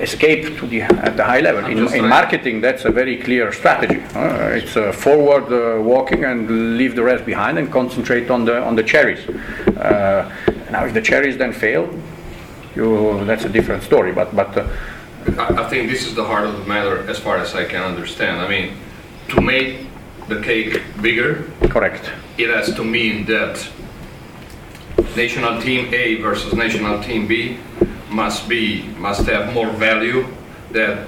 escape 0.00 0.58
to 0.58 0.66
the 0.66 0.82
at 0.82 1.16
the 1.16 1.24
high 1.24 1.40
level. 1.40 1.64
In, 1.66 1.92
in 1.92 2.08
marketing, 2.08 2.60
that's 2.60 2.84
a 2.84 2.90
very 2.90 3.16
clear 3.16 3.52
strategy. 3.52 4.00
Uh, 4.14 4.58
it's 4.58 4.76
uh, 4.76 4.92
forward 4.92 5.52
uh, 5.52 5.82
walking 5.82 6.24
and 6.24 6.78
leave 6.78 6.94
the 6.94 7.02
rest 7.02 7.24
behind 7.24 7.58
and 7.58 7.70
concentrate 7.70 8.30
on 8.30 8.44
the 8.44 8.62
on 8.62 8.76
the 8.76 8.82
cherries. 8.82 9.28
Uh, 9.28 10.30
now, 10.70 10.84
if 10.84 10.94
the 10.94 11.02
cherries 11.02 11.36
then 11.36 11.52
fail, 11.52 11.88
you 12.76 13.24
that's 13.24 13.44
a 13.44 13.48
different 13.48 13.82
story. 13.82 14.12
But 14.12 14.34
but 14.34 14.56
uh, 14.56 14.68
I, 15.36 15.64
I 15.64 15.68
think 15.68 15.90
this 15.90 16.06
is 16.06 16.14
the 16.14 16.24
heart 16.24 16.46
of 16.46 16.58
the 16.58 16.64
matter 16.64 17.08
as 17.08 17.18
far 17.18 17.36
as 17.38 17.54
I 17.54 17.64
can 17.64 17.82
understand. 17.82 18.40
I 18.40 18.48
mean, 18.48 18.76
to 19.28 19.40
make 19.40 19.86
the 20.28 20.40
cake 20.40 20.82
bigger, 21.00 21.44
correct. 21.68 22.10
it 22.36 22.50
has 22.50 22.74
to 22.74 22.84
mean 22.84 23.24
that 23.26 23.68
national 25.16 25.60
team 25.60 25.92
A 25.92 26.16
versus 26.16 26.54
national 26.54 27.02
team 27.02 27.26
B 27.26 27.58
must 28.10 28.48
be 28.48 28.82
must 28.98 29.26
have 29.26 29.52
more 29.52 29.70
value 29.70 30.26
than 30.70 31.06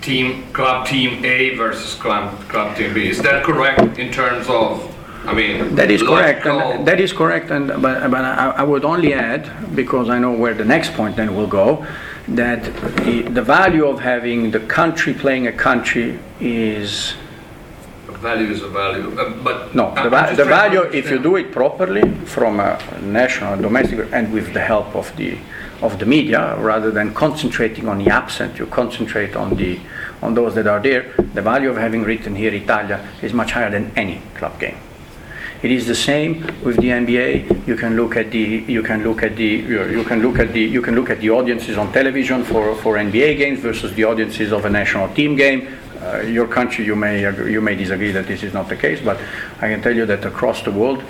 team 0.00 0.44
club 0.52 0.86
team 0.86 1.24
A 1.24 1.54
versus 1.56 1.94
club 1.94 2.38
club 2.48 2.76
team 2.76 2.94
B. 2.94 3.08
Is 3.08 3.20
that 3.22 3.44
correct 3.44 3.98
in 3.98 4.12
terms 4.12 4.48
of 4.48 4.88
I 5.24 5.32
mean 5.32 5.74
That 5.76 5.90
is 5.90 6.02
correct. 6.02 6.46
And 6.46 6.86
that 6.86 7.00
is 7.00 7.12
correct. 7.12 7.50
And 7.50 7.68
but, 7.68 8.10
but 8.10 8.24
I, 8.24 8.50
I 8.58 8.62
would 8.62 8.84
only 8.84 9.14
add 9.14 9.74
because 9.74 10.10
I 10.10 10.18
know 10.18 10.32
where 10.32 10.54
the 10.54 10.64
next 10.64 10.94
point 10.94 11.16
then 11.16 11.34
will 11.36 11.46
go, 11.46 11.86
that 12.28 12.64
the, 13.04 13.22
the 13.22 13.42
value 13.42 13.86
of 13.86 14.00
having 14.00 14.50
the 14.50 14.60
country 14.60 15.12
playing 15.14 15.46
a 15.46 15.52
country 15.52 16.18
is 16.40 17.14
value 18.22 18.50
is 18.50 18.62
a 18.62 18.68
value, 18.68 19.18
uh, 19.18 19.30
but 19.42 19.74
No, 19.74 19.92
the, 19.94 20.08
va- 20.08 20.32
the 20.36 20.44
value, 20.44 20.82
if 20.82 21.10
you 21.10 21.18
do 21.18 21.36
it 21.36 21.50
properly 21.52 22.02
from 22.24 22.60
a 22.60 22.78
national, 23.02 23.60
domestic, 23.60 24.08
and 24.12 24.32
with 24.32 24.54
the 24.54 24.60
help 24.60 24.94
of 24.94 25.14
the 25.16 25.38
of 25.82 25.98
the 25.98 26.06
media, 26.06 26.56
rather 26.60 26.92
than 26.92 27.12
concentrating 27.12 27.88
on 27.88 27.98
the 27.98 28.08
absent, 28.08 28.56
you 28.58 28.66
concentrate 28.66 29.34
on 29.34 29.56
the 29.56 29.80
on 30.22 30.34
those 30.34 30.54
that 30.54 30.66
are 30.68 30.80
there. 30.80 31.12
The 31.34 31.42
value 31.42 31.70
of 31.70 31.76
having 31.76 32.02
written 32.04 32.36
here 32.36 32.54
Italia 32.54 32.98
is 33.20 33.32
much 33.32 33.50
higher 33.52 33.70
than 33.70 33.90
any 33.96 34.22
club 34.36 34.58
game. 34.60 34.76
It 35.62 35.70
is 35.70 35.86
the 35.86 35.94
same 35.94 36.40
with 36.64 36.76
the 36.78 36.88
NBA. 36.88 37.68
You 37.68 37.76
can 37.76 37.94
look 37.94 38.16
at 38.16 38.32
the 38.32 38.64
you 38.66 38.82
can 38.82 39.04
look 39.04 39.22
at 39.22 39.36
the 39.36 39.44
you 39.44 40.02
can 40.04 40.20
look 40.20 40.40
at 40.40 40.52
the 40.52 40.60
you 40.60 40.82
can 40.82 40.96
look 40.96 41.08
at 41.08 41.20
the 41.20 41.30
audiences 41.30 41.78
on 41.78 41.92
television 41.92 42.42
for, 42.42 42.74
for 42.74 42.96
NBA 42.96 43.38
games 43.38 43.60
versus 43.60 43.94
the 43.94 44.02
audiences 44.02 44.52
of 44.52 44.64
a 44.64 44.70
national 44.70 45.14
team 45.14 45.36
game. 45.36 45.68
Uh, 46.02 46.22
your 46.22 46.48
country, 46.48 46.84
you 46.84 46.96
may 46.96 47.24
agree, 47.24 47.52
you 47.52 47.60
may 47.60 47.76
disagree 47.76 48.10
that 48.10 48.26
this 48.26 48.42
is 48.42 48.52
not 48.52 48.68
the 48.68 48.74
case, 48.74 49.00
but 49.00 49.20
I 49.58 49.68
can 49.68 49.80
tell 49.80 49.94
you 49.94 50.04
that 50.06 50.24
across 50.24 50.62
the 50.62 50.72
world 50.72 51.04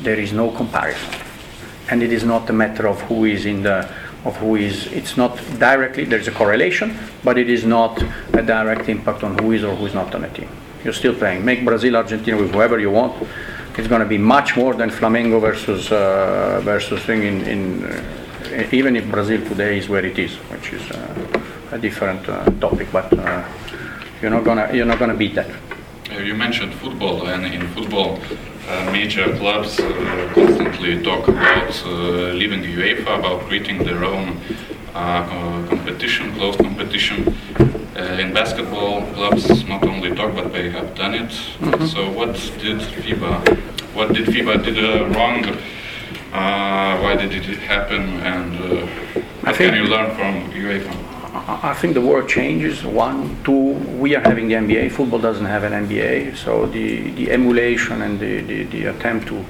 there 0.00 0.18
is 0.18 0.32
no 0.32 0.50
comparison, 0.52 1.20
and 1.90 2.02
it 2.02 2.10
is 2.10 2.24
not 2.24 2.48
a 2.48 2.52
matter 2.54 2.88
of 2.88 2.98
who 3.02 3.26
is 3.26 3.44
in 3.44 3.62
the 3.62 3.86
of 4.24 4.34
who 4.38 4.56
is. 4.56 4.86
It's 4.86 5.18
not 5.18 5.36
directly. 5.58 6.06
There's 6.06 6.28
a 6.28 6.32
correlation, 6.32 6.96
but 7.22 7.36
it 7.36 7.50
is 7.50 7.66
not 7.66 8.02
a 8.32 8.42
direct 8.42 8.88
impact 8.88 9.22
on 9.22 9.36
who 9.36 9.52
is 9.52 9.62
or 9.64 9.76
who 9.76 9.84
is 9.84 9.92
not 9.92 10.14
on 10.14 10.24
a 10.24 10.30
team. 10.30 10.48
You're 10.82 10.94
still 10.94 11.14
playing. 11.14 11.44
Make 11.44 11.62
Brazil, 11.62 11.96
Argentina 11.96 12.38
with 12.38 12.52
whoever 12.52 12.78
you 12.78 12.90
want. 12.90 13.28
It's 13.78 13.86
going 13.86 14.00
to 14.00 14.08
be 14.08 14.18
much 14.18 14.56
more 14.56 14.74
than 14.74 14.90
Flamengo 14.90 15.40
versus 15.40 15.92
uh, 15.92 16.60
versus 16.64 17.00
thing 17.04 17.22
in, 17.22 17.42
in 17.42 17.84
uh, 17.84 18.68
even 18.72 18.96
if 18.96 19.08
Brazil 19.08 19.40
today 19.48 19.78
is 19.78 19.88
where 19.88 20.04
it 20.04 20.18
is, 20.18 20.34
which 20.50 20.72
is 20.72 20.82
uh, 20.90 21.40
a 21.70 21.78
different 21.78 22.28
uh, 22.28 22.44
topic. 22.60 22.88
But 22.90 23.16
uh, 23.16 23.44
you're 24.20 24.32
not 24.32 24.42
gonna 24.42 24.68
you're 24.74 24.84
not 24.84 24.98
gonna 24.98 25.14
beat 25.14 25.36
that. 25.36 25.48
Uh, 26.10 26.18
You 26.18 26.34
mentioned 26.34 26.74
football, 26.74 27.28
and 27.28 27.46
in 27.46 27.68
football, 27.68 28.18
major 28.90 29.26
clubs 29.36 29.76
constantly 30.34 31.00
talk 31.02 31.28
about 31.28 31.70
leaving 32.34 32.62
UEFA, 32.62 33.18
about 33.20 33.42
creating 33.46 33.84
their 33.84 34.04
own 34.04 34.40
competition, 35.68 36.34
close 36.34 36.56
competition. 36.56 37.32
Uh, 37.98 38.02
in 38.22 38.32
basketball, 38.32 39.02
clubs 39.14 39.64
not 39.66 39.82
only 39.82 40.14
talk, 40.14 40.32
but 40.32 40.52
they 40.52 40.70
have 40.70 40.94
done 40.94 41.14
it. 41.14 41.32
So, 41.88 42.08
what 42.08 42.32
did 42.62 42.78
FIBA, 42.78 43.58
what 43.92 44.12
did 44.12 44.26
FIBA 44.28 44.64
did 44.64 44.78
uh, 44.78 45.08
wrong? 45.08 45.44
Uh, 46.32 46.96
why 47.02 47.16
did 47.16 47.32
it 47.32 47.58
happen? 47.58 48.02
And 48.20 48.54
uh, 48.54 48.86
what 49.40 49.56
think- 49.56 49.72
can 49.72 49.82
you 49.82 49.90
learn 49.90 50.14
from 50.14 50.48
UEFA? 50.52 50.94
I 51.64 51.74
think 51.74 51.94
the 51.94 52.00
world 52.00 52.28
changes. 52.28 52.84
One, 52.84 53.36
two, 53.42 53.72
we 54.02 54.14
are 54.14 54.20
having 54.20 54.46
the 54.46 54.54
NBA. 54.54 54.92
Football 54.92 55.18
doesn't 55.18 55.46
have 55.46 55.64
an 55.64 55.72
NBA, 55.88 56.36
so 56.36 56.66
the, 56.66 57.10
the 57.10 57.32
emulation 57.32 58.02
and 58.02 58.20
the, 58.20 58.42
the, 58.42 58.62
the 58.64 58.84
attempt 58.86 59.26
to 59.28 59.44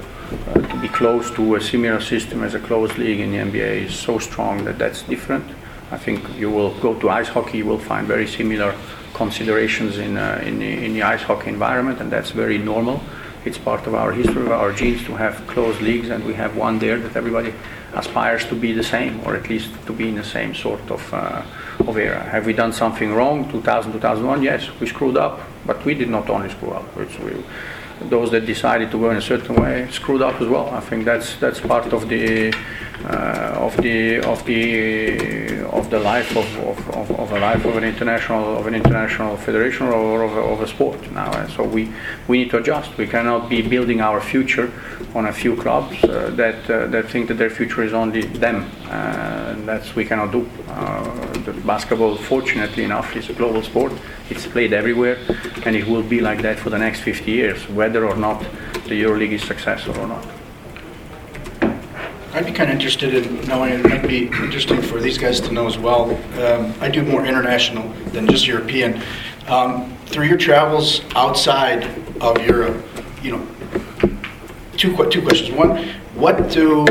uh, 0.47 0.53
to 0.53 0.77
be 0.81 0.87
close 0.87 1.29
to 1.31 1.55
a 1.55 1.61
similar 1.61 2.01
system 2.01 2.43
as 2.43 2.55
a 2.55 2.59
closed 2.59 2.97
league 2.97 3.19
in 3.19 3.31
the 3.31 3.37
NBA 3.37 3.85
is 3.85 3.95
so 3.95 4.17
strong 4.17 4.63
that 4.65 4.77
that's 4.79 5.03
different. 5.03 5.45
I 5.91 5.97
think 5.97 6.37
you 6.37 6.49
will 6.49 6.73
go 6.79 6.93
to 6.99 7.09
ice 7.09 7.29
hockey, 7.29 7.59
you 7.59 7.65
will 7.65 7.79
find 7.79 8.07
very 8.07 8.27
similar 8.27 8.75
considerations 9.13 9.97
in, 9.97 10.17
uh, 10.17 10.41
in, 10.45 10.59
the, 10.59 10.85
in 10.85 10.93
the 10.93 11.03
ice 11.03 11.23
hockey 11.23 11.49
environment, 11.49 11.99
and 11.99 12.11
that's 12.11 12.31
very 12.31 12.57
normal. 12.57 13.01
It's 13.45 13.57
part 13.57 13.87
of 13.87 13.95
our 13.95 14.11
history, 14.11 14.43
of 14.43 14.51
our 14.51 14.71
genes 14.71 15.03
to 15.05 15.15
have 15.15 15.47
closed 15.47 15.81
leagues, 15.81 16.09
and 16.09 16.23
we 16.25 16.33
have 16.35 16.55
one 16.55 16.77
there 16.79 16.99
that 16.99 17.15
everybody 17.15 17.53
aspires 17.93 18.45
to 18.45 18.55
be 18.55 18.71
the 18.73 18.83
same, 18.83 19.21
or 19.25 19.35
at 19.35 19.49
least 19.49 19.71
to 19.87 19.93
be 19.93 20.09
in 20.09 20.15
the 20.15 20.23
same 20.23 20.53
sort 20.53 20.91
of, 20.91 21.13
uh, 21.13 21.41
of 21.87 21.97
era. 21.97 22.21
Have 22.21 22.45
we 22.45 22.53
done 22.53 22.71
something 22.71 23.11
wrong? 23.11 23.49
2000, 23.49 23.93
2001? 23.93 24.43
Yes, 24.43 24.69
we 24.79 24.87
screwed 24.87 25.17
up, 25.17 25.41
but 25.65 25.83
we 25.85 25.93
did 25.95 26.09
not 26.09 26.29
only 26.29 26.49
screw 26.49 26.71
up. 26.71 26.85
It's, 26.97 27.17
we, 27.19 27.31
those 28.01 28.31
that 28.31 28.45
decided 28.45 28.91
to 28.91 28.97
go 28.97 29.09
in 29.11 29.17
a 29.17 29.21
certain 29.21 29.55
way 29.55 29.87
screwed 29.91 30.21
up 30.21 30.39
as 30.41 30.47
well. 30.47 30.69
I 30.69 30.79
think 30.79 31.05
that's 31.05 31.35
that's 31.37 31.59
part 31.59 31.91
of 31.93 32.07
the 32.07 32.53
uh, 33.03 33.65
of 33.65 33.75
the 33.77 34.19
of 34.21 34.43
the 34.45 35.65
of 35.65 35.89
the 35.89 35.99
life 35.99 36.35
of, 36.35 36.57
of, 36.59 36.89
of, 36.89 37.11
of, 37.11 37.31
a 37.31 37.39
life 37.39 37.63
of 37.65 37.77
an 37.77 37.83
international 37.83 38.57
of 38.57 38.67
an 38.67 38.75
international 38.75 39.37
federation 39.37 39.87
or 39.87 40.23
of 40.23 40.35
a, 40.35 40.41
of 40.41 40.61
a 40.61 40.67
sport 40.67 41.11
now. 41.11 41.31
And 41.31 41.49
so 41.49 41.63
we 41.63 41.91
we 42.27 42.39
need 42.39 42.49
to 42.51 42.57
adjust. 42.57 42.97
We 42.97 43.07
cannot 43.07 43.49
be 43.49 43.61
building 43.61 44.01
our 44.01 44.21
future 44.21 44.71
on 45.15 45.25
a 45.27 45.33
few 45.33 45.55
clubs 45.55 46.03
uh, 46.03 46.31
that 46.35 46.69
uh, 46.69 46.87
that 46.87 47.09
think 47.09 47.27
that 47.27 47.37
their 47.37 47.49
future 47.49 47.83
is 47.83 47.93
only 47.93 48.21
them. 48.21 48.69
Uh, 48.89 49.53
that's 49.65 49.95
we 49.95 50.03
cannot 50.03 50.31
do. 50.31 50.49
Uh, 50.67 51.51
basketball, 51.63 52.15
fortunately 52.15 52.83
enough, 52.83 53.15
is 53.15 53.29
a 53.29 53.33
global 53.33 53.61
sport. 53.61 53.93
It's 54.29 54.47
played 54.47 54.73
everywhere, 54.73 55.17
and 55.65 55.75
it 55.75 55.87
will 55.87 56.03
be 56.03 56.19
like 56.19 56.41
that 56.41 56.57
for 56.57 56.71
the 56.71 56.79
next 56.79 57.01
50 57.01 57.31
years, 57.31 57.69
whether 57.69 58.07
or 58.07 58.15
not 58.15 58.41
the 58.87 59.01
EuroLeague 59.03 59.33
is 59.33 59.43
successful 59.43 59.95
or 59.99 60.07
not. 60.07 60.25
I'd 62.33 62.45
be 62.45 62.51
kind 62.51 62.69
of 62.69 62.75
interested 62.75 63.13
in 63.13 63.41
knowing, 63.47 63.73
it 63.73 63.83
might 63.89 64.07
be 64.07 64.27
interesting 64.27 64.81
for 64.81 64.99
these 64.99 65.17
guys 65.17 65.39
to 65.41 65.51
know 65.51 65.67
as 65.67 65.77
well. 65.77 66.11
Um, 66.41 66.73
I 66.79 66.89
do 66.89 67.03
more 67.03 67.25
international 67.25 67.89
than 68.11 68.27
just 68.27 68.47
European. 68.47 69.01
Um, 69.47 69.95
through 70.05 70.25
your 70.25 70.37
travels 70.37 71.01
outside 71.15 71.83
of 72.21 72.39
Europe, 72.45 72.83
you 73.21 73.31
know, 73.31 73.47
two, 74.77 74.95
two 75.09 75.21
questions. 75.21 75.51
One, 75.51 75.87
what 76.15 76.49
do, 76.51 76.85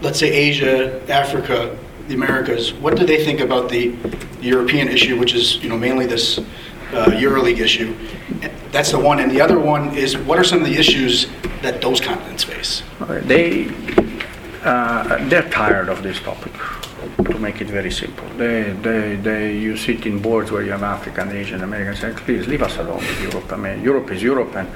let's 0.00 0.18
say, 0.18 0.30
Asia, 0.30 1.02
Africa, 1.10 1.76
the 2.08 2.14
Americas, 2.14 2.72
what 2.72 2.96
do 2.96 3.04
they 3.04 3.24
think 3.24 3.40
about 3.40 3.68
the 3.68 3.94
European 4.40 4.88
issue, 4.88 5.18
which 5.18 5.34
is, 5.34 5.62
you 5.62 5.68
know, 5.68 5.76
mainly 5.76 6.06
this 6.06 6.38
uh, 6.38 7.06
EuroLeague 7.06 7.60
issue? 7.60 7.94
That's 8.70 8.92
the 8.92 8.98
one. 8.98 9.20
And 9.20 9.30
the 9.30 9.40
other 9.40 9.58
one 9.58 9.96
is, 9.96 10.16
what 10.16 10.38
are 10.38 10.44
some 10.44 10.60
of 10.60 10.66
the 10.66 10.76
issues 10.76 11.26
that 11.62 11.80
those 11.80 12.00
continents 12.00 12.44
face? 12.44 12.82
They 13.24 13.70
uh, 14.62 15.28
they're 15.28 15.48
tired 15.50 15.88
of 15.88 16.02
this 16.02 16.20
topic. 16.20 16.52
To 17.24 17.38
make 17.38 17.60
it 17.60 17.68
very 17.68 17.90
simple, 17.90 18.28
they, 18.36 18.72
they, 18.82 19.16
they, 19.16 19.56
you 19.56 19.76
sit 19.76 20.04
in 20.06 20.20
boards 20.20 20.50
where 20.50 20.62
you 20.62 20.72
have 20.72 20.82
African, 20.82 21.30
Asian, 21.30 21.62
Americans, 21.62 22.00
say, 22.00 22.12
please 22.12 22.48
leave 22.48 22.62
us 22.62 22.76
alone 22.78 22.98
with 22.98 23.22
Europe. 23.22 23.52
I 23.52 23.56
mean, 23.56 23.82
Europe 23.82 24.10
is 24.10 24.22
Europe, 24.22 24.56
and 24.56 24.68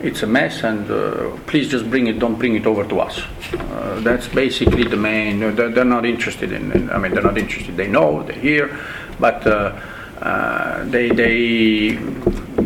it's 0.00 0.22
a 0.22 0.26
mess, 0.26 0.62
and 0.64 0.90
uh, 0.90 1.30
please 1.46 1.68
just 1.68 1.88
bring 1.88 2.06
it. 2.06 2.18
Don't 2.18 2.38
bring 2.38 2.54
it 2.54 2.66
over 2.66 2.84
to 2.84 3.00
us. 3.00 3.22
Uh, 3.52 4.00
that's 4.00 4.28
basically 4.28 4.84
the 4.84 4.96
main. 4.96 5.40
They're, 5.40 5.70
they're 5.70 5.84
not 5.84 6.04
interested 6.04 6.52
in, 6.52 6.72
in, 6.72 6.90
I 6.90 6.98
mean, 6.98 7.12
they're 7.12 7.22
not 7.22 7.38
interested. 7.38 7.76
They 7.76 7.88
know 7.88 8.22
they're 8.22 8.36
here, 8.36 8.78
but 9.18 9.46
uh, 9.46 9.80
uh 10.20 10.84
they 10.84 11.08
they. 11.10 11.98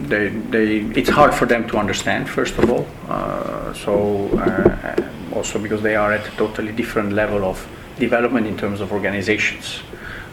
They, 0.09 0.29
they, 0.29 0.77
it's 0.99 1.11
hard 1.11 1.35
for 1.35 1.45
them 1.45 1.69
to 1.69 1.77
understand, 1.77 2.31
first 2.31 2.57
of 2.57 2.71
all. 2.71 2.87
Uh, 3.09 3.75
so 3.75 4.29
uh, 4.39 5.09
also 5.35 5.59
because 5.59 5.83
they 5.83 5.97
are 5.97 6.15
at 6.15 6.27
a 6.27 6.31
totally 6.37 6.73
different 6.73 7.13
level 7.13 7.45
of 7.45 7.67
development 7.99 8.47
in 8.47 8.57
terms 8.57 8.81
of 8.81 8.91
organizations. 8.91 9.83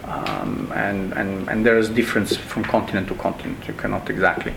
Um, 0.05 0.71
and, 0.75 1.13
and, 1.13 1.49
and 1.49 1.65
there 1.65 1.77
is 1.77 1.89
difference 1.89 2.35
from 2.37 2.63
continent 2.63 3.07
to 3.07 3.15
continent. 3.15 3.67
You 3.67 3.73
cannot 3.73 4.09
exactly. 4.09 4.53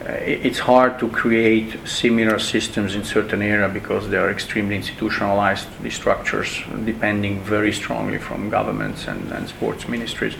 Uh, 0.00 0.12
it's 0.12 0.60
hard 0.60 0.98
to 1.00 1.08
create 1.08 1.76
similar 1.86 2.38
systems 2.38 2.94
in 2.94 3.04
certain 3.04 3.42
area 3.42 3.68
because 3.68 4.08
they 4.08 4.16
are 4.16 4.30
extremely 4.30 4.76
institutionalized. 4.76 5.66
The 5.82 5.90
structures 5.90 6.62
depending 6.84 7.40
very 7.40 7.72
strongly 7.72 8.18
from 8.18 8.48
governments 8.48 9.08
and, 9.08 9.32
and 9.32 9.48
sports 9.48 9.88
ministries. 9.88 10.36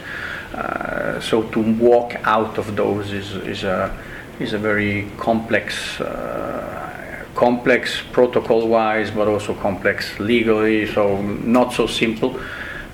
Uh, 0.53 1.19
so 1.19 1.43
to 1.49 1.59
walk 1.75 2.15
out 2.23 2.57
of 2.57 2.75
those 2.75 3.11
is, 3.11 3.35
is 3.35 3.63
a 3.63 3.97
is 4.39 4.53
a 4.53 4.57
very 4.57 5.07
complex 5.17 6.01
uh, 6.01 6.93
complex 7.35 8.01
protocol 8.11 8.67
wise, 8.67 9.11
but 9.11 9.27
also 9.27 9.53
complex 9.53 10.19
legally, 10.19 10.85
so 10.87 11.21
not 11.21 11.73
so 11.73 11.87
simple. 11.87 12.39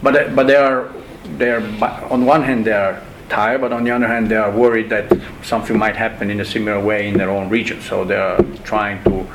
But, 0.01 0.36
but 0.36 0.47
they 0.47 0.55
are, 0.55 0.89
they 1.38 1.51
are, 1.51 1.61
on 2.11 2.25
one 2.25 2.43
hand, 2.43 2.65
they 2.65 2.73
are 2.73 3.01
tired, 3.30 3.61
but 3.61 3.71
on 3.71 3.84
the 3.84 3.91
other 3.91 4.07
hand, 4.07 4.30
they 4.30 4.36
are 4.36 4.51
worried 4.51 4.89
that 4.89 5.11
something 5.43 5.77
might 5.77 5.95
happen 5.95 6.30
in 6.30 6.39
a 6.41 6.45
similar 6.45 6.80
way 6.80 7.07
in 7.07 7.17
their 7.17 7.30
own 7.30 7.49
region. 7.49 7.82
So 7.82 8.03
they 8.03 8.15
are 8.15 8.41
trying 8.63 9.03
to 9.03 9.27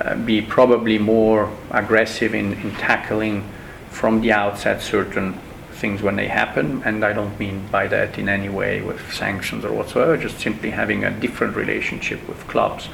uh, 0.00 0.16
be 0.16 0.42
probably 0.42 0.98
more 0.98 1.50
aggressive 1.70 2.34
in, 2.34 2.52
in 2.54 2.72
tackling 2.72 3.48
from 3.90 4.20
the 4.20 4.32
outset 4.32 4.82
certain 4.82 5.38
things 5.72 6.02
when 6.02 6.16
they 6.16 6.28
happen. 6.28 6.82
And 6.84 7.04
I 7.04 7.12
don't 7.12 7.38
mean 7.38 7.66
by 7.68 7.86
that 7.88 8.18
in 8.18 8.28
any 8.28 8.48
way 8.48 8.80
with 8.82 9.12
sanctions 9.12 9.64
or 9.64 9.72
whatsoever, 9.72 10.16
just 10.16 10.38
simply 10.38 10.70
having 10.70 11.04
a 11.04 11.10
different 11.10 11.56
relationship 11.56 12.26
with 12.28 12.46
clubs 12.48 12.88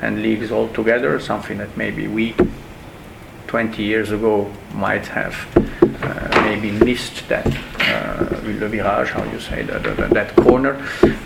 and 0.00 0.22
leagues 0.22 0.52
altogether, 0.52 1.18
something 1.18 1.58
that 1.58 1.76
maybe 1.76 2.06
we 2.06 2.34
20 3.46 3.82
years 3.82 4.10
ago 4.10 4.52
might 4.74 5.06
have 5.06 5.46
uh, 6.02 6.42
maybe 6.42 6.70
missed 6.70 7.28
that 7.28 7.46
uh, 7.96 8.40
le 8.44 8.68
virage, 8.68 9.08
how 9.08 9.24
you 9.24 9.40
say 9.40 9.62
that, 9.62 9.82
that, 10.10 10.36
corner. 10.36 10.74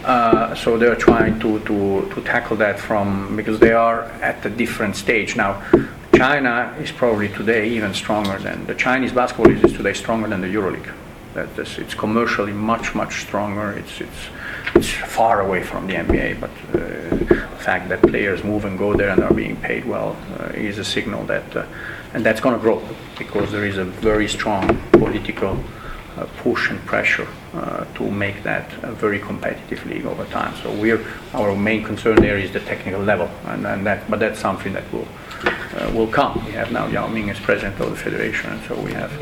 Uh, 0.05 0.55
so 0.55 0.79
they're 0.79 0.97
trying 0.97 1.39
to, 1.41 1.59
to, 1.61 2.09
to 2.14 2.21
tackle 2.23 2.57
that 2.57 2.79
from 2.79 3.37
because 3.37 3.59
they 3.59 3.73
are 3.73 4.05
at 4.23 4.45
a 4.47 4.51
different 4.51 4.97
stage 4.97 5.37
now. 5.37 5.62
China 6.14 6.75
is 6.81 6.91
probably 6.93 7.29
today 7.29 7.68
even 7.71 7.95
stronger 7.95 8.39
than 8.39 8.66
the 8.66 8.75
Chinese 8.75 9.12
basketball 9.12 9.51
is 9.51 9.73
today 9.73 9.95
stronger 9.95 10.29
than 10.29 10.41
the 10.41 10.49
EuroLeague. 10.49 10.93
That 11.35 11.59
is, 11.59 11.79
it's 11.79 11.95
commercially 11.95 12.53
much 12.53 12.95
much 12.95 13.23
stronger. 13.23 13.73
It's 13.73 14.01
it's 14.01 14.23
it's 14.75 14.91
far 14.91 15.41
away 15.41 15.62
from 15.62 15.87
the 15.87 15.95
NBA, 15.95 16.41
but 16.41 16.51
uh, 16.51 17.16
the 17.16 17.59
fact 17.59 17.89
that 17.89 18.03
players 18.03 18.45
move 18.45 18.64
and 18.64 18.79
go 18.79 18.95
there 18.95 19.11
and 19.11 19.23
are 19.23 19.35
being 19.35 19.57
paid 19.57 19.85
well 19.85 20.16
uh, 20.39 20.47
is 20.55 20.79
a 20.79 20.85
signal 20.85 21.25
that, 21.25 21.57
uh, 21.57 21.66
and 22.14 22.25
that's 22.25 22.41
going 22.41 22.55
to 22.55 22.61
grow 22.61 22.83
because 23.18 23.51
there 23.51 23.64
is 23.64 23.79
a 23.79 23.85
very 23.85 24.29
strong 24.29 24.81
political 24.93 25.59
push 26.39 26.71
and 26.71 26.81
pressure 26.87 27.27
uh, 27.55 27.85
to 27.95 28.11
make 28.11 28.43
that 28.43 28.71
a 28.83 28.93
very 28.93 29.19
competitive 29.19 29.85
league 29.87 30.07
over 30.07 30.25
time. 30.27 30.55
So 30.63 30.73
we're 30.75 31.05
our 31.35 31.55
main 31.57 31.83
concern 31.85 32.17
there 32.17 32.39
is 32.39 32.53
the 32.53 32.61
technical 32.61 33.03
level, 33.03 33.31
and, 33.47 33.67
and 33.67 33.87
that, 33.87 34.11
but 34.11 34.21
that's 34.21 34.39
something 34.39 34.73
that 34.73 34.93
will 34.93 35.09
uh, 35.45 35.91
will 35.95 36.09
come. 36.09 36.45
We 36.45 36.53
have 36.53 36.73
now 36.73 36.87
Yao 36.89 37.07
Ming 37.07 37.31
as 37.31 37.39
president 37.39 37.81
of 37.81 37.91
the 37.91 37.97
federation, 37.97 38.53
and 38.53 38.63
so 38.67 38.81
we 38.81 38.93
have. 38.93 39.13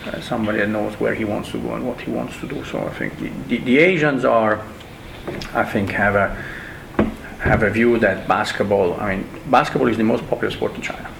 Uh, 0.00 0.18
somebody 0.22 0.56
that 0.56 0.68
knows 0.68 0.98
where 0.98 1.14
he 1.14 1.26
wants 1.26 1.50
to 1.50 1.58
go 1.58 1.74
and 1.74 1.86
what 1.86 2.00
he 2.00 2.10
wants 2.10 2.34
to 2.40 2.48
do. 2.48 2.64
So 2.64 2.78
I 2.78 2.88
think 2.88 3.18
the, 3.18 3.28
the, 3.48 3.58
the 3.58 3.78
Asians 3.78 4.24
are 4.24 4.64
I 5.52 5.64
think 5.64 5.90
have 5.90 6.14
a 6.14 6.34
have 7.40 7.62
a 7.62 7.70
view 7.70 7.98
that 7.98 8.28
basketball. 8.28 8.98
I 9.00 9.16
mean, 9.16 9.28
basketball 9.50 9.88
is 9.88 9.96
the 9.96 10.04
most 10.04 10.26
popular 10.28 10.50
sport 10.50 10.74
in 10.74 10.82
China. 10.82 11.10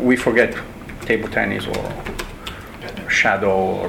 We 0.00 0.16
forget 0.16 0.56
table 1.02 1.28
tennis 1.28 1.66
or 1.66 2.04
shadow 3.12 3.56
or 3.82 3.88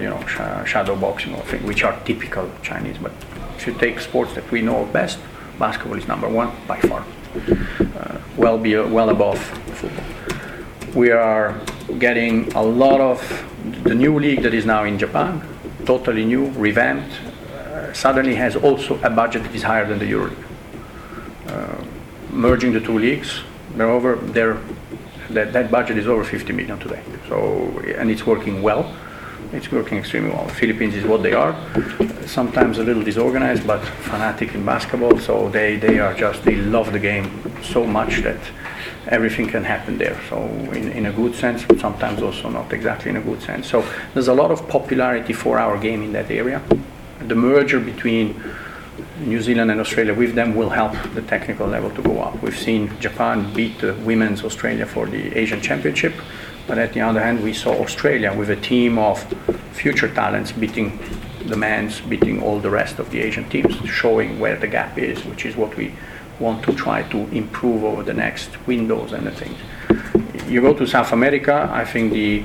you 0.00 0.08
know 0.08 0.20
shadow 0.64 0.96
boxing 0.96 1.34
or 1.34 1.42
thing, 1.42 1.62
which 1.66 1.84
are 1.84 1.98
typical 2.04 2.50
Chinese. 2.62 2.96
But 2.98 3.12
if 3.56 3.66
you 3.66 3.74
take 3.74 4.00
sports 4.00 4.34
that 4.34 4.50
we 4.50 4.62
know 4.62 4.86
best, 4.86 5.18
basketball 5.58 5.98
is 5.98 6.08
number 6.08 6.28
one 6.28 6.50
by 6.66 6.78
far, 6.80 7.04
uh, 7.96 8.18
well 8.36 8.58
be 8.58 8.76
well 8.76 9.10
above 9.10 9.38
football. 9.78 10.04
We 10.94 11.10
are 11.10 11.60
getting 11.98 12.52
a 12.52 12.62
lot 12.62 13.00
of 13.00 13.18
the 13.84 13.94
new 13.94 14.18
league 14.18 14.42
that 14.42 14.54
is 14.54 14.66
now 14.66 14.84
in 14.84 14.98
Japan, 14.98 15.42
totally 15.84 16.24
new, 16.24 16.50
revamped, 16.50 17.12
suddenly 17.92 18.34
has 18.34 18.56
also 18.56 18.98
a 19.02 19.10
budget 19.10 19.42
that 19.44 19.54
is 19.54 19.62
higher 19.62 19.86
than 19.86 19.98
the 19.98 20.10
EuroLeague. 20.10 20.44
Uh, 21.46 21.84
merging 22.30 22.72
the 22.72 22.80
two 22.80 22.98
leagues, 22.98 23.40
they're 23.76 23.90
over. 23.90 24.16
They're, 24.16 24.58
that, 25.34 25.52
that 25.52 25.70
budget 25.70 25.98
is 25.98 26.06
over 26.06 26.24
50 26.24 26.52
million 26.52 26.78
today. 26.78 27.02
So 27.28 27.82
and 27.96 28.10
it's 28.10 28.26
working 28.26 28.62
well. 28.62 28.94
It's 29.52 29.70
working 29.70 29.98
extremely 29.98 30.30
well. 30.30 30.48
Philippines 30.48 30.94
is 30.94 31.04
what 31.04 31.22
they 31.22 31.34
are. 31.34 31.54
Sometimes 32.26 32.78
a 32.78 32.84
little 32.84 33.02
disorganized, 33.02 33.66
but 33.66 33.84
fanatic 33.84 34.54
in 34.54 34.64
basketball. 34.64 35.18
So 35.18 35.50
they, 35.50 35.76
they 35.76 35.98
are 35.98 36.14
just 36.14 36.42
they 36.44 36.56
love 36.56 36.92
the 36.92 36.98
game 36.98 37.30
so 37.62 37.86
much 37.86 38.22
that 38.22 38.40
everything 39.08 39.48
can 39.48 39.64
happen 39.64 39.98
there. 39.98 40.18
So 40.30 40.42
in, 40.72 40.92
in 40.92 41.06
a 41.06 41.12
good 41.12 41.34
sense, 41.34 41.64
but 41.64 41.78
sometimes 41.80 42.22
also 42.22 42.48
not 42.48 42.72
exactly 42.72 43.10
in 43.10 43.16
a 43.16 43.20
good 43.20 43.42
sense. 43.42 43.68
So 43.68 43.84
there's 44.14 44.28
a 44.28 44.34
lot 44.34 44.50
of 44.50 44.66
popularity 44.68 45.32
for 45.32 45.58
our 45.58 45.76
game 45.76 46.02
in 46.02 46.12
that 46.12 46.30
area. 46.30 46.62
The 47.20 47.34
merger 47.34 47.78
between 47.78 48.42
New 49.22 49.40
Zealand 49.40 49.70
and 49.70 49.80
Australia 49.80 50.14
with 50.14 50.34
them 50.34 50.54
will 50.54 50.70
help 50.70 50.92
the 51.14 51.22
technical 51.22 51.66
level 51.66 51.90
to 51.90 52.02
go 52.02 52.20
up. 52.20 52.42
We've 52.42 52.58
seen 52.58 52.98
Japan 52.98 53.52
beat 53.54 53.78
the 53.78 53.94
women's 53.94 54.44
Australia 54.44 54.86
for 54.86 55.06
the 55.06 55.36
Asian 55.36 55.60
Championship, 55.60 56.14
but 56.66 56.78
at 56.78 56.92
the 56.92 57.00
other 57.00 57.20
hand, 57.20 57.42
we 57.42 57.52
saw 57.52 57.72
Australia 57.82 58.34
with 58.34 58.50
a 58.50 58.56
team 58.56 58.98
of 58.98 59.22
future 59.72 60.12
talents 60.12 60.52
beating 60.52 60.98
the 61.46 61.56
men's, 61.56 62.00
beating 62.00 62.42
all 62.42 62.58
the 62.58 62.70
rest 62.70 62.98
of 62.98 63.10
the 63.10 63.20
Asian 63.20 63.48
teams, 63.48 63.74
showing 63.88 64.38
where 64.38 64.56
the 64.56 64.68
gap 64.68 64.98
is, 64.98 65.24
which 65.24 65.44
is 65.44 65.56
what 65.56 65.76
we 65.76 65.94
want 66.38 66.62
to 66.64 66.72
try 66.74 67.02
to 67.04 67.18
improve 67.28 67.84
over 67.84 68.02
the 68.02 68.14
next 68.14 68.50
windows 68.66 69.12
and 69.12 69.26
the 69.26 69.30
things. 69.30 69.58
You 70.48 70.60
go 70.60 70.74
to 70.74 70.86
South 70.86 71.12
America, 71.12 71.68
I 71.72 71.84
think 71.84 72.12
the 72.12 72.42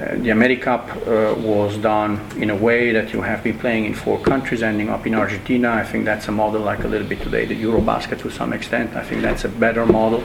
the 0.00 0.30
AmeriCup 0.30 0.84
uh, 1.06 1.34
was 1.40 1.76
done 1.76 2.18
in 2.40 2.48
a 2.48 2.56
way 2.56 2.90
that 2.92 3.12
you 3.12 3.20
have 3.20 3.42
been 3.44 3.58
playing 3.58 3.84
in 3.84 3.94
four 3.94 4.18
countries, 4.18 4.62
ending 4.62 4.88
up 4.88 5.06
in 5.06 5.14
Argentina. 5.14 5.70
I 5.72 5.84
think 5.84 6.06
that's 6.06 6.28
a 6.28 6.32
model 6.32 6.62
like 6.62 6.84
a 6.84 6.88
little 6.88 7.06
bit 7.06 7.20
today, 7.20 7.44
the 7.44 7.62
Eurobasket 7.62 8.18
to 8.20 8.30
some 8.30 8.54
extent. 8.54 8.96
I 8.96 9.04
think 9.04 9.20
that's 9.20 9.44
a 9.44 9.48
better 9.48 9.84
model, 9.84 10.24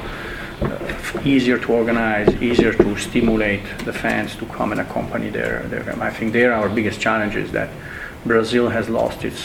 uh, 0.62 1.22
easier 1.26 1.58
to 1.60 1.74
organize, 1.74 2.30
easier 2.42 2.74
to 2.74 2.98
stimulate 2.98 3.64
the 3.80 3.92
fans 3.92 4.36
to 4.38 4.46
come 4.46 4.72
and 4.72 4.80
accompany 4.80 5.30
their, 5.30 5.64
their 5.64 5.84
game. 5.84 6.02
I 6.02 6.10
think 6.10 6.32
there 6.32 6.54
our 6.54 6.70
biggest 6.70 7.02
challenge 7.02 7.36
is 7.36 7.52
that 7.52 7.70
Brazil 8.26 8.70
has 8.70 8.88
lost 8.88 9.26
its, 9.26 9.42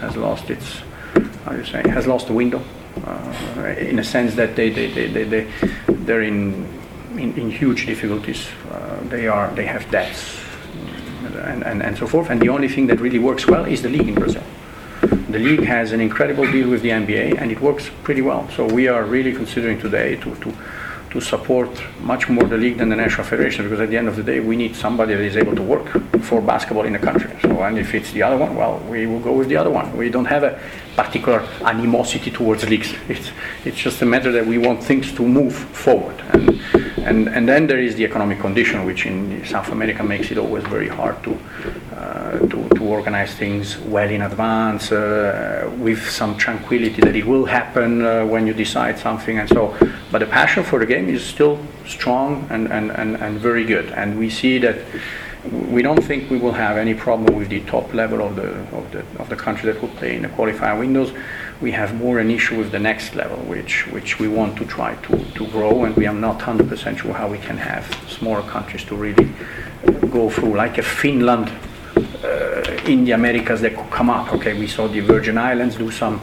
has 0.00 0.16
lost 0.16 0.50
its, 0.50 0.80
how 1.44 1.52
do 1.52 1.58
you 1.58 1.64
say, 1.64 1.82
has 1.88 2.06
lost 2.06 2.26
the 2.26 2.34
window. 2.34 2.62
Uh, 3.06 3.74
in 3.78 3.98
a 3.98 4.04
sense 4.04 4.34
that 4.34 4.54
they, 4.54 4.68
they, 4.68 4.92
they, 4.92 5.06
they, 5.06 5.24
they, 5.24 5.50
they're 5.88 6.20
in 6.20 6.81
in, 7.18 7.36
in 7.38 7.50
huge 7.50 7.86
difficulties. 7.86 8.48
Uh, 8.70 9.00
they 9.04 9.28
are 9.28 9.54
they 9.54 9.66
have 9.66 9.90
debts 9.90 10.38
and, 11.44 11.64
and, 11.64 11.82
and 11.82 11.96
so 11.96 12.06
forth. 12.06 12.30
And 12.30 12.40
the 12.40 12.48
only 12.48 12.68
thing 12.68 12.86
that 12.88 13.00
really 13.00 13.18
works 13.18 13.46
well 13.46 13.64
is 13.64 13.82
the 13.82 13.88
league 13.88 14.08
in 14.08 14.14
Brazil. 14.14 14.42
The 15.00 15.38
league 15.38 15.64
has 15.64 15.92
an 15.92 16.00
incredible 16.00 16.50
deal 16.50 16.68
with 16.68 16.82
the 16.82 16.90
NBA, 16.90 17.40
and 17.40 17.50
it 17.50 17.60
works 17.60 17.90
pretty 18.02 18.22
well. 18.22 18.48
So 18.50 18.66
we 18.66 18.86
are 18.88 19.04
really 19.04 19.32
considering 19.32 19.80
today 19.80 20.16
to, 20.16 20.34
to 20.36 20.54
to 21.12 21.20
support 21.20 21.68
much 22.00 22.30
more 22.30 22.44
the 22.44 22.56
league 22.56 22.78
than 22.78 22.88
the 22.88 22.96
national 22.96 23.26
federation 23.26 23.64
because 23.64 23.80
at 23.80 23.90
the 23.90 23.96
end 23.98 24.08
of 24.08 24.16
the 24.16 24.22
day 24.22 24.40
we 24.40 24.56
need 24.56 24.74
somebody 24.74 25.12
that 25.14 25.22
is 25.22 25.36
able 25.36 25.54
to 25.54 25.60
work 25.62 25.86
for 26.22 26.40
basketball 26.40 26.86
in 26.86 26.94
the 26.94 26.98
country. 26.98 27.30
So 27.42 27.50
and 27.62 27.78
if 27.78 27.94
it's 27.94 28.12
the 28.12 28.22
other 28.22 28.38
one, 28.38 28.56
well, 28.56 28.78
we 28.88 29.06
will 29.06 29.20
go 29.20 29.34
with 29.34 29.48
the 29.48 29.56
other 29.56 29.68
one. 29.68 29.94
We 29.94 30.08
don't 30.08 30.24
have 30.24 30.42
a 30.42 30.58
particular 30.96 31.40
animosity 31.60 32.30
towards 32.30 32.66
leagues. 32.66 32.94
It's 33.08 33.30
it's 33.66 33.76
just 33.76 34.00
a 34.00 34.06
matter 34.06 34.32
that 34.32 34.46
we 34.46 34.56
want 34.56 34.82
things 34.82 35.12
to 35.12 35.22
move 35.22 35.54
forward. 35.54 36.18
And 36.32 36.58
and 37.04 37.28
and 37.28 37.48
then 37.48 37.66
there 37.66 37.80
is 37.80 37.94
the 37.96 38.04
economic 38.04 38.40
condition, 38.40 38.84
which 38.84 39.06
in 39.06 39.44
South 39.44 39.70
America 39.70 40.02
makes 40.02 40.30
it 40.30 40.38
always 40.38 40.64
very 40.64 40.88
hard 40.88 41.22
to 41.24 41.38
uh, 41.94 42.38
to, 42.38 42.68
to 42.76 42.84
organize 42.84 43.34
things 43.34 43.78
well 43.78 44.08
in 44.08 44.22
advance 44.22 44.90
uh, 44.90 45.70
with 45.78 46.10
some 46.10 46.36
tranquility 46.36 47.00
that 47.00 47.14
it 47.14 47.24
will 47.24 47.44
happen 47.44 48.04
uh, 48.04 48.24
when 48.26 48.46
you 48.46 48.54
decide 48.54 48.98
something 48.98 49.38
and 49.38 49.48
so. 49.48 49.76
But 50.10 50.18
the 50.18 50.26
passion 50.26 50.64
for 50.64 50.78
the 50.78 50.86
game 50.86 51.08
is 51.08 51.24
still 51.24 51.58
strong 51.86 52.46
and, 52.50 52.72
and, 52.72 52.90
and, 52.90 53.16
and 53.16 53.38
very 53.38 53.64
good. 53.64 53.90
And 53.92 54.18
we 54.18 54.30
see 54.30 54.58
that 54.58 54.78
we 55.50 55.82
don't 55.82 56.02
think 56.02 56.30
we 56.30 56.38
will 56.38 56.52
have 56.52 56.76
any 56.76 56.94
problem 56.94 57.36
with 57.36 57.48
the 57.48 57.60
top 57.60 57.92
level 57.92 58.22
of 58.22 58.36
the, 58.36 58.48
of 58.76 58.90
the, 58.92 59.00
of 59.18 59.28
the 59.28 59.36
country 59.36 59.72
that 59.72 59.80
will 59.82 59.90
play 59.90 60.16
in 60.16 60.22
the 60.22 60.28
qualifier 60.28 60.78
windows. 60.78 61.12
We 61.62 61.70
have 61.72 61.94
more 61.94 62.18
an 62.18 62.30
issue 62.30 62.58
with 62.58 62.72
the 62.72 62.80
next 62.80 63.14
level, 63.14 63.38
which, 63.38 63.86
which 63.86 64.18
we 64.18 64.26
want 64.26 64.58
to 64.58 64.64
try 64.64 64.96
to, 64.96 65.24
to 65.36 65.46
grow, 65.46 65.84
and 65.84 65.96
we 65.96 66.06
are 66.08 66.14
not 66.14 66.40
100% 66.40 66.98
sure 66.98 67.14
how 67.14 67.28
we 67.28 67.38
can 67.38 67.56
have 67.56 67.86
smaller 68.08 68.42
countries 68.42 68.82
to 68.84 68.96
really 68.96 69.28
go 70.10 70.28
through, 70.28 70.56
like 70.56 70.78
a 70.78 70.82
Finland 70.82 71.52
uh, 72.24 72.62
in 72.86 73.04
the 73.04 73.12
Americas 73.12 73.60
that 73.60 73.76
could 73.76 73.90
come 73.90 74.10
up. 74.10 74.32
Okay, 74.32 74.58
we 74.58 74.66
saw 74.66 74.88
the 74.88 74.98
Virgin 75.00 75.38
Islands 75.38 75.76
do 75.76 75.90
some 75.92 76.20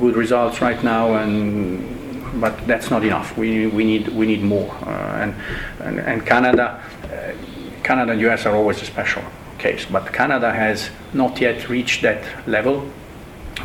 good 0.00 0.16
results 0.16 0.60
right 0.60 0.82
now, 0.82 1.14
and 1.14 2.40
but 2.40 2.66
that's 2.66 2.90
not 2.90 3.04
enough. 3.04 3.36
We, 3.36 3.68
we 3.68 3.84
need 3.84 4.08
we 4.08 4.26
need 4.26 4.42
more. 4.42 4.72
Uh, 4.82 5.22
and, 5.22 5.34
and, 5.80 6.00
and 6.00 6.26
Canada, 6.26 6.82
uh, 7.04 7.82
Canada 7.84 8.12
and 8.12 8.20
US 8.22 8.44
are 8.46 8.56
always 8.56 8.82
a 8.82 8.86
special 8.86 9.22
case, 9.58 9.86
but 9.90 10.12
Canada 10.12 10.52
has 10.52 10.90
not 11.12 11.40
yet 11.40 11.68
reached 11.68 12.02
that 12.02 12.24
level. 12.48 12.90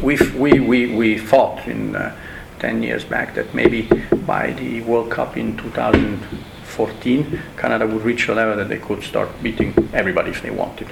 We've, 0.02 0.36
we 0.36 0.60
we 0.60 0.94
we 0.94 1.18
thought 1.18 1.68
in 1.68 1.96
uh, 1.96 2.16
10 2.60 2.84
years 2.84 3.06
back 3.06 3.34
that 3.36 3.54
maybe 3.54 3.84
by 4.26 4.52
the 4.52 4.82
World 4.82 5.10
Cup 5.10 5.38
in 5.38 5.56
2014, 5.58 7.40
Canada 7.58 7.88
would 7.88 8.02
reach 8.04 8.28
a 8.28 8.34
level 8.34 8.58
that 8.58 8.68
they 8.70 8.80
could 8.80 9.04
start 9.04 9.30
beating 9.42 9.74
everybody 9.94 10.32
if 10.32 10.42
they 10.42 10.52
wanted. 10.52 10.88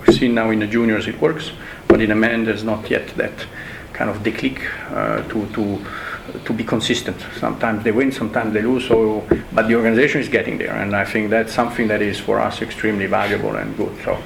We've 0.00 0.16
seen 0.16 0.34
now 0.34 0.50
in 0.50 0.60
the 0.60 0.66
juniors 0.66 1.06
it 1.06 1.20
works, 1.20 1.50
but 1.88 2.00
in 2.00 2.08
the 2.08 2.14
men 2.14 2.44
there's 2.44 2.64
not 2.64 2.88
yet 2.90 3.08
that 3.16 3.46
kind 3.92 4.10
of 4.10 4.18
declic 4.22 4.60
uh, 4.92 5.28
to 5.28 5.46
to 5.54 5.84
to 6.44 6.52
be 6.52 6.64
consistent. 6.64 7.16
Sometimes 7.38 7.84
they 7.84 7.92
win, 7.92 8.12
sometimes 8.12 8.52
they 8.54 8.62
lose. 8.62 8.86
So, 8.86 9.26
but 9.52 9.68
the 9.68 9.74
organization 9.74 10.20
is 10.20 10.28
getting 10.28 10.58
there, 10.58 10.74
and 10.74 10.94
I 10.94 11.04
think 11.04 11.30
that's 11.30 11.52
something 11.52 11.88
that 11.88 12.00
is 12.00 12.18
for 12.18 12.40
us 12.40 12.62
extremely 12.62 13.06
valuable 13.06 13.56
and 13.56 13.76
good. 13.76 13.94
So, 14.04 14.18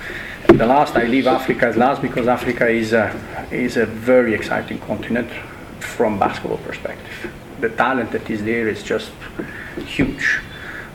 the 0.49 0.67
last 0.67 0.97
I 0.97 1.05
leave 1.05 1.27
Africa 1.27 1.67
as 1.67 1.77
last 1.77 2.03
because 2.03 2.29
Africa 2.29 2.69
is 2.69 2.93
a, 2.93 3.11
is 3.53 3.77
a 3.77 3.87
very 3.87 4.35
exciting 4.35 4.79
continent 4.81 5.31
from 5.81 6.19
basketball 6.19 6.59
perspective. 6.59 7.33
The 7.61 7.69
talent 7.71 8.13
that 8.13 8.29
is 8.31 8.43
there 8.45 8.69
is 8.69 8.83
just 8.83 9.13
huge 9.87 10.41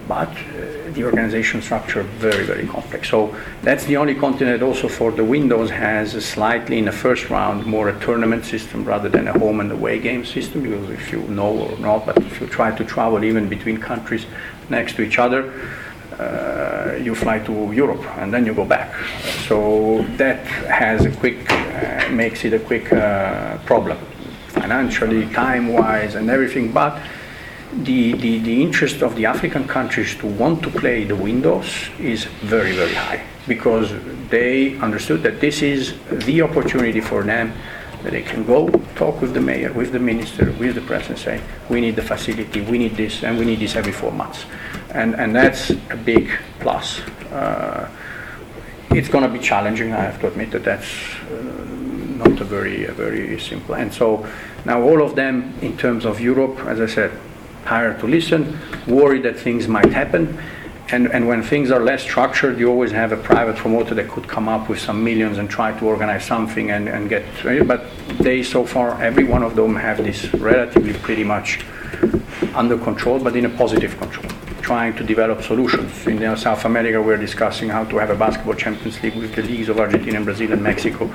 but 0.07 0.29
uh, 0.29 0.91
the 0.93 1.03
organization 1.03 1.61
structure 1.61 2.03
very 2.03 2.45
very 2.45 2.65
complex 2.65 3.09
so 3.09 3.35
that's 3.61 3.85
the 3.85 3.97
only 3.97 4.15
continent 4.15 4.63
also 4.63 4.87
for 4.87 5.11
the 5.11 5.23
windows 5.23 5.69
has 5.69 6.25
slightly 6.25 6.77
in 6.77 6.85
the 6.85 6.91
first 6.91 7.29
round 7.29 7.65
more 7.65 7.89
a 7.89 7.99
tournament 7.99 8.45
system 8.45 8.85
rather 8.85 9.09
than 9.09 9.27
a 9.27 9.37
home 9.39 9.59
and 9.59 9.71
away 9.71 9.99
game 9.99 10.23
system 10.23 10.61
because 10.63 10.89
if 10.89 11.11
you 11.11 11.19
know 11.27 11.49
or 11.49 11.77
not 11.79 12.05
but 12.05 12.17
if 12.17 12.39
you 12.39 12.47
try 12.47 12.71
to 12.75 12.83
travel 12.85 13.23
even 13.23 13.49
between 13.49 13.77
countries 13.77 14.25
next 14.69 14.95
to 14.95 15.01
each 15.01 15.19
other 15.19 15.53
uh, 16.19 16.97
you 17.01 17.13
fly 17.15 17.39
to 17.39 17.71
Europe 17.71 18.03
and 18.17 18.33
then 18.33 18.45
you 18.45 18.53
go 18.53 18.65
back. 18.65 18.93
So 19.47 20.03
that 20.17 20.45
has 20.67 21.05
a 21.05 21.11
quick 21.11 21.49
uh, 21.51 22.09
makes 22.09 22.43
it 22.43 22.53
a 22.53 22.59
quick 22.59 22.91
uh, 22.91 23.57
problem 23.65 23.97
financially 24.47 25.31
time 25.33 25.67
wise 25.71 26.15
and 26.15 26.29
everything 26.29 26.71
but 26.71 26.99
the, 27.83 28.13
the, 28.13 28.39
the 28.39 28.61
interest 28.61 29.01
of 29.01 29.15
the 29.15 29.25
African 29.25 29.67
countries 29.67 30.15
to 30.15 30.25
want 30.25 30.63
to 30.63 30.69
play 30.69 31.03
the 31.03 31.15
windows 31.15 31.89
is 31.99 32.25
very, 32.41 32.71
very 32.71 32.93
high 32.93 33.21
because 33.47 33.93
they 34.29 34.77
understood 34.79 35.21
that 35.23 35.39
this 35.39 35.61
is 35.61 35.93
the 36.25 36.41
opportunity 36.41 37.01
for 37.01 37.23
them 37.23 37.53
that 38.03 38.11
they 38.11 38.21
can 38.21 38.45
go 38.45 38.69
talk 38.95 39.21
with 39.21 39.33
the 39.33 39.41
mayor, 39.41 39.73
with 39.73 39.91
the 39.91 39.99
minister, 39.99 40.51
with 40.53 40.75
the 40.75 40.81
president, 40.81 41.19
say, 41.19 41.41
we 41.69 41.81
need 41.81 41.95
the 41.95 42.01
facility, 42.01 42.61
we 42.61 42.77
need 42.77 42.95
this, 42.95 43.23
and 43.23 43.37
we 43.37 43.45
need 43.45 43.59
this 43.59 43.75
every 43.75 43.91
four 43.91 44.11
months. 44.11 44.45
And, 44.91 45.15
and 45.15 45.35
that's 45.35 45.71
a 45.71 45.97
big 46.05 46.29
plus. 46.59 46.99
Uh, 47.31 47.89
it's 48.91 49.09
going 49.09 49.23
to 49.23 49.29
be 49.29 49.39
challenging, 49.39 49.93
I 49.93 50.01
have 50.01 50.19
to 50.21 50.27
admit 50.27 50.51
that 50.51 50.63
that's 50.63 50.87
uh, 51.31 51.65
not 52.17 52.39
a 52.39 52.43
very, 52.43 52.85
a 52.85 52.91
very 52.91 53.39
simple. 53.39 53.75
And 53.75 53.93
so 53.93 54.27
now 54.65 54.81
all 54.81 55.01
of 55.01 55.15
them, 55.15 55.53
in 55.61 55.77
terms 55.77 56.05
of 56.05 56.19
Europe, 56.19 56.59
as 56.65 56.79
I 56.79 56.85
said, 56.85 57.11
tired 57.65 57.99
to 57.99 58.07
listen, 58.07 58.57
worried 58.87 59.23
that 59.23 59.37
things 59.37 59.67
might 59.67 59.91
happen. 59.91 60.39
And, 60.89 61.07
and 61.11 61.27
when 61.27 61.43
things 61.43 61.69
are 61.69 61.81
less 61.81 62.01
structured, 62.01 62.57
you 62.57 62.69
always 62.69 62.91
have 62.91 63.11
a 63.11 63.17
private 63.17 63.57
promoter 63.57 63.93
that 63.95 64.09
could 64.09 64.27
come 64.27 64.47
up 64.47 64.69
with 64.69 64.79
some 64.79 65.03
millions 65.03 65.37
and 65.37 65.49
try 65.49 65.77
to 65.77 65.85
organize 65.85 66.25
something 66.25 66.71
and, 66.71 66.87
and 66.87 67.09
get. 67.09 67.25
But 67.67 67.85
they, 68.19 68.41
so 68.41 68.65
far, 68.65 69.01
every 69.01 69.25
one 69.25 69.43
of 69.43 69.55
them 69.55 69.75
have 69.75 69.97
this 69.97 70.33
relatively 70.35 70.93
pretty 70.93 71.25
much 71.25 71.65
under 72.53 72.77
control, 72.77 73.19
but 73.19 73.35
in 73.35 73.45
a 73.45 73.49
positive 73.49 73.97
control 73.97 74.31
trying 74.67 74.93
to 74.93 75.01
develop 75.01 75.41
solutions. 75.41 76.05
In 76.07 76.21
uh, 76.21 76.35
South 76.35 76.65
America, 76.65 77.01
we're 77.01 77.23
discussing 77.29 77.69
how 77.69 77.85
to 77.85 77.95
have 77.99 78.09
a 78.09 78.15
basketball 78.15 78.53
Champions 78.53 79.01
League 79.01 79.15
with 79.15 79.33
the 79.33 79.41
leagues 79.41 79.69
of 79.69 79.79
Argentina, 79.79 80.19
Brazil, 80.19 80.51
and 80.51 80.61
Mexico 80.61 81.05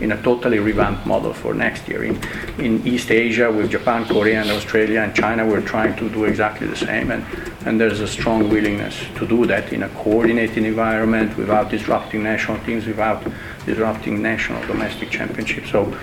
in 0.00 0.10
a 0.10 0.20
totally 0.24 0.58
revamped 0.58 1.06
model 1.06 1.32
for 1.32 1.54
next 1.54 1.86
year. 1.88 2.02
In, 2.02 2.16
in 2.58 2.84
East 2.84 3.12
Asia, 3.12 3.48
with 3.48 3.70
Japan, 3.70 4.06
Korea, 4.06 4.40
and 4.42 4.50
Australia, 4.50 5.02
and 5.02 5.14
China, 5.14 5.46
we're 5.46 5.60
trying 5.74 5.94
to 5.98 6.08
do 6.08 6.24
exactly 6.24 6.66
the 6.66 6.74
same. 6.74 7.12
And, 7.12 7.24
and 7.64 7.80
there's 7.80 8.00
a 8.00 8.08
strong 8.08 8.48
willingness 8.48 8.96
to 9.18 9.24
do 9.24 9.46
that 9.46 9.72
in 9.72 9.84
a 9.84 9.88
coordinated 9.90 10.64
environment 10.64 11.36
without 11.36 11.70
disrupting 11.70 12.24
national 12.24 12.58
teams, 12.64 12.86
without 12.86 13.22
disrupting 13.66 14.20
national 14.20 14.66
domestic 14.66 15.10
championships. 15.10 15.70
So 15.70 15.96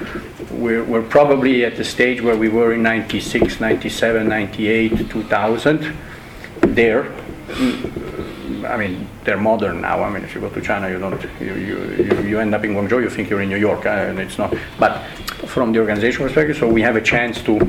we're, 0.51 0.86
we're 0.86 1.10
probably 1.18 1.66
at 1.66 1.76
the 1.76 1.84
stage 1.84 2.22
where 2.22 2.38
we 2.38 2.47
were 2.47 2.72
in 2.72 2.82
96, 2.82 3.60
97, 3.60 4.30
98, 4.30 5.10
2000 5.10 5.93
there. 6.76 7.11
I 8.65 8.78
mean, 8.78 9.07
they're 9.24 9.38
modern 9.38 9.82
now. 9.82 10.03
I 10.03 10.09
mean, 10.09 10.24
if 10.24 10.34
you 10.34 10.41
go 10.41 10.49
to 10.49 10.61
China, 10.61 10.89
you 10.89 10.99
don't, 10.99 11.21
you, 11.39 11.53
you, 11.55 12.21
you 12.21 12.39
end 12.39 12.55
up 12.55 12.63
in 12.63 12.74
Guangzhou, 12.74 13.01
you 13.01 13.09
think 13.09 13.30
you're 13.30 13.41
in 13.41 13.49
New 13.49 13.57
York, 13.57 13.86
uh, 13.86 13.89
and 13.89 14.19
it's 14.19 14.38
not. 14.38 14.53
But 14.80 15.03
from 15.47 15.74
the 15.74 15.80
organizational 15.80 16.28
perspective, 16.28 16.57
so 16.57 16.67
we 16.67 16.82
have 16.82 16.95
a 16.95 17.01
chance 17.01 17.41
to 17.43 17.59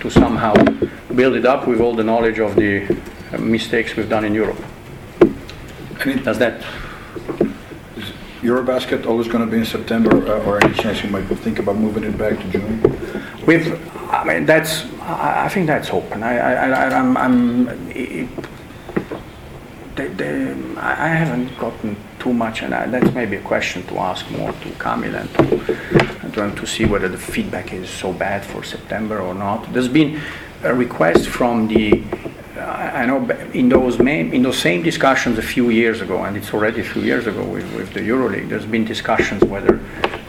to 0.00 0.10
somehow 0.10 0.54
build 1.14 1.34
it 1.34 1.44
up 1.44 1.66
with 1.66 1.80
all 1.80 1.94
the 1.94 2.02
knowledge 2.02 2.38
of 2.38 2.56
the 2.56 2.88
mistakes 3.38 3.94
we've 3.96 4.08
done 4.08 4.24
in 4.24 4.34
Europe. 4.34 4.58
I 6.00 6.04
mean, 6.06 6.22
Does 6.22 6.38
that? 6.38 6.64
Eurobasket 8.40 9.04
always 9.04 9.28
going 9.28 9.44
to 9.44 9.50
be 9.50 9.58
in 9.58 9.66
September, 9.66 10.10
uh, 10.26 10.42
or 10.46 10.64
any 10.64 10.72
chance 10.72 11.04
you 11.04 11.10
might 11.10 11.26
think 11.26 11.58
about 11.58 11.76
moving 11.76 12.04
it 12.04 12.16
back 12.16 12.38
to 12.38 12.48
June? 12.48 12.80
We've, 13.44 13.78
I 14.10 14.24
mean, 14.24 14.44
that's, 14.44 14.84
I, 15.00 15.44
I 15.44 15.48
think 15.48 15.68
that's 15.68 15.90
open. 15.90 16.22
I, 16.22 16.36
I, 16.36 16.68
I, 16.68 16.98
I'm, 16.98 17.16
I'm 17.16 17.68
it, 17.90 18.28
they, 19.94 20.08
they, 20.08 20.52
I 20.76 21.08
haven't 21.08 21.56
gotten 21.58 21.96
too 22.18 22.32
much, 22.32 22.62
and 22.62 22.74
I, 22.74 22.86
that's 22.86 23.14
maybe 23.14 23.36
a 23.36 23.40
question 23.42 23.86
to 23.86 23.98
ask 23.98 24.28
more 24.32 24.52
to 24.52 24.70
Kamil 24.80 25.14
and 25.14 25.32
to, 25.34 25.42
and 26.22 26.34
to, 26.34 26.54
to 26.60 26.66
see 26.66 26.86
whether 26.86 27.08
the 27.08 27.18
feedback 27.18 27.72
is 27.72 27.88
so 27.88 28.12
bad 28.12 28.44
for 28.44 28.64
September 28.64 29.20
or 29.20 29.34
not. 29.34 29.72
There's 29.72 29.88
been 29.88 30.20
a 30.64 30.74
request 30.74 31.28
from 31.28 31.68
the, 31.68 32.02
I 32.56 33.02
I 33.02 33.06
know 33.06 33.28
in 33.54 33.68
those 33.68 33.98
main, 33.98 34.34
in 34.34 34.42
those 34.42 34.58
same 34.58 34.82
discussions 34.82 35.38
a 35.38 35.42
few 35.42 35.70
years 35.70 36.00
ago, 36.00 36.24
and 36.24 36.36
it's 36.36 36.52
already 36.52 36.80
a 36.80 36.84
few 36.84 37.02
years 37.02 37.26
ago 37.28 37.44
with, 37.44 37.72
with 37.74 37.92
the 37.94 38.00
EuroLeague. 38.00 38.48
There's 38.48 38.66
been 38.66 38.84
discussions 38.84 39.44
whether 39.44 39.78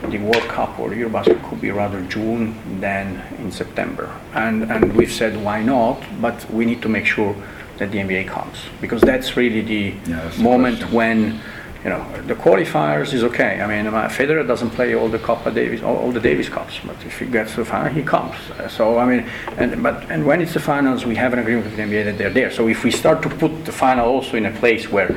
the 0.09 0.17
World 0.17 0.47
Cup 0.49 0.79
or 0.79 0.89
Eurobasket 0.89 1.47
could 1.47 1.61
be 1.61 1.71
rather 1.71 2.01
June 2.05 2.79
than 2.79 3.21
in 3.37 3.51
September, 3.51 4.09
and 4.33 4.63
and 4.71 4.93
we've 4.95 5.11
said 5.11 5.43
why 5.43 5.61
not, 5.61 6.01
but 6.21 6.49
we 6.51 6.65
need 6.65 6.81
to 6.81 6.89
make 6.89 7.05
sure 7.05 7.35
that 7.77 7.91
the 7.91 7.97
NBA 7.97 8.27
comes 8.27 8.57
because 8.79 9.01
that's 9.01 9.35
really 9.37 9.61
the 9.61 9.91
that's 10.05 10.37
moment 10.37 10.77
question. 10.77 10.95
when 10.95 11.41
you 11.83 11.89
know 11.89 12.21
the 12.27 12.35
qualifiers 12.35 13.11
is 13.11 13.23
okay. 13.23 13.59
I 13.59 13.65
mean, 13.65 13.91
Federer 13.91 14.47
doesn't 14.47 14.69
play 14.71 14.93
all 14.93 15.09
the 15.09 15.17
Copa 15.17 15.49
Davis, 15.49 15.81
all, 15.81 15.97
all 15.97 16.11
the 16.11 16.19
Davis 16.19 16.47
Cups, 16.47 16.79
but 16.85 16.95
if 17.03 17.19
he 17.19 17.25
gets 17.25 17.51
to 17.55 17.57
the 17.57 17.65
final, 17.65 17.91
he 17.91 18.03
comes. 18.03 18.35
So 18.69 18.99
I 18.99 19.05
mean, 19.05 19.27
and 19.57 19.81
but 19.81 20.09
and 20.11 20.25
when 20.25 20.41
it's 20.41 20.53
the 20.53 20.59
finals, 20.59 21.05
we 21.05 21.15
have 21.15 21.33
an 21.33 21.39
agreement 21.39 21.65
with 21.65 21.75
the 21.75 21.81
NBA 21.81 22.05
that 22.05 22.17
they're 22.19 22.29
there. 22.29 22.51
So 22.51 22.67
if 22.67 22.83
we 22.83 22.91
start 22.91 23.23
to 23.23 23.29
put 23.29 23.65
the 23.65 23.71
final 23.71 24.07
also 24.07 24.37
in 24.37 24.45
a 24.45 24.51
place 24.51 24.91
where, 24.91 25.07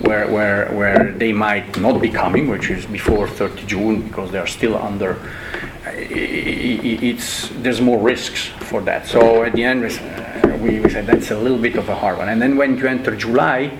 where 0.00 0.26
where 0.28 0.72
where 0.72 1.12
they 1.12 1.32
might 1.32 1.78
not 1.78 2.00
be 2.00 2.10
coming, 2.10 2.48
which 2.48 2.68
is 2.68 2.84
before 2.86 3.28
30 3.28 3.66
June, 3.66 4.02
because 4.02 4.32
they 4.32 4.38
are 4.38 4.46
still 4.46 4.76
under. 4.76 5.16
It's 5.86 7.48
there's 7.62 7.80
more 7.80 7.98
risks 7.98 8.46
for 8.46 8.80
that. 8.82 9.06
So 9.06 9.44
at 9.44 9.52
the 9.52 9.62
end, 9.62 9.82
we, 10.60 10.80
we 10.80 10.90
said 10.90 11.06
that's 11.06 11.30
a 11.30 11.38
little 11.38 11.58
bit 11.58 11.76
of 11.76 11.88
a 11.88 11.94
hard 11.94 12.18
one. 12.18 12.28
And 12.28 12.42
then 12.42 12.56
when 12.56 12.76
you 12.76 12.86
enter 12.86 13.14
July, 13.14 13.70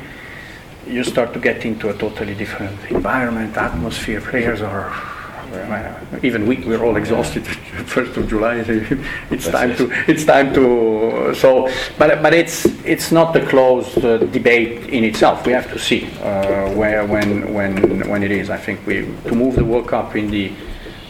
you 0.88 1.04
start 1.04 1.32
to 1.34 1.40
get 1.40 1.64
into 1.64 1.90
a 1.90 1.94
totally 1.94 2.34
different 2.34 2.78
environment, 2.90 3.56
atmosphere. 3.56 4.20
Players 4.20 4.60
are, 4.60 4.90
uh, 4.90 6.18
even 6.22 6.46
we, 6.46 6.56
we're 6.64 6.84
all 6.84 6.96
exhausted. 6.96 7.46
First 7.86 8.16
of 8.16 8.28
July, 8.28 8.56
it's 9.30 9.48
time 9.48 9.76
to, 9.76 9.90
it's 10.10 10.24
time 10.24 10.52
to. 10.54 11.34
So, 11.34 11.70
but 11.98 12.22
but 12.22 12.34
it's 12.34 12.66
it's 12.84 13.12
not 13.12 13.36
a 13.36 13.46
closed 13.46 14.04
uh, 14.04 14.18
debate 14.18 14.88
in 14.88 15.04
itself. 15.04 15.46
We 15.46 15.52
have 15.52 15.70
to 15.72 15.78
see 15.78 16.06
uh, 16.22 16.72
where 16.74 17.06
when 17.06 17.52
when 17.54 18.08
when 18.08 18.22
it 18.22 18.30
is. 18.30 18.50
I 18.50 18.58
think 18.58 18.86
we 18.86 19.06
to 19.28 19.34
move 19.34 19.56
the 19.56 19.64
World 19.64 19.88
Cup 19.88 20.16
in 20.16 20.30
the 20.30 20.52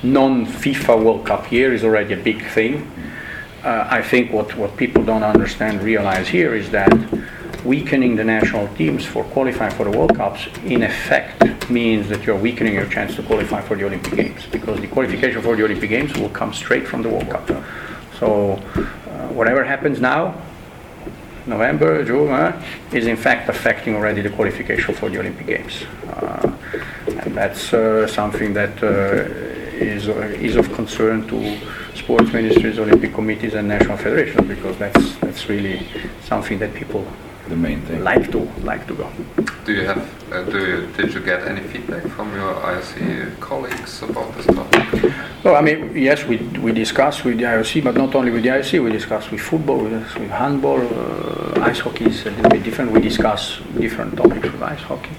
non-FIFA 0.02 1.04
World 1.04 1.26
Cup 1.26 1.50
year 1.50 1.72
is 1.72 1.84
already 1.84 2.14
a 2.14 2.16
big 2.16 2.44
thing. 2.46 2.90
Uh, 3.64 3.86
I 3.90 4.02
think 4.02 4.32
what, 4.32 4.56
what 4.56 4.76
people 4.76 5.04
don't 5.04 5.24
understand, 5.24 5.82
realize 5.82 6.28
here 6.28 6.54
is 6.54 6.70
that 6.70 6.92
weakening 7.64 8.16
the 8.16 8.24
national 8.24 8.68
teams 8.76 9.04
for 9.04 9.24
qualifying 9.24 9.74
for 9.74 9.84
the 9.84 9.90
World 9.90 10.16
Cups 10.16 10.46
in 10.64 10.82
effect 10.82 11.68
means 11.70 12.08
that 12.08 12.24
you're 12.24 12.38
weakening 12.38 12.74
your 12.74 12.86
chance 12.86 13.14
to 13.16 13.22
qualify 13.22 13.60
for 13.60 13.76
the 13.76 13.84
Olympic 13.84 14.14
Games 14.14 14.46
because 14.50 14.80
the 14.80 14.86
qualification 14.86 15.42
for 15.42 15.56
the 15.56 15.64
Olympic 15.64 15.90
Games 15.90 16.14
will 16.18 16.30
come 16.30 16.52
straight 16.52 16.86
from 16.86 17.02
the 17.02 17.08
World 17.08 17.28
Cup. 17.28 17.48
So 18.18 18.52
uh, 18.52 19.28
whatever 19.28 19.64
happens 19.64 20.00
now, 20.00 20.34
November, 21.46 22.04
June, 22.04 22.30
uh, 22.30 22.62
is 22.92 23.06
in 23.06 23.16
fact 23.16 23.48
affecting 23.48 23.94
already 23.94 24.20
the 24.20 24.30
qualification 24.30 24.94
for 24.94 25.08
the 25.08 25.18
Olympic 25.18 25.46
Games. 25.46 25.84
Uh, 26.06 26.52
and 27.06 27.34
that's 27.34 27.72
uh, 27.72 28.06
something 28.06 28.52
that 28.54 28.82
uh, 28.82 28.88
is, 29.78 30.08
uh, 30.08 30.12
is 30.40 30.56
of 30.56 30.72
concern 30.74 31.26
to 31.28 31.58
sports 31.96 32.32
ministries, 32.32 32.78
Olympic 32.78 33.14
committees, 33.14 33.54
and 33.54 33.68
national 33.68 33.96
federations 33.96 34.46
because 34.46 34.76
that's, 34.78 35.16
that's 35.16 35.48
really 35.48 35.86
something 36.22 36.58
that 36.58 36.74
people 36.74 37.06
The 37.48 37.56
main 37.56 37.80
thing. 37.82 38.04
like 38.04 38.30
to 38.32 38.40
like 38.62 38.86
to 38.88 38.94
go. 38.94 39.10
Do 39.64 39.72
you 39.72 39.84
have? 39.86 40.02
Uh, 40.30 40.42
do 40.42 40.58
you, 40.58 40.86
did 40.96 41.14
you 41.14 41.20
get 41.20 41.48
any 41.48 41.62
feedback 41.62 42.02
from 42.08 42.34
your 42.34 42.52
IOC 42.54 43.40
colleagues 43.40 44.02
about 44.02 44.34
this 44.36 44.46
topic? 44.46 45.12
Well, 45.42 45.56
I 45.56 45.62
mean, 45.62 45.96
yes, 45.96 46.24
we, 46.24 46.36
we 46.58 46.72
discuss 46.72 47.24
with 47.24 47.38
the 47.38 47.44
IOC, 47.44 47.84
but 47.84 47.94
not 47.94 48.14
only 48.14 48.30
with 48.30 48.42
the 48.42 48.50
IOC, 48.50 48.84
we 48.84 48.90
discuss 48.92 49.30
with 49.30 49.40
football, 49.40 49.78
we 49.78 49.88
discuss 49.88 50.18
with 50.18 50.30
handball, 50.30 50.80
uh, 50.80 51.62
ice 51.62 51.80
hockey 51.80 52.04
is 52.06 52.26
a 52.26 52.30
little 52.30 52.50
bit 52.50 52.62
different. 52.64 52.92
We 52.92 53.00
discuss 53.00 53.60
different 53.78 54.16
topics 54.16 54.52
with 54.52 54.62
ice 54.62 54.82
hockey. 54.82 55.10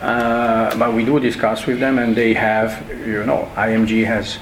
Uh, 0.00 0.76
but 0.78 0.94
we 0.94 1.04
do 1.04 1.18
discuss 1.18 1.66
with 1.66 1.80
them, 1.80 1.98
and 1.98 2.14
they 2.14 2.34
have, 2.34 2.88
you 3.04 3.24
know, 3.24 3.50
IMG 3.56 4.04
has, 4.04 4.36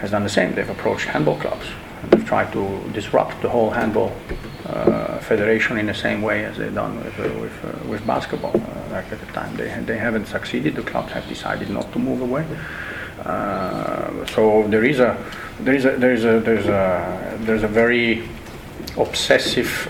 has 0.00 0.10
done 0.10 0.24
the 0.24 0.28
same. 0.28 0.54
They've 0.54 0.68
approached 0.68 1.06
handball 1.06 1.38
clubs. 1.38 1.66
And 2.02 2.10
they've 2.10 2.26
tried 2.26 2.52
to 2.52 2.80
disrupt 2.92 3.40
the 3.40 3.48
whole 3.48 3.70
handball 3.70 4.12
uh, 4.68 5.18
federation 5.20 5.78
in 5.78 5.86
the 5.86 5.94
same 5.94 6.22
way 6.22 6.44
as 6.44 6.56
they've 6.56 6.74
done 6.74 6.96
with, 6.96 7.18
uh, 7.18 7.40
with, 7.40 7.64
uh, 7.64 7.88
with 7.88 8.06
basketball. 8.06 8.54
Uh, 8.54 8.92
like 8.92 9.10
at 9.12 9.20
the 9.20 9.32
time, 9.32 9.54
they, 9.56 9.68
they 9.84 9.98
haven't 9.98 10.26
succeeded. 10.26 10.74
The 10.74 10.82
clubs 10.82 11.12
have 11.12 11.26
decided 11.28 11.70
not 11.70 11.92
to 11.92 11.98
move 11.98 12.20
away. 12.20 12.46
Uh, 13.24 14.26
so 14.26 14.66
there 14.68 14.84
is 14.84 15.00
a 15.00 15.16
there 15.60 15.74
is 15.74 15.84
a 15.84 15.96
there 15.96 16.12
is 16.12 16.24
a 16.24 16.40
there's 16.40 16.66
a 16.66 17.38
there's 17.40 17.62
a 17.62 17.68
very 17.68 18.28
obsessive 18.98 19.88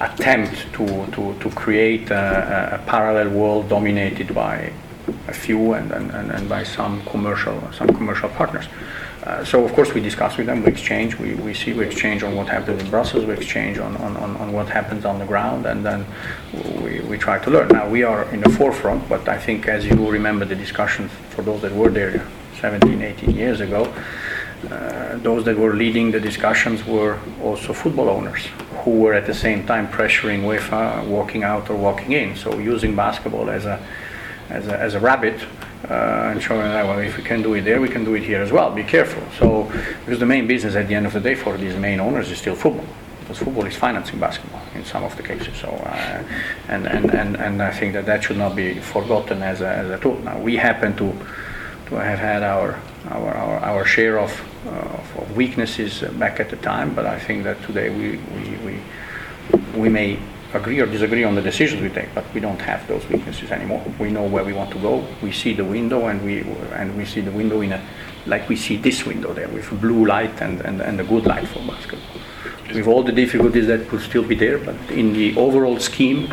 attempt 0.00 0.72
to, 0.72 0.86
to, 1.10 1.34
to 1.40 1.50
create 1.50 2.10
a, 2.10 2.80
a 2.80 2.86
parallel 2.86 3.30
world 3.30 3.68
dominated 3.68 4.32
by 4.34 4.72
a 5.26 5.32
few 5.32 5.72
and, 5.72 5.90
and, 5.92 6.10
and, 6.12 6.30
and 6.30 6.48
by 6.48 6.62
some 6.62 7.02
commercial 7.06 7.60
some 7.72 7.88
commercial 7.88 8.28
partners. 8.28 8.66
Uh, 9.24 9.44
so 9.44 9.64
of 9.64 9.72
course 9.72 9.92
we 9.92 10.00
discuss 10.00 10.36
with 10.36 10.46
them, 10.46 10.62
we 10.62 10.70
exchange, 10.70 11.18
we, 11.18 11.34
we 11.34 11.52
see, 11.52 11.72
we 11.72 11.84
exchange 11.84 12.22
on 12.22 12.36
what 12.36 12.48
happens 12.48 12.80
in 12.80 12.88
Brussels, 12.88 13.24
we 13.24 13.34
exchange 13.34 13.78
on, 13.78 13.96
on, 13.96 14.16
on, 14.16 14.36
on 14.36 14.52
what 14.52 14.68
happens 14.68 15.04
on 15.04 15.18
the 15.18 15.24
ground, 15.24 15.66
and 15.66 15.84
then 15.84 16.06
we, 16.82 17.00
we 17.00 17.18
try 17.18 17.38
to 17.38 17.50
learn. 17.50 17.68
Now 17.68 17.88
we 17.88 18.04
are 18.04 18.30
in 18.32 18.40
the 18.40 18.50
forefront, 18.50 19.08
but 19.08 19.28
I 19.28 19.36
think 19.36 19.66
as 19.66 19.84
you 19.84 20.08
remember 20.08 20.44
the 20.44 20.54
discussions 20.54 21.10
for 21.30 21.42
those 21.42 21.62
that 21.62 21.72
were 21.72 21.90
there 21.90 22.24
17, 22.60 23.02
18 23.02 23.30
years 23.30 23.60
ago, 23.60 23.92
uh, 24.70 25.16
those 25.18 25.44
that 25.44 25.56
were 25.56 25.74
leading 25.74 26.10
the 26.10 26.20
discussions 26.20 26.84
were 26.84 27.18
also 27.42 27.72
football 27.72 28.08
owners 28.08 28.46
who 28.82 29.00
were 29.00 29.14
at 29.14 29.26
the 29.26 29.34
same 29.34 29.66
time 29.66 29.86
pressuring 29.88 30.42
UEFA, 30.42 31.06
walking 31.06 31.44
out 31.44 31.70
or 31.70 31.76
walking 31.76 32.12
in. 32.12 32.34
So 32.36 32.58
using 32.58 32.96
basketball 32.96 33.50
as 33.50 33.66
a 33.66 33.84
as 34.50 34.66
a, 34.66 34.80
as 34.80 34.94
a 34.94 35.00
rabbit 35.00 35.44
uh, 35.84 36.30
and 36.32 36.42
showing 36.42 36.62
that 36.62 36.84
well, 36.84 36.98
if 36.98 37.16
we 37.16 37.22
can 37.22 37.42
do 37.42 37.54
it 37.54 37.62
there, 37.62 37.80
we 37.80 37.88
can 37.88 38.04
do 38.04 38.14
it 38.14 38.22
here 38.22 38.42
as 38.42 38.50
well. 38.50 38.74
Be 38.74 38.82
careful. 38.82 39.22
So 39.38 39.70
because 40.04 40.18
the 40.18 40.26
main 40.26 40.46
business 40.46 40.74
at 40.74 40.88
the 40.88 40.94
end 40.94 41.06
of 41.06 41.12
the 41.12 41.20
day 41.20 41.34
for 41.34 41.56
these 41.56 41.76
main 41.76 42.00
owners 42.00 42.30
is 42.30 42.38
still 42.38 42.56
football. 42.56 42.86
Because 43.20 43.38
football 43.38 43.66
is 43.66 43.76
financing 43.76 44.18
basketball 44.18 44.62
in 44.74 44.84
some 44.84 45.04
of 45.04 45.16
the 45.16 45.22
cases. 45.22 45.56
So, 45.56 45.68
uh, 45.68 46.24
and, 46.68 46.86
and, 46.86 47.10
and, 47.10 47.36
and 47.36 47.62
I 47.62 47.70
think 47.70 47.92
that 47.92 48.06
that 48.06 48.24
should 48.24 48.38
not 48.38 48.56
be 48.56 48.74
forgotten 48.80 49.42
as 49.42 49.60
a, 49.60 49.68
as 49.68 49.90
a 49.90 49.98
tool. 49.98 50.18
Now, 50.20 50.38
we 50.38 50.56
happen 50.56 50.96
to, 50.96 51.12
to 51.86 51.94
have 51.94 52.18
had 52.18 52.42
our, 52.42 52.80
our, 53.10 53.34
our, 53.34 53.58
our 53.60 53.84
share 53.84 54.18
of, 54.18 54.32
uh, 54.66 54.70
of, 54.70 55.16
of 55.18 55.36
weaknesses 55.36 56.00
back 56.18 56.40
at 56.40 56.48
the 56.48 56.56
time, 56.56 56.94
but 56.94 57.06
I 57.06 57.18
think 57.18 57.44
that 57.44 57.62
today 57.62 57.90
we, 57.90 58.16
we, 58.34 58.56
we, 58.64 58.80
we 59.78 59.88
may 59.88 60.18
agree 60.54 60.80
or 60.80 60.86
disagree 60.86 61.24
on 61.24 61.34
the 61.34 61.42
decisions 61.42 61.82
we 61.82 61.90
take, 61.90 62.14
but 62.14 62.24
we 62.34 62.40
don't 62.40 62.60
have 62.60 62.86
those 62.88 63.06
weaknesses 63.08 63.50
anymore. 63.50 63.82
We 63.98 64.10
know 64.10 64.24
where 64.24 64.44
we 64.44 64.52
want 64.52 64.70
to 64.72 64.78
go. 64.78 65.04
We 65.22 65.32
see 65.32 65.52
the 65.54 65.64
window, 65.64 66.06
and 66.06 66.24
we 66.24 66.40
and 66.72 66.96
we 66.96 67.04
see 67.04 67.20
the 67.20 67.32
window 67.32 67.60
in 67.60 67.72
a 67.72 67.82
like 68.26 68.48
we 68.48 68.56
see 68.56 68.76
this 68.76 69.06
window 69.06 69.32
there 69.32 69.48
with 69.48 69.68
blue 69.80 70.06
light 70.06 70.40
and, 70.42 70.60
and, 70.60 70.80
and 70.82 71.00
a 71.00 71.04
good 71.04 71.26
light 71.26 71.48
for 71.48 71.60
basketball. 71.60 72.20
With 72.74 72.86
all 72.86 73.02
the 73.02 73.12
difficulties 73.12 73.66
that 73.68 73.88
could 73.88 74.02
still 74.02 74.22
be 74.22 74.34
there, 74.34 74.58
but 74.58 74.76
in 74.90 75.14
the 75.14 75.34
overall 75.36 75.78
scheme 75.78 76.30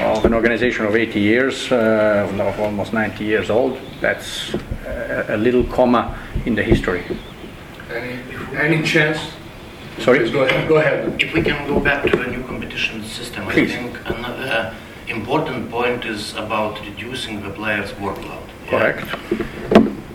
of 0.00 0.24
an 0.24 0.32
organization 0.32 0.86
of 0.86 0.94
80 0.94 1.18
years, 1.18 1.72
uh, 1.72 2.30
of 2.38 2.60
almost 2.60 2.92
90 2.92 3.24
years 3.24 3.50
old, 3.50 3.76
that's 4.00 4.54
a, 4.86 5.26
a 5.30 5.36
little 5.36 5.64
comma 5.64 6.16
in 6.44 6.54
the 6.54 6.62
history. 6.62 7.02
Any, 7.90 8.20
any 8.56 8.82
chance? 8.86 9.18
Sorry? 9.98 10.20
Please 10.20 10.30
go 10.30 10.44
ahead. 10.44 10.68
Go 10.68 10.76
ahead. 10.76 11.20
If 11.20 11.34
we 11.34 11.42
can 11.42 11.66
go 11.66 11.80
back 11.80 12.04
to 12.04 12.16
the 12.16 12.26
new 12.26 12.45
competition 12.56 13.04
system, 13.04 13.44
Please. 13.46 13.70
I 13.70 13.76
think 13.76 14.00
another 14.06 14.48
uh, 14.48 14.74
important 15.08 15.70
point 15.70 16.06
is 16.06 16.34
about 16.34 16.80
reducing 16.86 17.42
the 17.42 17.50
players' 17.50 17.92
workload. 18.04 18.46
yeah? 18.64 18.70
Correct. 18.70 19.06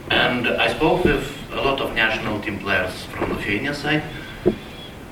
And 0.09 0.47
I 0.47 0.73
spoke 0.73 1.05
with 1.05 1.25
a 1.51 1.61
lot 1.61 1.79
of 1.79 1.93
national 1.93 2.41
team 2.41 2.57
players 2.57 3.05
from 3.11 3.33
Lithuania 3.33 3.75
side. 3.75 4.03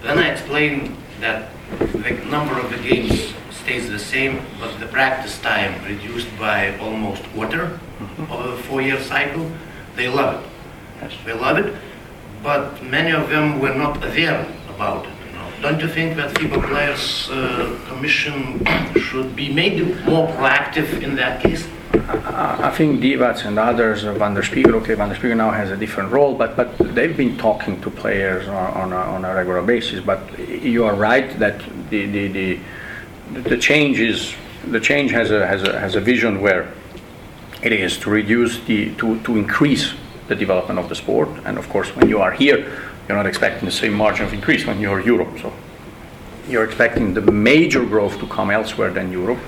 Then 0.01 0.17
I 0.17 0.29
explained 0.29 0.97
that 1.19 1.51
the 1.77 2.11
number 2.35 2.59
of 2.59 2.71
the 2.71 2.77
games 2.89 3.33
stays 3.51 3.87
the 3.89 3.99
same, 3.99 4.41
but 4.59 4.79
the 4.79 4.87
practice 4.87 5.39
time 5.39 5.73
reduced 5.85 6.31
by 6.39 6.75
almost 6.79 7.21
quarter 7.33 7.65
mm-hmm. 7.67 8.31
of 8.31 8.39
a 8.53 8.57
four-year 8.63 8.99
cycle. 9.03 9.51
They 9.95 10.07
love 10.07 10.41
it. 10.41 10.49
Yes. 11.01 11.13
They 11.25 11.33
love 11.33 11.57
it, 11.59 11.75
but 12.41 12.83
many 12.83 13.11
of 13.11 13.29
them 13.29 13.59
were 13.59 13.75
not 13.75 13.97
aware 13.97 14.47
about 14.75 15.05
it. 15.05 15.18
Don't 15.61 15.81
you 15.81 15.89
think 15.89 16.15
that 16.15 16.33
FIBA 16.35 16.69
Players 16.69 17.29
uh, 17.29 17.77
Commission 17.89 18.63
should 18.95 19.35
be 19.35 19.51
maybe 19.51 19.83
more 20.05 20.27
proactive 20.29 21.01
in 21.03 21.15
that 21.17 21.41
case? 21.43 21.67
I 21.91 22.71
think 22.71 23.01
Divac 23.01 23.45
and 23.45 23.59
others, 23.59 24.05
uh, 24.05 24.13
Van 24.13 24.33
der 24.33 24.43
Spiegel, 24.43 24.75
okay, 24.75 24.93
Van 24.93 25.09
der 25.09 25.15
Spiegel 25.15 25.35
now 25.35 25.51
has 25.51 25.69
a 25.69 25.75
different 25.75 26.13
role, 26.13 26.33
but, 26.33 26.55
but 26.55 26.77
they've 26.95 27.15
been 27.15 27.37
talking 27.37 27.81
to 27.81 27.89
players 27.89 28.47
on, 28.47 28.73
on, 28.73 28.93
a, 28.93 28.95
on 28.95 29.25
a 29.25 29.35
regular 29.35 29.61
basis. 29.61 29.99
But 29.99 30.21
you 30.39 30.85
are 30.85 30.95
right 30.95 31.37
that 31.39 31.59
the, 31.89 32.05
the, 32.05 32.27
the, 32.27 32.59
the 33.41 33.57
change 33.57 33.99
is, 33.99 34.33
the 34.65 34.79
change 34.79 35.11
has 35.11 35.29
a, 35.29 35.45
has 35.45 35.63
a, 35.63 35.77
has 35.77 35.95
a 35.95 35.99
vision 35.99 36.39
where 36.39 36.71
it 37.61 37.73
is 37.73 37.97
to 37.99 38.09
reduce 38.09 38.61
the, 38.61 38.95
to, 38.95 39.19
to 39.23 39.35
increase 39.35 39.93
the 40.29 40.35
development 40.35 40.79
of 40.79 40.87
the 40.87 40.95
sport. 40.95 41.27
And 41.43 41.57
of 41.57 41.67
course, 41.67 41.93
when 41.97 42.07
you 42.07 42.21
are 42.21 42.31
here, 42.31 42.71
you're 43.09 43.17
not 43.17 43.25
expecting 43.25 43.65
the 43.65 43.71
same 43.71 43.93
margin 43.93 44.27
of 44.27 44.33
increase 44.33 44.67
when 44.67 44.79
you're 44.79 45.01
Europe. 45.01 45.39
So 45.41 45.51
you're 46.47 46.63
expecting 46.63 47.15
the 47.15 47.21
major 47.21 47.83
growth 47.83 48.19
to 48.19 48.27
come 48.27 48.51
elsewhere 48.51 48.91
than 48.91 49.11
Europe. 49.11 49.39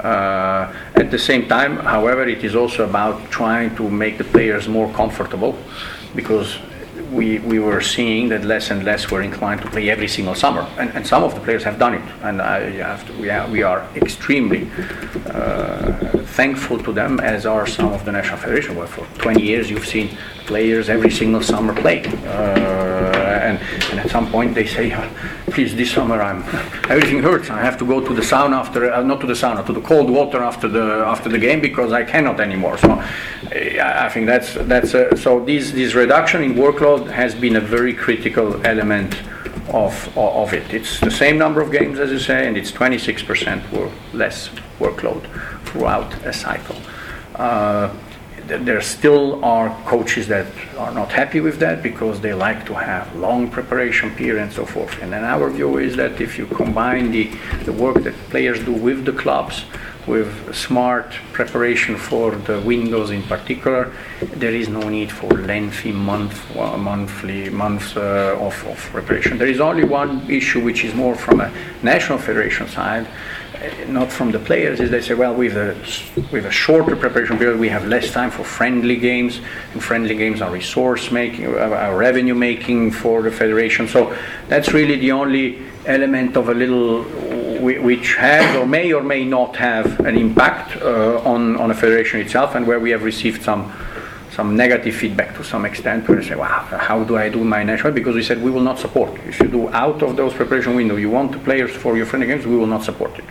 Uh, 0.00 0.72
at 0.94 1.10
the 1.10 1.18
same 1.18 1.46
time, 1.46 1.76
however, 1.76 2.26
it 2.26 2.42
is 2.42 2.56
also 2.56 2.84
about 2.84 3.30
trying 3.30 3.76
to 3.76 3.90
make 3.90 4.16
the 4.16 4.24
players 4.24 4.66
more 4.66 4.90
comfortable 4.94 5.56
because 6.14 6.58
we, 7.14 7.38
we 7.38 7.58
were 7.58 7.80
seeing 7.80 8.28
that 8.28 8.44
less 8.44 8.70
and 8.70 8.84
less 8.84 9.10
were 9.10 9.22
inclined 9.22 9.62
to 9.62 9.70
play 9.70 9.88
every 9.88 10.08
single 10.08 10.34
summer. 10.34 10.62
And, 10.78 10.90
and 10.90 11.06
some 11.06 11.22
of 11.22 11.34
the 11.34 11.40
players 11.40 11.62
have 11.64 11.78
done 11.78 11.94
it. 11.94 12.02
And 12.22 12.42
I 12.42 12.70
have 12.70 13.06
to, 13.06 13.12
we, 13.20 13.30
are, 13.30 13.48
we 13.48 13.62
are 13.62 13.88
extremely 13.94 14.68
uh, 15.26 15.92
thankful 16.34 16.78
to 16.82 16.92
them, 16.92 17.20
as 17.20 17.46
are 17.46 17.66
some 17.66 17.92
of 17.92 18.04
the 18.04 18.12
National 18.12 18.38
Federation. 18.38 18.74
Where 18.76 18.86
for 18.86 19.06
20 19.18 19.42
years 19.42 19.70
you've 19.70 19.86
seen 19.86 20.16
players 20.46 20.88
every 20.88 21.10
single 21.10 21.42
summer 21.42 21.74
play. 21.74 22.04
Uh, 22.04 23.24
and, 23.44 23.58
and 23.90 24.00
at 24.00 24.10
some 24.10 24.30
point 24.30 24.54
they 24.54 24.66
say, 24.66 24.90
please, 25.46 25.74
this 25.74 25.92
summer 25.92 26.20
I'm, 26.20 26.42
everything 26.90 27.22
hurts. 27.22 27.50
I 27.50 27.60
have 27.60 27.78
to 27.78 27.86
go 27.86 28.00
to 28.00 28.14
the 28.14 28.22
sauna 28.22 28.56
after, 28.56 28.92
uh, 28.92 29.02
not 29.02 29.20
to 29.20 29.26
the 29.26 29.34
sauna, 29.34 29.64
to 29.66 29.72
the 29.72 29.80
cold 29.80 30.10
water 30.10 30.42
after 30.42 30.68
the, 30.68 31.04
after 31.06 31.28
the 31.28 31.38
game 31.38 31.60
because 31.60 31.92
I 31.92 32.04
cannot 32.04 32.40
anymore. 32.40 32.78
So 32.78 33.02
I 33.52 34.08
think 34.08 34.26
that's, 34.26 34.54
that's 34.54 34.94
a, 34.94 35.16
so 35.16 35.44
this, 35.44 35.70
this 35.70 35.94
reduction 35.94 36.42
in 36.42 36.54
workload 36.54 37.03
has 37.10 37.34
been 37.34 37.56
a 37.56 37.60
very 37.60 37.94
critical 37.94 38.64
element 38.66 39.14
of, 39.68 40.16
of 40.16 40.52
it. 40.52 40.72
It's 40.72 41.00
the 41.00 41.10
same 41.10 41.38
number 41.38 41.60
of 41.60 41.72
games, 41.72 41.98
as 41.98 42.10
you 42.10 42.18
say, 42.18 42.46
and 42.46 42.56
it's 42.56 42.70
26% 42.70 43.72
or 43.72 43.90
less 44.12 44.50
workload 44.78 45.22
throughout 45.66 46.12
a 46.24 46.32
cycle. 46.32 46.76
Uh, 47.34 47.94
there 48.46 48.80
still 48.80 49.44
are 49.44 49.70
coaches 49.84 50.28
that 50.28 50.46
are 50.78 50.92
not 50.92 51.10
happy 51.10 51.40
with 51.40 51.58
that 51.60 51.82
because 51.82 52.20
they 52.20 52.34
like 52.34 52.66
to 52.66 52.74
have 52.74 53.14
long 53.16 53.50
preparation 53.50 54.10
period 54.14 54.42
and 54.42 54.52
so 54.52 54.64
forth. 54.66 55.00
And 55.02 55.12
then 55.12 55.24
our 55.24 55.50
view 55.50 55.78
is 55.78 55.96
that 55.96 56.20
if 56.20 56.38
you 56.38 56.46
combine 56.46 57.10
the, 57.10 57.30
the 57.64 57.72
work 57.72 58.02
that 58.02 58.14
players 58.30 58.62
do 58.64 58.72
with 58.72 59.04
the 59.04 59.12
clubs, 59.12 59.64
with 60.06 60.54
smart 60.54 61.12
preparation 61.32 61.96
for 61.96 62.32
the 62.32 62.60
windows 62.60 63.10
in 63.10 63.22
particular, 63.22 63.90
there 64.34 64.54
is 64.54 64.68
no 64.68 64.88
need 64.88 65.10
for 65.10 65.30
lengthy 65.30 65.92
month, 65.92 66.56
uh, 66.56 66.76
monthly 66.76 67.48
months 67.48 67.96
uh, 67.96 68.36
of, 68.38 68.66
of 68.66 68.78
preparation. 68.92 69.38
There 69.38 69.48
is 69.48 69.60
only 69.60 69.84
one 69.84 70.30
issue 70.30 70.62
which 70.62 70.84
is 70.84 70.94
more 70.94 71.14
from 71.14 71.40
a 71.40 71.50
national 71.82 72.18
federation 72.18 72.68
side, 72.68 73.06
not 73.88 74.10
from 74.10 74.30
the 74.30 74.38
players, 74.38 74.80
is 74.80 74.90
they 74.90 75.00
say, 75.00 75.14
well, 75.14 75.34
with 75.34 75.56
a, 75.56 75.74
with 76.32 76.46
a 76.46 76.50
shorter 76.50 76.96
preparation 76.96 77.38
period, 77.38 77.58
we 77.58 77.68
have 77.68 77.86
less 77.86 78.10
time 78.10 78.30
for 78.30 78.44
friendly 78.44 78.96
games, 78.96 79.40
and 79.72 79.82
friendly 79.82 80.14
games 80.16 80.40
are 80.40 80.50
resource 80.50 81.10
making, 81.10 81.46
uh, 81.46 81.58
are 81.58 81.96
revenue 81.96 82.34
making 82.34 82.90
for 82.90 83.22
the 83.22 83.30
federation. 83.30 83.88
So 83.88 84.16
that's 84.48 84.72
really 84.72 84.96
the 84.96 85.12
only 85.12 85.62
element 85.86 86.36
of 86.36 86.48
a 86.48 86.54
little 86.54 87.04
which 87.60 88.14
has 88.16 88.56
or 88.56 88.66
may 88.66 88.92
or 88.92 89.02
may 89.02 89.24
not 89.24 89.56
have 89.56 90.00
an 90.00 90.16
impact 90.16 90.76
uh, 90.82 91.20
on, 91.24 91.56
on 91.56 91.70
a 91.70 91.74
federation 91.74 92.20
itself 92.20 92.54
and 92.54 92.66
where 92.66 92.80
we 92.80 92.90
have 92.90 93.04
received 93.04 93.42
some 93.42 93.72
some 94.34 94.56
negative 94.56 94.94
feedback 94.96 95.36
to 95.36 95.44
some 95.44 95.64
extent 95.64 96.08
where 96.08 96.20
they 96.20 96.28
say, 96.28 96.34
wow, 96.34 96.66
how 96.72 97.04
do 97.04 97.16
I 97.16 97.28
do 97.28 97.44
my 97.44 97.62
national? 97.62 97.92
Because 97.92 98.16
we 98.16 98.22
said 98.22 98.42
we 98.42 98.50
will 98.50 98.62
not 98.62 98.80
support. 98.80 99.14
If 99.26 99.38
you 99.38 99.46
do 99.46 99.68
out 99.68 100.02
of 100.02 100.16
those 100.16 100.34
preparation 100.34 100.74
window, 100.74 100.96
you 100.96 101.08
want 101.08 101.30
the 101.30 101.38
players 101.38 101.70
for 101.70 101.96
your 101.96 102.04
friendly 102.04 102.26
games, 102.26 102.44
we 102.44 102.56
will 102.56 102.66
not 102.66 102.82
support 102.82 103.16
it. 103.16 103.24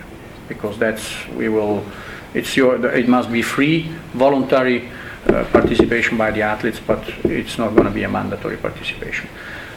Because 0.47 0.77
that's, 0.77 1.27
we 1.29 1.49
will, 1.49 1.83
it's 2.33 2.55
your, 2.55 2.85
it 2.85 3.07
must 3.07 3.31
be 3.31 3.41
free, 3.41 3.83
voluntary 4.13 4.89
uh, 5.27 5.45
participation 5.45 6.17
by 6.17 6.31
the 6.31 6.41
athletes, 6.41 6.79
but 6.85 7.07
it's 7.23 7.57
not 7.57 7.71
going 7.75 7.85
to 7.85 7.91
be 7.91 8.03
a 8.03 8.09
mandatory 8.09 8.57
participation. 8.57 9.29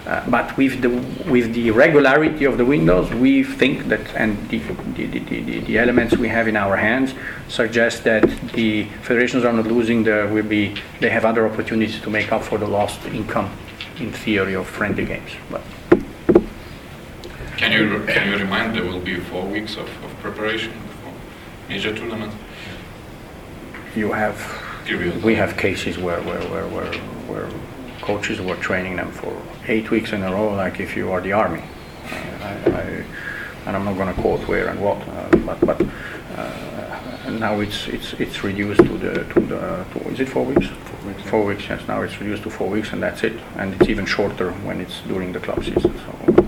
Uh, 0.06 0.22
but 0.30 0.56
with 0.56 0.82
the 0.82 0.88
with 1.28 1.52
the 1.52 1.68
regularity 1.72 2.44
of 2.44 2.58
the 2.58 2.64
windows, 2.64 3.10
we 3.10 3.42
think 3.42 3.88
that 3.88 4.14
and 4.14 4.36
the, 4.50 4.58
the, 4.94 5.06
the, 5.06 5.60
the, 5.60 5.78
elements 5.78 6.16
we 6.16 6.28
have 6.28 6.46
in 6.46 6.56
our 6.56 6.76
hands 6.76 7.12
suggest 7.48 8.04
that 8.04 8.22
the 8.52 8.84
federations 9.02 9.44
are 9.44 9.52
not 9.52 9.66
losing. 9.66 10.04
There 10.04 10.28
will 10.28 10.44
be 10.44 10.76
they 11.00 11.10
have 11.10 11.24
other 11.24 11.44
opportunities 11.44 12.00
to 12.02 12.10
make 12.10 12.30
up 12.30 12.44
for 12.44 12.56
the 12.56 12.68
lost 12.68 13.04
income 13.06 13.50
in 13.98 14.12
theory 14.12 14.54
of 14.54 14.68
friendly 14.68 15.04
games. 15.04 15.32
But 15.50 15.62
can 17.56 17.72
you 17.72 18.04
can 18.06 18.30
you 18.30 18.38
remind 18.38 18.74
there 18.74 18.84
will 18.84 19.00
be 19.00 19.18
four 19.18 19.44
weeks 19.46 19.76
of, 19.76 19.88
of 20.04 20.10
preparation 20.20 20.72
for 21.02 21.12
major 21.68 21.94
tournament? 21.94 22.32
You 23.94 24.12
have 24.12 24.38
we 25.24 25.34
have 25.34 25.56
cases 25.56 25.98
where 25.98 26.20
where 26.22 26.42
where 26.50 26.68
where, 26.68 26.92
where 27.28 27.50
coaches 28.02 28.40
were 28.40 28.56
training 28.56 28.96
them 28.96 29.10
for 29.10 29.34
eight 29.66 29.90
weeks 29.90 30.12
in 30.12 30.22
a 30.22 30.30
row, 30.30 30.54
like 30.54 30.80
if 30.80 30.96
you 30.96 31.10
are 31.10 31.20
the 31.20 31.32
army. 31.32 31.62
I, 32.10 32.52
I, 32.66 33.04
and 33.66 33.76
I'm 33.76 33.84
not 33.84 33.96
going 33.96 34.14
to 34.14 34.20
quote 34.20 34.46
where 34.46 34.68
and 34.68 34.80
what, 34.80 34.96
uh, 35.08 35.28
but, 35.38 35.60
but 35.60 35.82
uh, 36.36 37.30
now 37.30 37.58
it's 37.58 37.88
it's 37.88 38.12
it's 38.14 38.44
reduced 38.44 38.80
to 38.84 38.98
the 38.98 39.24
to 39.34 39.40
the 39.40 39.84
to, 39.92 40.08
is 40.10 40.20
it 40.20 40.28
four 40.28 40.44
weeks? 40.44 40.66
Four 40.66 41.08
weeks. 41.08 41.22
Four 41.30 41.44
weeks. 41.44 41.68
Yes. 41.68 41.88
Now 41.88 42.02
it's 42.02 42.20
reduced 42.20 42.44
to 42.44 42.50
four 42.50 42.68
weeks, 42.68 42.92
and 42.92 43.02
that's 43.02 43.24
it. 43.24 43.40
And 43.56 43.74
it's 43.74 43.88
even 43.88 44.06
shorter 44.06 44.52
when 44.52 44.80
it's 44.80 45.00
during 45.08 45.32
the 45.32 45.40
club 45.40 45.64
season. 45.64 45.98
So. 45.98 46.45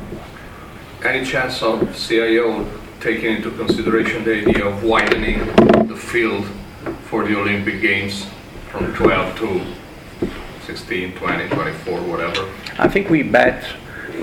Any 1.04 1.24
chance 1.24 1.62
of 1.62 1.96
CIO 1.96 2.66
taking 2.98 3.36
into 3.36 3.52
consideration 3.52 4.24
the 4.24 4.40
idea 4.40 4.66
of 4.66 4.82
widening 4.82 5.46
the 5.86 5.94
field 5.94 6.44
for 7.04 7.24
the 7.24 7.38
Olympic 7.38 7.80
Games 7.80 8.26
from 8.68 8.92
12 8.94 9.38
to 9.38 9.62
16, 10.66 11.12
20, 11.12 11.48
24, 11.50 12.00
whatever? 12.00 12.48
I 12.80 12.88
think 12.88 13.10
we 13.10 13.22
bet 13.22 13.64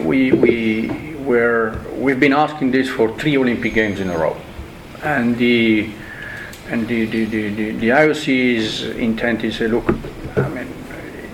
we 0.03 0.33
we 0.33 1.15
were 1.15 1.79
we've 1.93 2.19
been 2.19 2.33
asking 2.33 2.71
this 2.71 2.89
for 2.89 3.17
three 3.17 3.37
Olympic 3.37 3.73
Games 3.73 4.01
in 4.01 4.09
a 4.09 4.17
row, 4.17 4.35
and 5.01 5.37
the 5.37 5.89
and 6.67 6.89
the 6.89 7.05
the, 7.05 7.23
the, 7.23 7.49
the, 7.55 7.71
the 7.71 7.89
IOC's 7.89 8.83
intent 8.97 9.45
is 9.45 9.55
say, 9.55 9.69
look, 9.69 9.89
I 10.35 10.49
mean, 10.49 10.67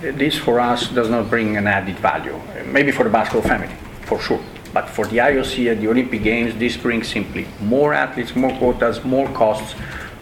this 0.01 0.37
for 0.37 0.59
us 0.59 0.87
does 0.89 1.09
not 1.09 1.31
bring 1.31 1.57
an 1.57 1.65
added 1.65 1.97
value. 1.97 2.39
Maybe 2.67 2.91
for 2.91 3.03
the 3.03 3.09
basketball 3.09 3.49
family, 3.49 3.73
for 4.03 4.19
sure. 4.19 4.39
But 4.73 4.89
for 4.89 5.05
the 5.05 5.17
IOC 5.17 5.71
and 5.71 5.81
the 5.81 5.89
Olympic 5.89 6.23
Games, 6.23 6.55
this 6.55 6.77
brings 6.77 7.07
simply 7.07 7.45
more 7.59 7.93
athletes, 7.93 8.35
more 8.35 8.55
quotas, 8.57 9.03
more 9.03 9.27
costs, 9.29 9.75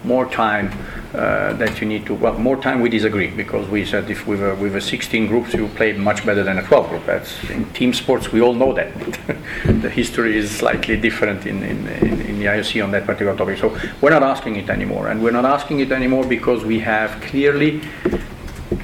more 0.03 0.25
time 0.29 0.71
uh, 1.13 1.53
that 1.53 1.81
you 1.81 1.87
need 1.87 2.05
to. 2.05 2.13
Well, 2.13 2.37
more 2.37 2.55
time 2.61 2.81
we 2.81 2.89
disagree 2.89 3.27
because 3.27 3.67
we 3.67 3.85
said 3.85 4.09
if 4.09 4.25
we 4.27 4.35
were 4.35 4.55
with 4.55 4.75
a 4.75 4.81
16 4.81 5.27
groups 5.27 5.53
you 5.53 5.67
play 5.69 5.93
much 5.93 6.25
better 6.25 6.43
than 6.43 6.57
a 6.57 6.63
12 6.63 6.89
group. 6.89 7.05
That's 7.05 7.49
in 7.49 7.65
team 7.71 7.93
sports 7.93 8.31
we 8.31 8.41
all 8.41 8.53
know 8.53 8.73
that. 8.73 8.93
the 9.65 9.89
history 9.89 10.37
is 10.37 10.51
slightly 10.51 10.97
different 10.97 11.45
in, 11.45 11.63
in, 11.63 11.87
in, 11.87 12.21
in, 12.21 12.39
the 12.39 12.45
IOC 12.45 12.83
on 12.83 12.91
that 12.91 13.05
particular 13.05 13.35
topic. 13.35 13.57
So 13.57 13.77
we're 14.01 14.11
not 14.11 14.23
asking 14.23 14.55
it 14.55 14.69
anymore, 14.69 15.09
and 15.09 15.21
we're 15.21 15.31
not 15.31 15.45
asking 15.45 15.79
it 15.79 15.91
anymore 15.91 16.25
because 16.25 16.63
we 16.63 16.79
have 16.79 17.19
clearly 17.21 17.81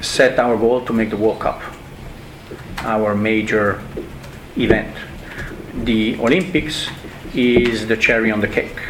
set 0.00 0.38
our 0.38 0.56
goal 0.56 0.84
to 0.84 0.92
make 0.92 1.10
the 1.10 1.16
World 1.16 1.40
Cup 1.40 1.62
our 2.80 3.14
major 3.14 3.80
event. 4.56 4.94
The 5.84 6.16
Olympics 6.18 6.88
is 7.34 7.86
the 7.86 7.96
cherry 7.96 8.30
on 8.30 8.40
the 8.40 8.48
cake 8.48 8.80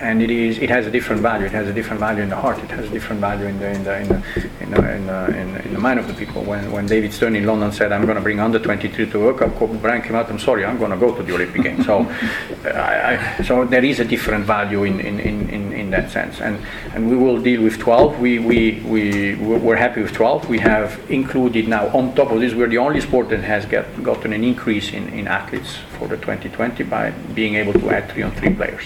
and 0.00 0.22
it 0.22 0.30
is 0.30 0.58
it 0.58 0.70
has 0.70 0.86
a 0.86 0.90
different 0.90 1.22
value. 1.22 1.46
It 1.46 1.52
has 1.52 1.68
a 1.68 1.72
different 1.72 2.00
value 2.00 2.22
in 2.22 2.28
the 2.30 2.36
heart. 2.36 2.58
It 2.58 2.70
has 2.70 2.86
a 2.86 2.88
different 2.88 3.20
value 3.20 3.46
in 3.46 3.58
the 3.58 3.70
in 3.70 3.84
the 3.84 4.00
in 4.00 4.08
the 4.08 4.14
in 4.60 4.70
the, 4.70 4.94
in 4.94 5.06
the, 5.06 5.26
in 5.40 5.52
the, 5.52 5.64
in 5.66 5.74
the 5.74 5.78
mind 5.78 6.00
of 6.00 6.06
the 6.08 6.14
people. 6.14 6.42
When 6.42 6.72
when 6.72 6.86
David 6.86 7.12
Stern 7.12 7.36
in 7.36 7.46
London 7.46 7.70
said, 7.72 7.92
"I'm 7.92 8.04
going 8.04 8.16
to 8.16 8.22
bring 8.22 8.40
under 8.40 8.58
23 8.58 9.10
to 9.10 9.18
World 9.18 9.38
Cup," 9.38 9.54
Kobe 9.56 9.78
Bryant 9.78 10.04
came 10.04 10.16
out. 10.16 10.30
I'm 10.30 10.38
sorry, 10.38 10.64
I'm 10.64 10.78
going 10.78 10.90
to 10.90 10.96
go 10.96 11.14
to 11.14 11.22
the 11.22 11.34
Olympic 11.34 11.62
Games. 11.62 11.86
So, 11.86 12.00
uh, 12.00 12.68
I, 12.68 13.38
I, 13.38 13.42
so 13.42 13.64
there 13.64 13.84
is 13.84 14.00
a 14.00 14.04
different 14.04 14.44
value 14.44 14.84
in, 14.84 15.00
in, 15.00 15.20
in, 15.20 15.72
in, 15.72 15.90
that 15.90 16.10
sense, 16.10 16.40
and 16.40 16.58
and 16.94 17.10
we 17.10 17.16
will 17.16 17.40
deal 17.40 17.62
with 17.62 17.78
12. 17.78 18.20
We 18.20 18.38
we 18.38 18.80
we 18.86 19.34
we're 19.34 19.76
happy 19.76 20.02
with 20.02 20.12
12. 20.12 20.48
We 20.48 20.58
have 20.60 21.00
included 21.10 21.68
now 21.68 21.88
on 21.88 22.14
top 22.14 22.30
of 22.30 22.40
this, 22.40 22.54
we're 22.54 22.68
the 22.68 22.78
only 22.78 23.00
sport 23.00 23.28
that 23.30 23.40
has 23.40 23.66
get, 23.66 24.02
gotten 24.02 24.32
an 24.32 24.44
increase 24.44 24.92
in, 24.92 25.08
in 25.08 25.26
athletes 25.26 25.76
for 25.98 26.06
the 26.06 26.16
2020 26.16 26.84
by 26.84 27.10
being 27.34 27.56
able 27.56 27.72
to 27.72 27.90
add 27.90 28.10
three 28.10 28.22
on 28.22 28.30
three 28.32 28.54
players. 28.54 28.84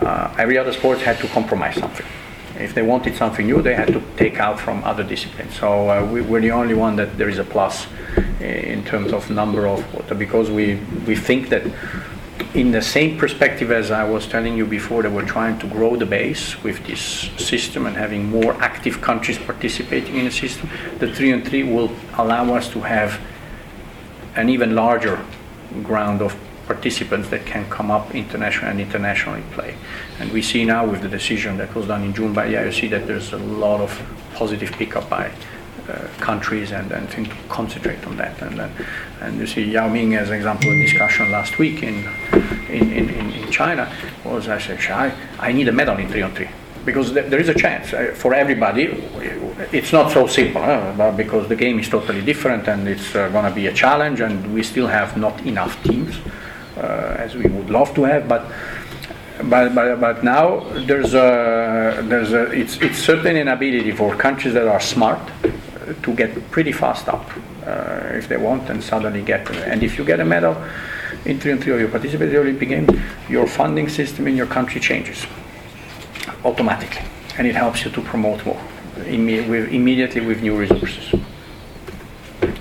Uh, 0.00 0.34
every 0.38 0.58
other 0.58 0.72
sport 0.72 0.98
had 0.98 1.18
to 1.18 1.28
compromise 1.28 1.76
something. 1.76 2.06
If 2.58 2.74
they 2.74 2.82
wanted 2.82 3.16
something 3.16 3.46
new, 3.46 3.60
they 3.60 3.74
had 3.74 3.88
to 3.88 4.02
take 4.16 4.38
out 4.38 4.58
from 4.58 4.82
other 4.84 5.02
disciplines. 5.02 5.54
So 5.58 5.90
uh, 5.90 6.06
we, 6.10 6.22
we're 6.22 6.40
the 6.40 6.52
only 6.52 6.74
one 6.74 6.96
that 6.96 7.18
there 7.18 7.28
is 7.28 7.38
a 7.38 7.44
plus 7.44 7.86
in 8.40 8.84
terms 8.84 9.12
of 9.12 9.30
number 9.30 9.66
of 9.66 9.86
quota 9.90 10.14
because 10.14 10.50
we, 10.50 10.76
we 11.06 11.16
think 11.16 11.48
that 11.50 11.62
in 12.54 12.70
the 12.70 12.80
same 12.80 13.18
perspective 13.18 13.70
as 13.70 13.90
I 13.90 14.08
was 14.08 14.26
telling 14.26 14.56
you 14.56 14.66
before, 14.66 15.02
that 15.02 15.12
we're 15.12 15.26
trying 15.26 15.58
to 15.58 15.66
grow 15.66 15.96
the 15.96 16.06
base 16.06 16.62
with 16.62 16.84
this 16.86 17.30
system 17.36 17.86
and 17.86 17.96
having 17.96 18.30
more 18.30 18.54
active 18.62 19.00
countries 19.00 19.38
participating 19.38 20.16
in 20.16 20.24
the 20.24 20.30
system. 20.30 20.70
The 20.98 21.12
3 21.12 21.32
on 21.32 21.42
3 21.42 21.62
will 21.64 21.90
allow 22.14 22.54
us 22.54 22.68
to 22.70 22.80
have 22.80 23.20
an 24.36 24.48
even 24.48 24.74
larger 24.74 25.22
ground 25.82 26.22
of 26.22 26.34
participants 26.66 27.28
that 27.30 27.46
can 27.46 27.68
come 27.70 27.90
up 27.90 28.14
internationally 28.14 28.70
and 28.70 28.80
internationally 28.80 29.42
play. 29.52 29.76
And 30.18 30.32
we 30.32 30.42
see 30.42 30.64
now 30.64 30.86
with 30.86 31.02
the 31.02 31.08
decision 31.08 31.56
that 31.58 31.74
was 31.74 31.86
done 31.86 32.02
in 32.02 32.12
June 32.12 32.32
by 32.32 32.48
the 32.48 32.54
IOC 32.54 32.90
that 32.90 33.06
there's 33.06 33.32
a 33.32 33.38
lot 33.38 33.80
of 33.80 33.90
positive 34.34 34.72
pickup 34.72 35.08
by 35.08 35.30
uh, 35.88 36.08
countries 36.18 36.72
and, 36.72 36.90
and 36.90 37.08
to 37.10 37.24
concentrate 37.48 38.04
on 38.06 38.16
that. 38.16 38.40
And, 38.42 38.60
uh, 38.60 38.68
and 39.20 39.38
you 39.38 39.46
see 39.46 39.62
Yao 39.62 39.88
Ming 39.88 40.14
as 40.14 40.28
an 40.30 40.34
example 40.34 40.70
of 40.70 40.78
discussion 40.78 41.30
last 41.30 41.58
week 41.58 41.82
in, 41.82 42.04
in, 42.68 42.90
in, 42.90 43.32
in 43.32 43.50
China 43.52 43.92
was 44.24 44.48
I 44.48 44.58
said, 44.58 44.80
I, 44.90 45.14
I 45.38 45.52
need 45.52 45.68
a 45.68 45.72
medal 45.72 45.96
in 45.98 46.08
3 46.08 46.22
on 46.22 46.34
3 46.34 46.48
because 46.84 47.12
th- 47.12 47.30
there 47.30 47.40
is 47.40 47.48
a 47.48 47.54
chance 47.54 47.92
uh, 47.92 48.12
for 48.14 48.34
everybody. 48.34 48.84
It's 49.72 49.92
not 49.92 50.10
so 50.10 50.26
simple 50.26 50.62
uh, 50.62 51.12
because 51.12 51.48
the 51.48 51.56
game 51.56 51.78
is 51.78 51.88
totally 51.88 52.22
different 52.22 52.68
and 52.68 52.88
it's 52.88 53.14
uh, 53.14 53.28
going 53.28 53.44
to 53.44 53.54
be 53.54 53.66
a 53.66 53.72
challenge, 53.72 54.20
and 54.20 54.54
we 54.54 54.62
still 54.62 54.86
have 54.86 55.16
not 55.16 55.40
enough 55.46 55.82
teams 55.82 56.16
as 56.76 57.34
we 57.34 57.46
would 57.48 57.70
love 57.70 57.94
to 57.94 58.04
have. 58.04 58.28
But 58.28 58.50
but, 59.44 59.74
but, 59.74 60.00
but 60.00 60.24
now 60.24 60.60
there's 60.86 61.12
a, 61.14 62.02
there's 62.04 62.32
a, 62.32 62.50
it's, 62.52 62.78
it's 62.78 62.98
certainly 62.98 63.40
an 63.40 63.48
ability 63.48 63.92
for 63.92 64.16
countries 64.16 64.54
that 64.54 64.66
are 64.66 64.80
smart 64.80 65.20
to 66.02 66.14
get 66.14 66.50
pretty 66.50 66.72
fast 66.72 67.08
up 67.08 67.30
uh, 67.66 68.12
if 68.14 68.28
they 68.28 68.36
want 68.36 68.68
and 68.70 68.82
suddenly 68.82 69.22
get 69.22 69.48
and 69.50 69.82
if 69.82 69.98
you 69.98 70.04
get 70.04 70.20
a 70.20 70.24
medal 70.24 70.56
in 71.24 71.38
3 71.38 71.52
and 71.52 71.62
3 71.62 71.72
or 71.72 71.78
you 71.80 71.88
participate 71.88 72.28
in 72.28 72.34
the 72.34 72.40
Olympic 72.40 72.68
Games, 72.68 72.90
your 73.28 73.46
funding 73.46 73.88
system 73.88 74.26
in 74.26 74.36
your 74.36 74.46
country 74.46 74.80
changes 74.80 75.26
automatically 76.44 77.02
and 77.38 77.46
it 77.46 77.54
helps 77.54 77.84
you 77.84 77.90
to 77.90 78.00
promote 78.00 78.44
more 78.46 78.60
imme- 78.96 79.48
with, 79.48 79.72
immediately 79.72 80.22
with 80.22 80.42
new 80.42 80.56
resources. 80.58 81.20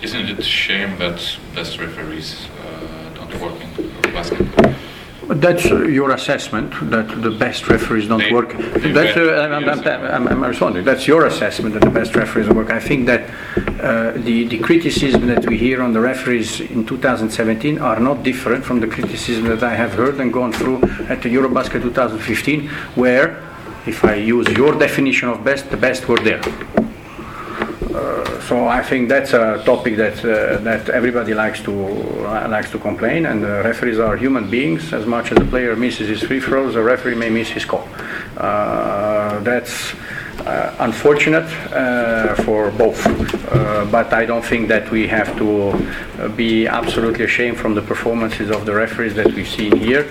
Isn't 0.02 0.30
it 0.30 0.40
a 0.40 0.44
shame 0.44 0.98
that 1.00 1.38
best 1.56 1.80
referees 1.80 2.48
uh, 2.62 3.10
don't 3.16 3.42
work 3.42 3.60
in 3.62 3.85
That's 5.28 5.66
uh, 5.66 5.84
your 5.86 6.12
assessment 6.12 6.72
that 6.92 7.22
the 7.22 7.32
best 7.32 7.68
referees 7.68 8.08
don't 8.08 8.20
They- 8.20 8.32
work. 8.32 8.56
they 8.56 8.92
That's, 8.92 9.18
uh, 9.18 9.50
I'm, 9.52 9.68
I'm. 9.68 10.28
I'm, 10.28 10.44
responding. 10.44 10.84
That's 10.84 11.08
your 11.08 11.26
assessment 11.26 11.74
that 11.74 11.84
the 11.84 11.90
best 11.90 12.16
referees 12.16 12.46
don't 12.46 12.56
work. 12.56 12.70
I 12.70 12.80
think 12.80 13.08
that 13.08 13.22
uh, 13.58 14.12
the, 14.12 14.48
the 14.48 14.60
criticism 14.60 15.26
that 15.28 15.48
we 15.48 15.58
hear 15.58 15.82
on 15.82 15.94
the 15.94 16.00
referees 16.00 16.62
in 16.62 16.86
2017 16.86 17.80
are 17.80 18.00
not 18.00 18.22
different 18.22 18.64
from 18.64 18.80
the 18.82 18.88
criticism 18.88 19.46
that 19.46 19.64
I 19.64 19.76
have 19.76 19.94
heard 19.94 20.20
and 20.20 20.32
gone 20.32 20.54
through 20.54 20.84
at 21.10 21.24
the 21.24 21.30
Eurobasket 21.34 21.82
2015, 21.82 22.68
where, 22.96 23.42
if 23.88 24.06
I 24.06 24.16
use 24.16 24.48
your 24.50 24.78
definition 24.78 25.30
of 25.30 25.44
best, 25.44 25.72
the 25.72 25.78
best 25.78 26.08
were 26.08 26.20
there. 26.20 26.42
Uh, 27.96 28.42
so 28.42 28.68
I 28.68 28.82
think 28.84 29.08
that's 29.08 29.34
a 29.34 29.64
topic 29.66 29.96
that 29.98 30.18
uh, 30.26 30.58
that 30.64 30.90
everybody 30.90 31.34
likes 31.34 31.62
to 31.64 31.74
uh, 32.26 32.48
likes 32.50 32.70
to 32.72 32.80
complain, 32.80 33.26
and 33.26 33.42
the 33.42 33.62
referees 33.64 34.00
are 34.00 34.18
human 34.18 34.50
beings. 34.50 34.92
As 34.92 35.06
much 35.06 35.32
as 35.32 35.38
the 35.38 35.46
player 35.46 35.76
misses 35.76 36.10
his 36.10 36.22
free 36.22 36.42
throws, 36.42 36.74
the 36.74 36.84
referee 36.84 37.16
may 37.16 37.30
miss 37.30 37.50
his 37.50 37.64
call. 37.64 37.88
Uh, 38.36 39.40
that's 39.40 39.94
uh, 40.46 40.76
unfortunate 40.80 41.50
uh, 41.72 42.36
for 42.44 42.72
both, 42.72 43.00
uh, 43.08 43.86
but 43.90 44.12
I 44.14 44.26
don't 44.26 44.44
think 44.44 44.68
that 44.68 44.92
we 44.92 45.08
have 45.08 45.38
to 45.38 45.50
uh, 45.72 46.28
be 46.36 46.68
absolutely 46.68 47.24
ashamed 47.24 47.58
from 47.58 47.76
the 47.76 47.82
performances 47.82 48.52
of 48.52 48.66
the 48.66 48.74
referees 48.74 49.16
that 49.16 49.34
we've 49.34 49.48
seen 49.48 49.76
here, 49.78 50.06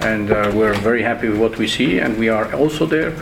and 0.00 0.30
uh, 0.30 0.52
we're 0.54 0.74
very 0.74 1.02
happy 1.02 1.28
with 1.28 1.38
what 1.38 1.56
we 1.56 1.66
see, 1.66 2.00
and 2.00 2.18
we 2.18 2.28
are 2.28 2.52
also 2.54 2.84
there 2.84 3.12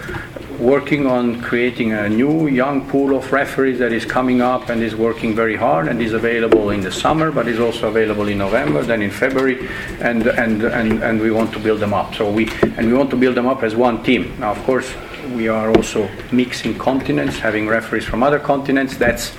working 0.59 1.06
on 1.06 1.40
creating 1.40 1.92
a 1.92 2.09
new 2.09 2.48
young 2.48 2.86
pool 2.88 3.16
of 3.16 3.30
referees 3.32 3.78
that 3.78 3.92
is 3.92 4.04
coming 4.04 4.40
up 4.40 4.68
and 4.68 4.82
is 4.82 4.96
working 4.96 5.34
very 5.34 5.54
hard 5.54 5.86
and 5.86 6.02
is 6.02 6.12
available 6.12 6.70
in 6.70 6.80
the 6.80 6.90
summer 6.90 7.30
but 7.30 7.46
is 7.46 7.61
also 7.61 7.88
available 7.88 8.26
in 8.26 8.38
November 8.38 8.82
then 8.82 9.00
in 9.00 9.11
February 9.11 9.68
and 10.00 10.26
and 10.26 10.64
and, 10.64 11.02
and 11.02 11.20
we 11.20 11.30
want 11.30 11.52
to 11.52 11.61
build 11.61 11.78
them 11.78 11.94
up. 11.94 12.14
So 12.14 12.30
we 12.30 12.48
and 12.76 12.88
we 12.88 12.94
want 12.94 13.11
to 13.11 13.16
build 13.16 13.36
them 13.36 13.46
up 13.46 13.62
as 13.62 13.76
one 13.76 14.02
team. 14.02 14.34
Now 14.40 14.50
of 14.50 14.62
course 14.64 14.92
we 15.34 15.46
are 15.46 15.70
also 15.76 16.09
mixing 16.32 16.76
continents 16.76 17.38
having 17.38 17.68
referees 17.68 18.04
from 18.04 18.22
other 18.22 18.40
continents. 18.40 18.96
That's 18.96 19.36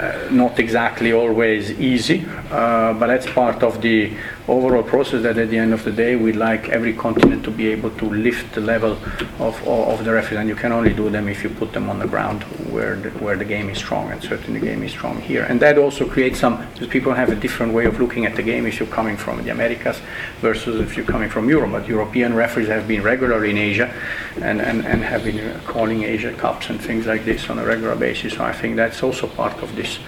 uh, 0.00 0.28
not 0.30 0.58
exactly 0.58 1.12
always 1.12 1.78
easy, 1.78 2.24
uh, 2.50 2.94
but 2.94 3.08
that's 3.08 3.26
part 3.30 3.62
of 3.62 3.82
the 3.82 4.16
overall 4.50 4.82
process 4.82 5.22
that 5.22 5.38
at 5.38 5.48
the 5.50 5.56
end 5.56 5.72
of 5.72 5.84
the 5.84 5.92
day 5.92 6.16
we'd 6.16 6.36
like 6.36 6.68
every 6.68 6.92
continent 6.92 7.44
to 7.44 7.50
be 7.50 7.68
able 7.68 7.90
to 7.90 8.04
lift 8.10 8.54
the 8.54 8.60
level 8.60 8.92
of, 9.38 9.66
of, 9.66 10.04
the 10.04 10.12
referees 10.12 10.38
and 10.38 10.48
you 10.48 10.56
can 10.56 10.72
only 10.72 10.92
do 10.92 11.08
them 11.08 11.28
if 11.28 11.42
you 11.44 11.50
put 11.50 11.72
them 11.72 11.88
on 11.88 11.98
the 11.98 12.06
ground 12.06 12.42
where 12.74 12.96
the, 12.96 13.10
where 13.24 13.36
the 13.36 13.44
game 13.44 13.68
is 13.70 13.78
strong 13.78 14.10
and 14.10 14.22
certainly 14.22 14.58
the 14.58 14.66
game 14.66 14.82
is 14.82 14.90
strong 14.90 15.20
here. 15.20 15.44
And 15.44 15.60
that 15.60 15.78
also 15.78 16.08
creates 16.08 16.40
some 16.40 16.66
because 16.72 16.88
people 16.88 17.14
have 17.14 17.28
a 17.28 17.36
different 17.36 17.72
way 17.72 17.84
of 17.84 18.00
looking 18.00 18.26
at 18.26 18.34
the 18.34 18.42
game 18.42 18.66
if 18.66 18.80
you're 18.80 18.88
coming 18.88 19.16
from 19.16 19.42
the 19.44 19.50
Americas 19.50 20.00
versus 20.40 20.80
if 20.80 20.96
you're 20.96 21.06
coming 21.06 21.30
from 21.30 21.48
Europe. 21.48 21.72
But 21.72 21.86
European 21.86 22.34
referees 22.34 22.68
have 22.68 22.88
been 22.88 23.02
regularly 23.02 23.50
in 23.50 23.58
Asia 23.58 23.94
and, 24.40 24.60
and, 24.60 24.84
and 24.84 25.02
have 25.02 25.24
been 25.24 25.60
calling 25.60 26.02
Asia 26.02 26.32
Cups 26.32 26.70
and 26.70 26.80
things 26.80 27.06
like 27.06 27.24
this 27.24 27.48
on 27.50 27.58
a 27.58 27.64
regular 27.64 27.94
basis. 27.94 28.34
So 28.34 28.44
I 28.44 28.52
think 28.52 28.76
that's 28.76 29.02
also 29.02 29.26
part 29.26 29.62
of 29.62 29.76
this 29.76 29.98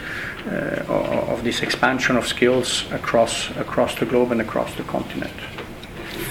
of 0.49 1.45
this 1.45 1.63
expansion 1.63 2.17
of 2.17 2.27
skills 2.27 2.85
across 2.93 3.51
across 3.57 3.95
the 3.95 4.07
globe 4.07 4.33
and 4.33 4.41
across 4.41 4.75
the 4.75 4.83
continent. 4.85 5.33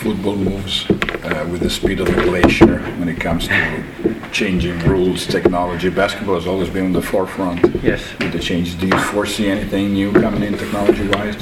Football 0.03 0.35
moves 0.35 0.89
uh, 0.89 1.47
with 1.51 1.61
the 1.61 1.69
speed 1.69 1.99
of 1.99 2.07
a 2.09 2.23
glacier 2.23 2.79
when 2.97 3.07
it 3.07 3.19
comes 3.19 3.47
to 3.47 3.83
changing 4.31 4.79
rules, 4.79 5.25
technology. 5.27 5.89
Basketball 5.89 6.35
has 6.35 6.47
always 6.47 6.69
been 6.69 6.85
on 6.85 6.93
the 6.93 7.01
forefront 7.01 7.59
Yes. 7.83 8.01
with 8.19 8.31
the 8.31 8.39
changes. 8.39 8.73
Do 8.75 8.87
you 8.87 8.97
foresee 8.99 9.49
anything 9.49 9.93
new 9.93 10.11
coming 10.11 10.43
in 10.43 10.57
technology-wise? 10.57 11.35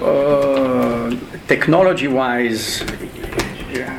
Uh, 0.00 1.16
technology-wise, 1.48 2.82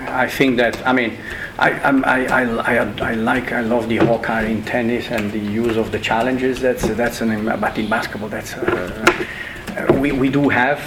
I 0.07 0.27
think 0.27 0.57
that 0.57 0.85
I 0.87 0.93
mean. 0.93 1.17
I, 1.59 1.71
I, 1.81 2.43
I, 2.43 3.11
I 3.11 3.13
like 3.13 3.51
I 3.51 3.61
love 3.61 3.87
the 3.87 3.97
Hawkeye 3.97 4.45
in 4.45 4.63
tennis 4.63 5.11
and 5.11 5.31
the 5.31 5.39
use 5.39 5.77
of 5.77 5.91
the 5.91 5.99
challenges. 5.99 6.59
That's 6.59 6.87
that's 6.89 7.21
an 7.21 7.45
but 7.59 7.77
in 7.77 7.87
basketball 7.89 8.29
that's 8.29 8.55
uh, 8.55 9.27
uh, 9.75 9.93
we, 9.93 10.11
we 10.11 10.29
do 10.29 10.49
have 10.49 10.79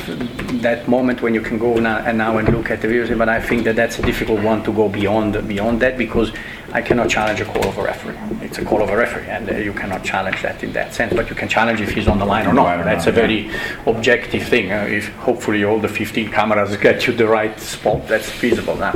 that 0.63 0.87
moment 0.87 1.21
when 1.23 1.35
you 1.35 1.41
can 1.41 1.59
go 1.59 1.75
now 1.75 1.99
and 1.99 2.19
now 2.19 2.39
and 2.39 2.49
look 2.49 2.71
at 2.71 2.81
the 2.83 2.89
videos, 2.89 3.17
but 3.19 3.29
I 3.29 3.41
think 3.41 3.65
that 3.65 3.75
that's 3.75 3.99
a 3.99 4.03
difficult 4.03 4.43
one 4.43 4.63
to 4.65 4.73
go 4.73 4.89
beyond 4.89 5.49
beyond 5.49 5.83
that 5.83 5.99
because 5.99 6.33
I 6.73 6.83
cannot 6.83 7.09
challenge 7.09 7.41
a 7.41 7.45
call 7.45 7.67
of 7.67 7.79
a 7.79 7.83
referee. 7.83 8.17
It's 8.45 8.59
a 8.59 8.65
call 8.65 8.83
of 8.83 8.91
a 8.91 8.97
referee, 8.97 9.29
and 9.29 9.49
uh, 9.49 9.57
you 9.57 9.73
cannot 9.73 10.05
challenge 10.05 10.43
that 10.43 10.63
in 10.63 10.73
that 10.73 10.95
sense. 10.95 11.15
But 11.15 11.31
you 11.31 11.37
can 11.37 11.49
challenge 11.49 11.81
if 11.81 11.91
he's 11.91 12.09
on 12.09 12.19
the 12.19 12.25
line 12.25 12.47
or 12.47 12.53
not. 12.53 12.85
That's 12.85 13.07
a 13.07 13.13
very 13.13 13.51
objective 13.87 14.49
thing. 14.49 14.73
Uh, 14.73 14.87
if 14.89 15.09
hopefully 15.15 15.65
all 15.65 15.79
the 15.79 15.89
15 15.89 16.31
cameras 16.31 16.77
get 16.89 17.07
you 17.07 17.13
the 17.13 17.27
right 17.27 17.59
spot, 17.61 18.07
that's 18.09 18.29
feasible 18.29 18.77
now. 18.77 18.93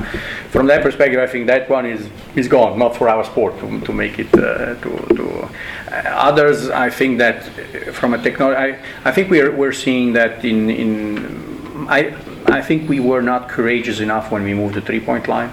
From 0.50 0.66
that 0.66 0.82
perspective, 0.82 1.20
I 1.20 1.26
think 1.26 1.46
that 1.46 1.70
one 1.70 1.86
is 1.86 2.08
is 2.34 2.48
gone, 2.48 2.78
not 2.78 2.96
for 2.96 3.08
our 3.08 3.24
sport 3.24 3.58
to, 3.60 3.80
to 3.80 3.92
make 3.92 4.18
it 4.18 4.34
uh, 4.34 4.74
to. 4.74 5.14
to 5.16 5.48
uh, 5.90 6.02
others, 6.06 6.70
I 6.70 6.88
think 6.88 7.18
that 7.18 7.46
uh, 7.46 7.92
from 7.92 8.14
a 8.14 8.22
technology, 8.22 8.56
I, 8.56 9.08
I 9.08 9.12
think 9.12 9.30
we're 9.30 9.50
we're 9.50 9.72
seeing 9.72 10.12
that 10.14 10.44
in 10.44 10.70
in 10.70 11.86
I 11.88 12.16
I 12.46 12.62
think 12.62 12.88
we 12.88 13.00
were 13.00 13.22
not 13.22 13.48
courageous 13.48 14.00
enough 14.00 14.30
when 14.30 14.42
we 14.42 14.54
moved 14.54 14.74
the 14.74 14.80
three 14.80 15.00
point 15.00 15.28
line. 15.28 15.50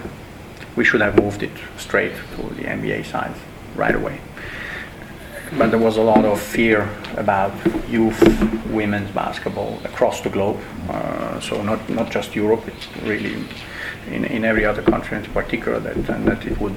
We 0.78 0.84
should 0.84 1.02
have 1.06 1.16
moved 1.24 1.42
it 1.42 1.56
straight 1.76 2.14
to 2.36 2.42
the 2.58 2.64
NBA 2.76 3.00
side 3.12 3.34
right 3.76 3.96
away 4.02 4.20
but 5.56 5.70
there 5.70 5.78
was 5.78 5.96
a 5.96 6.02
lot 6.02 6.24
of 6.24 6.40
fear 6.40 6.88
about 7.16 7.52
youth 7.88 8.20
women's 8.66 9.10
basketball 9.10 9.80
across 9.84 10.20
the 10.20 10.28
globe. 10.28 10.60
Uh, 10.88 11.40
so 11.40 11.62
not 11.62 11.88
not 11.88 12.10
just 12.10 12.34
Europe, 12.34 12.66
it's 12.68 12.86
really 13.02 13.34
in, 14.10 14.24
in 14.24 14.44
every 14.44 14.64
other 14.64 14.82
country 14.82 15.16
in 15.16 15.24
particular 15.32 15.80
that 15.80 15.96
and 15.96 16.26
that 16.26 16.44
it 16.44 16.58
would 16.60 16.74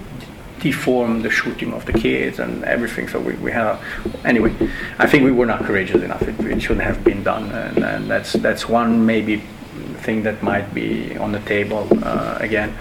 deform 0.59 1.23
the 1.23 1.29
shooting 1.29 1.73
of 1.73 1.85
the 1.85 1.93
kids 1.93 2.39
and 2.39 2.63
everything. 2.65 3.07
So 3.07 3.19
we, 3.19 3.33
we 3.35 3.51
have 3.51 3.81
anyway. 4.23 4.55
I 4.99 5.07
think 5.07 5.23
we 5.23 5.31
were 5.31 5.47
not 5.47 5.63
courageous 5.63 6.01
enough. 6.03 6.21
It, 6.21 6.39
it 6.39 6.61
shouldn't 6.61 6.85
have 6.85 7.03
been 7.03 7.23
done, 7.23 7.51
and, 7.51 7.77
and 7.83 8.09
that's 8.09 8.33
that's 8.33 8.69
one 8.69 9.05
maybe 9.05 9.43
thing 10.05 10.23
that 10.23 10.41
might 10.41 10.73
be 10.73 11.17
on 11.17 11.31
the 11.31 11.39
table 11.41 11.87
uh, 12.03 12.37
again. 12.39 12.77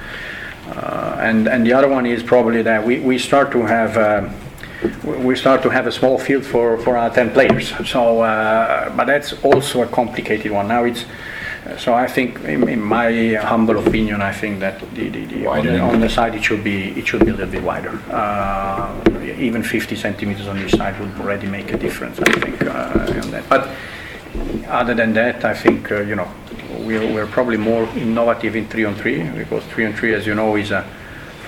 Uh, 0.71 1.17
and 1.21 1.49
and 1.49 1.67
the 1.67 1.73
other 1.73 1.89
one 1.89 2.07
is 2.07 2.23
probably 2.23 2.63
that 2.63 2.85
we, 2.85 3.01
we 3.01 3.19
start 3.19 3.51
to 3.53 3.63
have. 3.63 3.97
Um, 3.97 4.35
we 5.05 5.37
start 5.37 5.63
to 5.63 5.69
have 5.69 5.87
a 5.87 5.93
small 5.93 6.19
field 6.19 6.43
for, 6.43 6.79
for 6.79 6.97
our 6.97 7.11
10 7.11 7.33
players. 7.33 7.75
So, 7.87 8.23
uh, 8.23 8.89
but 8.97 9.07
that's 9.07 9.35
also 9.45 9.83
a 9.83 9.87
complicated 9.87 10.51
one. 10.53 10.69
Now 10.69 10.85
it's, 10.85 11.05
So 11.79 11.93
I 11.93 12.07
think, 12.07 12.41
in, 12.45 12.69
in 12.69 12.81
my 12.81 13.35
humble 13.35 13.79
opinion, 13.87 14.23
I 14.23 14.33
think 14.33 14.61
that 14.61 14.81
the, 14.95 15.09
the, 15.09 15.25
the 15.27 15.47
on, 15.47 15.67
the, 15.67 15.79
on 15.79 16.01
the 16.01 16.09
side 16.09 16.35
it 16.35 16.43
should 16.43 16.65
be 16.65 16.99
it 16.99 17.07
should 17.07 17.25
be 17.25 17.31
a 17.31 17.35
little 17.35 17.53
bit 17.53 17.63
wider. 17.63 18.01
Uh, 18.11 18.99
even 19.39 19.63
50 19.63 19.95
centimeters 19.97 20.49
on 20.49 20.59
each 20.59 20.73
side 20.73 20.99
would 20.99 21.13
already 21.21 21.47
make 21.47 21.73
a 21.73 21.77
difference. 21.77 22.19
I 22.19 22.33
think 22.41 22.63
uh, 22.65 23.21
on 23.23 23.31
that. 23.31 23.49
But 23.49 23.69
other 24.69 24.95
than 24.95 25.13
that, 25.15 25.45
I 25.45 25.55
think 25.55 25.93
uh, 25.93 26.01
you 26.01 26.17
know 26.17 26.29
we're, 26.87 27.27
probably 27.27 27.57
more 27.57 27.85
innovative 27.97 28.57
in 28.57 28.69
three 28.69 28.85
on 28.85 28.95
three 28.95 29.23
because 29.23 29.65
three 29.65 29.87
on 29.87 29.93
three, 29.93 30.15
as 30.15 30.27
you 30.27 30.35
know, 30.35 30.57
is 30.57 30.71
a 30.71 30.89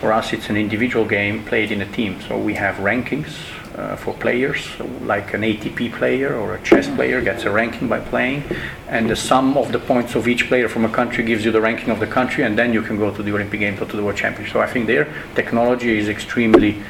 for 0.01 0.13
us 0.13 0.33
it's 0.33 0.49
an 0.49 0.57
individual 0.57 1.05
game 1.05 1.45
played 1.45 1.71
in 1.71 1.81
a 1.81 1.93
team. 1.93 2.21
So 2.23 2.37
we 2.37 2.55
have 2.55 2.77
rankings 2.77 3.33
uh, 3.77 3.95
for 3.97 4.13
players, 4.15 4.67
like 5.03 5.33
an 5.33 5.43
ATP 5.43 5.93
player 5.93 6.35
or 6.35 6.57
a 6.57 6.63
chess 6.63 6.89
player 6.89 7.21
gets 7.21 7.45
a 7.45 7.51
ranking 7.51 7.89
by 7.89 8.01
playing, 8.01 8.43
and 8.89 9.09
the 9.09 9.17
sum 9.17 9.57
of 9.57 9.73
the 9.73 9.79
points 9.79 10.15
of 10.15 10.27
each 10.27 10.49
player 10.49 10.69
from 10.69 10.85
a 10.85 10.89
country 10.89 11.25
gives 11.25 11.45
you 11.45 11.53
the 11.53 11.61
ranking 11.61 11.91
of 11.91 12.01
the 12.01 12.07
country, 12.07 12.45
and 12.45 12.59
then 12.59 12.73
you 12.73 12.83
can 12.83 12.99
go 12.99 13.15
to 13.15 13.23
the 13.23 13.33
Olympic 13.33 13.61
Games 13.61 13.81
or 13.81 13.87
to 13.87 13.97
the 13.97 14.03
World 14.03 14.17
Championship. 14.17 14.53
So 14.53 14.61
I 14.61 14.67
think 14.67 14.87
their 14.87 15.13
technology 15.35 15.97
is 15.97 16.09
extremely 16.09 16.83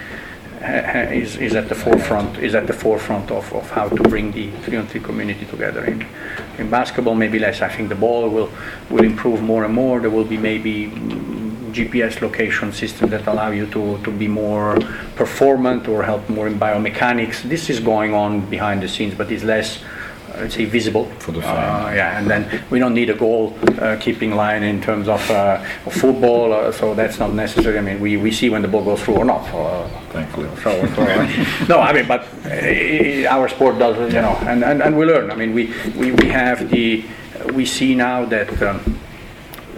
is, 0.62 1.36
is 1.36 1.54
at 1.54 1.68
the 1.68 1.74
forefront 1.74 2.38
is 2.38 2.54
at 2.54 2.66
the 2.66 2.72
forefront 2.72 3.30
of, 3.30 3.52
of 3.52 3.70
how 3.70 3.88
to 3.88 4.02
bring 4.04 4.30
the 4.32 4.50
three 4.62 4.76
on 4.76 4.86
three 4.86 5.00
community 5.00 5.44
together. 5.46 5.84
In, 5.84 6.06
in 6.58 6.70
basketball, 6.70 7.14
maybe 7.14 7.38
less. 7.38 7.62
I 7.62 7.68
think 7.68 7.88
the 7.88 7.94
ball 7.96 8.28
will 8.28 8.50
will 8.90 9.04
improve 9.04 9.42
more 9.42 9.64
and 9.64 9.74
more. 9.74 10.00
There 10.00 10.10
will 10.10 10.24
be 10.24 10.36
maybe 10.36 10.90
GPS 11.72 12.20
location 12.20 12.72
systems 12.72 13.10
that 13.10 13.26
allow 13.26 13.50
you 13.50 13.66
to, 13.66 13.98
to 14.04 14.10
be 14.10 14.28
more 14.28 14.78
performant 15.16 15.88
or 15.88 16.02
help 16.02 16.28
more 16.28 16.46
in 16.46 16.58
biomechanics. 16.58 17.42
This 17.42 17.70
is 17.70 17.80
going 17.80 18.14
on 18.14 18.48
behind 18.50 18.82
the 18.82 18.88
scenes, 18.88 19.14
but 19.14 19.32
it's 19.32 19.42
less 19.42 19.82
let's 20.38 20.54
say 20.54 20.64
visible 20.64 21.04
for 21.18 21.32
the 21.32 21.40
fan. 21.40 21.56
Uh, 21.56 21.92
yeah, 21.94 22.18
and 22.18 22.28
then 22.28 22.62
we 22.70 22.78
don't 22.78 22.94
need 22.94 23.10
a 23.10 23.14
goal 23.14 23.56
uh, 23.80 23.96
keeping 24.00 24.34
line 24.34 24.62
in 24.62 24.80
terms 24.80 25.08
of, 25.08 25.30
uh, 25.30 25.62
football, 25.90 26.52
uh, 26.52 26.72
so 26.72 26.94
that's 26.94 27.18
not 27.18 27.32
necessary. 27.32 27.78
I 27.78 27.82
mean, 27.82 28.00
we, 28.00 28.16
we 28.16 28.30
see 28.30 28.50
when 28.50 28.62
the 28.62 28.68
ball 28.68 28.84
goes 28.84 29.02
through 29.02 29.16
or 29.16 29.24
not. 29.24 29.42
Uh, 29.52 29.88
Thankfully. 30.10 30.48
So, 30.62 30.86
so 30.94 31.04
no, 31.68 31.80
I 31.80 31.92
mean, 31.92 32.06
but 32.06 32.26
uh, 32.44 33.28
our 33.28 33.48
sport 33.48 33.78
does, 33.78 33.96
you 34.12 34.20
know, 34.20 34.36
and, 34.42 34.62
and, 34.62 34.82
and 34.82 34.96
we 34.98 35.06
learn. 35.06 35.30
I 35.30 35.34
mean, 35.34 35.54
we, 35.54 35.72
we, 35.96 36.12
we 36.12 36.26
have 36.28 36.68
the, 36.70 37.04
we 37.54 37.64
see 37.64 37.94
now 37.94 38.24
that. 38.26 38.62
Um, 38.62 38.98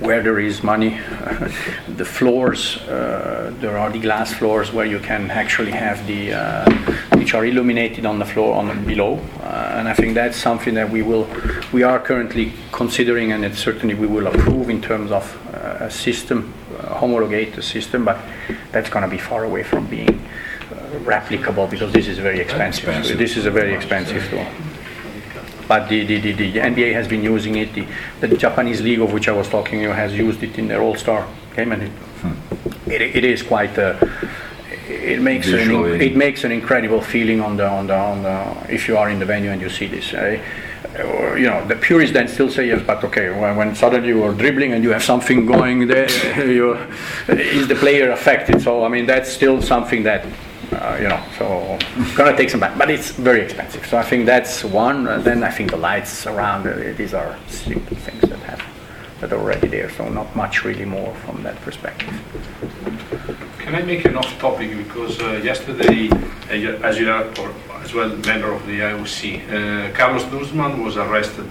where 0.00 0.22
there 0.22 0.38
is 0.38 0.62
money. 0.62 0.90
the 1.88 2.04
floors, 2.04 2.76
uh, 2.88 3.52
there 3.60 3.78
are 3.78 3.90
the 3.90 3.98
glass 3.98 4.32
floors 4.32 4.72
where 4.72 4.86
you 4.86 4.98
can 4.98 5.30
actually 5.30 5.70
have 5.70 6.06
the, 6.06 6.32
uh, 6.32 6.70
which 7.16 7.34
are 7.34 7.44
illuminated 7.44 8.04
on 8.04 8.18
the 8.18 8.24
floor 8.24 8.54
on 8.54 8.68
the 8.68 8.74
below. 8.74 9.18
Uh, 9.40 9.76
and 9.78 9.88
I 9.88 9.94
think 9.94 10.14
that's 10.14 10.36
something 10.36 10.74
that 10.74 10.90
we 10.90 11.02
will, 11.02 11.28
we 11.72 11.82
are 11.82 12.00
currently 12.00 12.52
considering, 12.72 13.32
and 13.32 13.44
it 13.44 13.54
certainly 13.54 13.94
we 13.94 14.06
will 14.06 14.26
approve 14.26 14.68
in 14.68 14.82
terms 14.82 15.10
of 15.10 15.24
uh, 15.54 15.84
a 15.84 15.90
system, 15.90 16.52
homologate 16.78 17.54
the 17.54 17.62
system, 17.62 18.04
but 18.04 18.18
that's 18.72 18.90
going 18.90 19.04
to 19.04 19.10
be 19.10 19.18
far 19.18 19.44
away 19.44 19.62
from 19.62 19.86
being 19.86 20.10
uh, 20.10 20.74
replicable 21.04 21.70
because 21.70 21.92
this 21.92 22.08
is 22.08 22.18
very 22.18 22.40
expensive. 22.40 22.88
expensive. 22.88 23.18
This 23.18 23.36
is 23.36 23.46
a 23.46 23.50
very 23.50 23.74
expensive 23.74 24.28
tool 24.28 24.46
but 25.68 25.88
the, 25.88 26.04
the, 26.04 26.20
the, 26.20 26.32
the, 26.32 26.58
NBA 26.58 26.92
has 26.94 27.08
been 27.08 27.22
using 27.22 27.56
it. 27.56 27.72
The, 27.74 27.86
the 28.26 28.36
Japanese 28.36 28.80
league 28.80 29.00
of 29.00 29.12
which 29.12 29.28
I 29.28 29.32
was 29.32 29.48
talking 29.48 29.80
you 29.80 29.90
has 29.90 30.14
used 30.14 30.42
it 30.42 30.58
in 30.58 30.68
their 30.68 30.82
All 30.82 30.96
Star 30.96 31.26
game, 31.56 31.72
and 31.72 31.82
it, 31.82 31.90
hmm. 31.90 32.90
it, 32.90 33.02
it 33.02 33.24
is 33.24 33.42
quite. 33.42 33.78
Uh, 33.78 33.98
it 34.86 35.20
makes 35.20 35.48
an, 35.48 36.00
it 36.00 36.16
makes 36.16 36.44
an 36.44 36.52
incredible 36.52 37.00
feeling 37.00 37.40
on 37.40 37.56
the 37.56 37.66
on 37.66 37.86
the 37.86 37.96
on 37.96 38.22
the 38.22 38.72
if 38.72 38.86
you 38.86 38.96
are 38.96 39.10
in 39.10 39.18
the 39.18 39.24
venue 39.24 39.50
and 39.50 39.60
you 39.60 39.70
see 39.70 39.86
this. 39.86 40.12
Uh, 40.12 40.40
you 41.34 41.46
know, 41.46 41.66
the 41.66 41.74
purists 41.74 42.12
then 42.12 42.28
still 42.28 42.48
say 42.48 42.68
yes, 42.68 42.80
but 42.86 43.02
okay, 43.02 43.28
when, 43.28 43.56
when, 43.56 43.74
suddenly 43.74 44.08
you 44.08 44.22
are 44.22 44.32
dribbling 44.32 44.74
and 44.74 44.84
you 44.84 44.90
have 44.90 45.02
something 45.02 45.44
going 45.44 45.88
there, 45.88 46.08
you, 46.46 46.74
is 47.26 47.66
the 47.66 47.74
player 47.74 48.12
affected? 48.12 48.62
So 48.62 48.84
I 48.84 48.88
mean, 48.88 49.06
that's 49.06 49.32
still 49.32 49.60
something 49.60 50.04
that 50.04 50.24
uh, 50.74 50.98
you 51.00 51.08
know, 51.08 51.22
so 51.38 51.78
gonna 52.16 52.36
take 52.36 52.50
some 52.50 52.60
time, 52.60 52.78
but 52.78 52.90
it's 52.90 53.10
very 53.12 53.40
expensive. 53.42 53.86
So 53.86 53.96
I 53.96 54.02
think 54.02 54.26
that's 54.26 54.64
one. 54.64 55.06
And 55.06 55.24
then 55.24 55.42
I 55.42 55.50
think 55.50 55.70
the 55.70 55.76
lights 55.76 56.26
around 56.26 56.66
uh, 56.66 56.92
these 56.96 57.14
are 57.14 57.36
simple 57.48 57.96
things 57.96 58.22
that 58.22 58.38
have 58.40 58.62
that 59.20 59.32
are 59.32 59.40
already 59.40 59.68
there. 59.68 59.90
So 59.90 60.08
not 60.08 60.34
much 60.36 60.64
really 60.64 60.84
more 60.84 61.14
from 61.24 61.42
that 61.42 61.56
perspective. 61.62 62.14
Can 63.58 63.74
I 63.74 63.82
make 63.82 64.04
an 64.04 64.16
off 64.16 64.38
topic 64.38 64.76
because 64.76 65.20
uh, 65.20 65.40
yesterday, 65.42 66.08
uh, 66.10 66.86
as 66.88 66.98
you 66.98 67.10
are 67.10 67.24
as 67.82 67.94
well 67.94 68.08
member 68.08 68.52
of 68.52 68.66
the 68.66 68.80
IOC, 68.80 69.16
uh, 69.90 69.94
Carlos 69.94 70.24
Nuzman 70.24 70.82
was 70.84 70.96
arrested. 70.96 71.48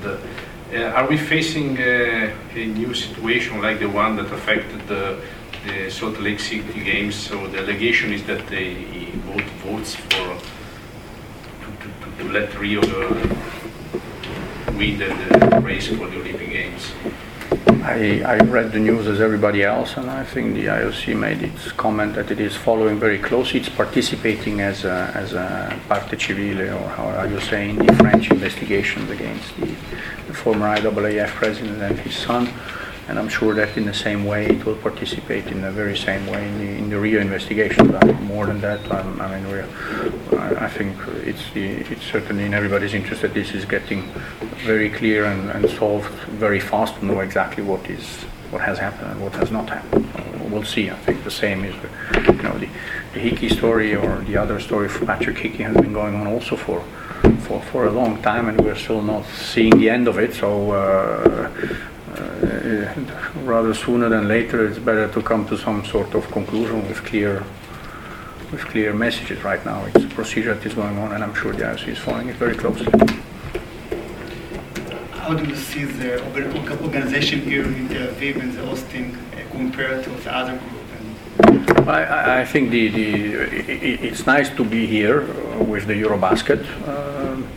are 0.74 1.08
we 1.08 1.18
facing 1.18 1.78
a 1.78 2.66
new 2.80 2.94
situation 2.94 3.62
like 3.62 3.80
the 3.80 3.90
one 3.90 4.16
that 4.16 4.32
affected 4.32 4.82
the 4.88 5.18
the 5.66 5.90
Salt 5.90 6.20
Lake 6.20 6.40
City 6.40 6.84
Games. 6.84 7.16
So 7.16 7.48
the 7.48 7.60
allegation 7.60 8.12
is 8.14 8.24
that 8.26 8.46
they 8.48 9.12
vote 9.34 9.50
votes 9.66 9.96
for 9.96 10.10
to, 10.10 11.70
to, 11.82 12.18
to 12.18 12.32
let 12.32 12.54
Rio 12.60 12.82
uh, 12.82 13.36
win 14.78 15.00
the, 15.00 15.08
the, 15.50 15.62
race 15.62 15.88
for 15.88 16.08
the 16.08 16.20
Olympic 16.20 16.50
Games. 16.50 16.92
I, 17.84 18.22
I 18.26 18.38
read 18.38 18.72
the 18.72 18.80
news 18.80 19.08
as 19.08 19.20
everybody 19.20 19.64
else, 19.64 19.98
and 19.98 20.10
I 20.10 20.24
think 20.24 20.54
the 20.54 20.66
IOC 20.66 21.18
made 21.18 21.42
its 21.42 21.72
comment 21.72 22.16
that 22.16 22.32
it 22.32 22.40
is 22.40 22.56
following 22.56 23.00
very 23.00 23.20
closely. 23.20 23.60
It's 23.60 23.70
participating 23.70 24.62
as 24.62 24.86
a, 24.86 25.12
as 25.16 25.34
a 25.34 25.80
parte 25.88 26.18
civile, 26.18 26.62
or 26.78 26.88
how 26.90 27.06
are 27.06 27.28
you 27.28 27.42
saying, 27.42 27.78
the 27.78 27.94
French 27.96 28.32
investigations 28.32 29.10
against 29.10 29.56
the, 29.58 29.68
the 30.28 30.34
former 30.34 30.68
IAAF 30.78 31.30
president 31.30 31.82
and 31.82 32.00
his 32.00 32.16
son 32.16 32.54
and 33.08 33.20
I'm 33.20 33.28
sure 33.28 33.54
that 33.54 33.76
in 33.78 33.86
the 33.86 33.94
same 33.94 34.26
way 34.26 34.46
it 34.46 34.66
will 34.66 34.76
participate 34.76 35.48
in 35.48 35.62
the 35.62 35.72
very 35.72 35.98
same 35.98 36.26
way 36.28 36.48
in 36.48 36.58
the, 36.58 36.70
in 36.78 36.90
the 36.90 37.18
investigation. 37.20 37.92
But 37.92 38.22
more 38.22 38.46
than 38.46 38.62
that, 38.62 38.80
I'm, 38.92 39.22
i 39.22 39.40
mean, 39.40 39.66
I, 40.40 40.66
I 40.66 40.70
think 40.70 40.96
it's 41.26 41.52
the, 41.52 41.66
it's 41.66 42.04
certainly 42.04 42.46
in 42.46 42.54
everybody's 42.54 42.94
interest 42.94 43.22
that 43.22 43.34
this 43.34 43.52
is 43.54 43.66
getting 43.66 44.04
very 44.66 44.90
clear 44.90 45.26
and, 45.26 45.50
and 45.50 45.70
solved 45.70 46.12
very 46.46 46.60
fast 46.60 46.96
to 46.96 47.06
know 47.06 47.20
exactly 47.20 47.64
what 47.64 47.90
is 47.90 48.06
what 48.52 48.62
has 48.62 48.78
happened 48.78 49.10
and 49.12 49.20
what 49.20 49.34
has 49.34 49.50
not 49.50 49.68
happened. 49.68 50.08
We'll 50.52 50.64
see. 50.64 50.92
I 50.92 50.96
think 50.98 51.24
the 51.24 51.32
same 51.32 51.66
is, 51.66 51.74
you 52.28 52.44
know, 52.44 52.56
the, 52.60 52.70
the 53.14 53.20
Hickey 53.20 53.50
story 53.50 53.96
or 53.96 54.20
the 54.22 54.38
other 54.38 54.60
story 54.60 54.88
for 54.88 55.08
Patrick 55.08 55.40
Hickey 55.40 55.64
has 55.64 55.76
been 55.76 55.94
going 55.94 56.14
on 56.14 56.28
also 56.28 56.56
for 56.56 56.84
for, 57.40 57.62
for 57.62 57.86
a 57.86 57.92
long 57.92 58.22
time, 58.22 58.48
and 58.50 58.60
we're 58.62 58.76
still 58.76 59.02
not 59.02 59.26
seeing 59.26 59.78
the 59.78 59.90
end 59.90 60.08
of 60.08 60.18
it. 60.18 60.34
So 60.34 60.72
uh, 60.72 61.50
Uh, 62.14 62.94
rather 63.44 63.74
sooner 63.74 64.08
than 64.10 64.28
later, 64.28 64.68
it's 64.68 64.78
better 64.78 65.08
to 65.12 65.22
come 65.22 65.48
to 65.48 65.58
some 65.58 65.84
sort 65.86 66.14
of 66.14 66.30
conclusion 66.32 66.88
with 66.88 67.04
clear 67.04 67.44
with 68.52 68.62
clear 68.66 68.94
messages 68.94 69.44
right 69.44 69.66
now. 69.66 69.84
It's 69.86 70.06
a 70.06 70.10
procedure 70.10 70.54
that 70.54 70.66
is 70.66 70.76
going 70.76 70.98
on, 71.00 71.12
and 71.14 71.24
I'm 71.24 71.34
sure 71.34 71.54
the 71.54 71.64
IOC 71.64 71.88
is 71.88 71.98
following 71.98 72.30
it 72.30 72.36
very 72.36 72.56
closely. 72.56 72.86
How 75.12 75.34
do 75.34 75.44
you 75.44 75.56
see 75.56 75.86
the 75.86 76.22
organization 76.84 77.42
here 77.42 77.66
in 77.66 77.90
Tel 77.90 78.08
Aviv 78.10 78.42
and 78.42 78.54
the 78.54 78.64
Austin 78.70 79.06
uh, 79.16 79.50
compared 79.52 80.04
to 80.04 80.10
the 80.10 80.36
other 80.36 80.60
group? 80.60 80.84
I, 81.88 82.42
I, 82.42 82.46
think 82.46 82.70
the, 82.70 82.90
the 82.90 83.08
it, 83.72 84.04
it's 84.04 84.26
nice 84.28 84.50
to 84.52 84.64
be 84.64 84.86
here 84.86 85.22
uh, 85.24 85.64
with 85.64 85.88
the 85.88 85.94
Eurobasket. 85.94 86.62
Um, 86.88 87.48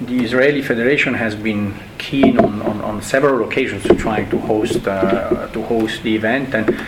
the 0.00 0.22
Israeli 0.22 0.62
Federation 0.62 1.14
has 1.14 1.34
been 1.34 1.74
keen 1.98 2.38
on, 2.38 2.60
on, 2.62 2.80
on 2.82 3.02
several 3.02 3.48
occasions 3.48 3.82
to 3.84 3.94
try 3.94 4.24
to 4.24 4.38
host 4.38 4.86
uh, 4.86 5.48
to 5.48 5.62
host 5.62 6.02
the 6.02 6.14
event 6.14 6.54
and 6.54 6.78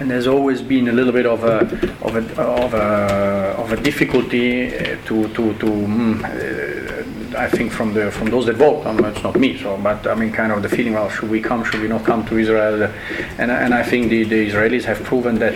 and 0.00 0.10
there's 0.10 0.28
always 0.28 0.62
been 0.62 0.88
a 0.88 0.92
little 0.92 1.12
bit 1.12 1.26
of 1.26 1.42
a 1.44 1.58
of 2.02 2.14
a 2.14 2.42
of 2.42 2.74
a, 2.74 3.56
of 3.58 3.72
a 3.72 3.76
difficulty 3.82 4.70
to 5.06 5.28
to 5.34 5.54
to 5.54 5.66
mm, 5.66 6.22
uh, 6.24 7.38
I 7.38 7.48
think 7.48 7.72
from 7.72 7.94
the 7.94 8.10
from 8.10 8.30
those 8.30 8.46
that 8.46 8.56
vote. 8.56 8.86
Um, 8.86 9.04
it's 9.04 9.22
not 9.22 9.38
me, 9.38 9.58
so 9.58 9.76
but 9.76 10.06
I 10.06 10.14
mean 10.14 10.32
kind 10.32 10.52
of 10.52 10.62
the 10.62 10.68
feeling. 10.68 10.94
Well, 10.94 11.10
should 11.10 11.30
we 11.30 11.40
come? 11.40 11.64
Should 11.64 11.80
we 11.80 11.88
not 11.88 12.04
come 12.04 12.24
to 12.26 12.38
Israel? 12.38 12.90
And 13.38 13.50
and 13.50 13.74
I 13.74 13.82
think 13.82 14.08
the, 14.08 14.24
the 14.24 14.48
Israelis 14.50 14.84
have 14.84 15.02
proven 15.04 15.38
that. 15.40 15.54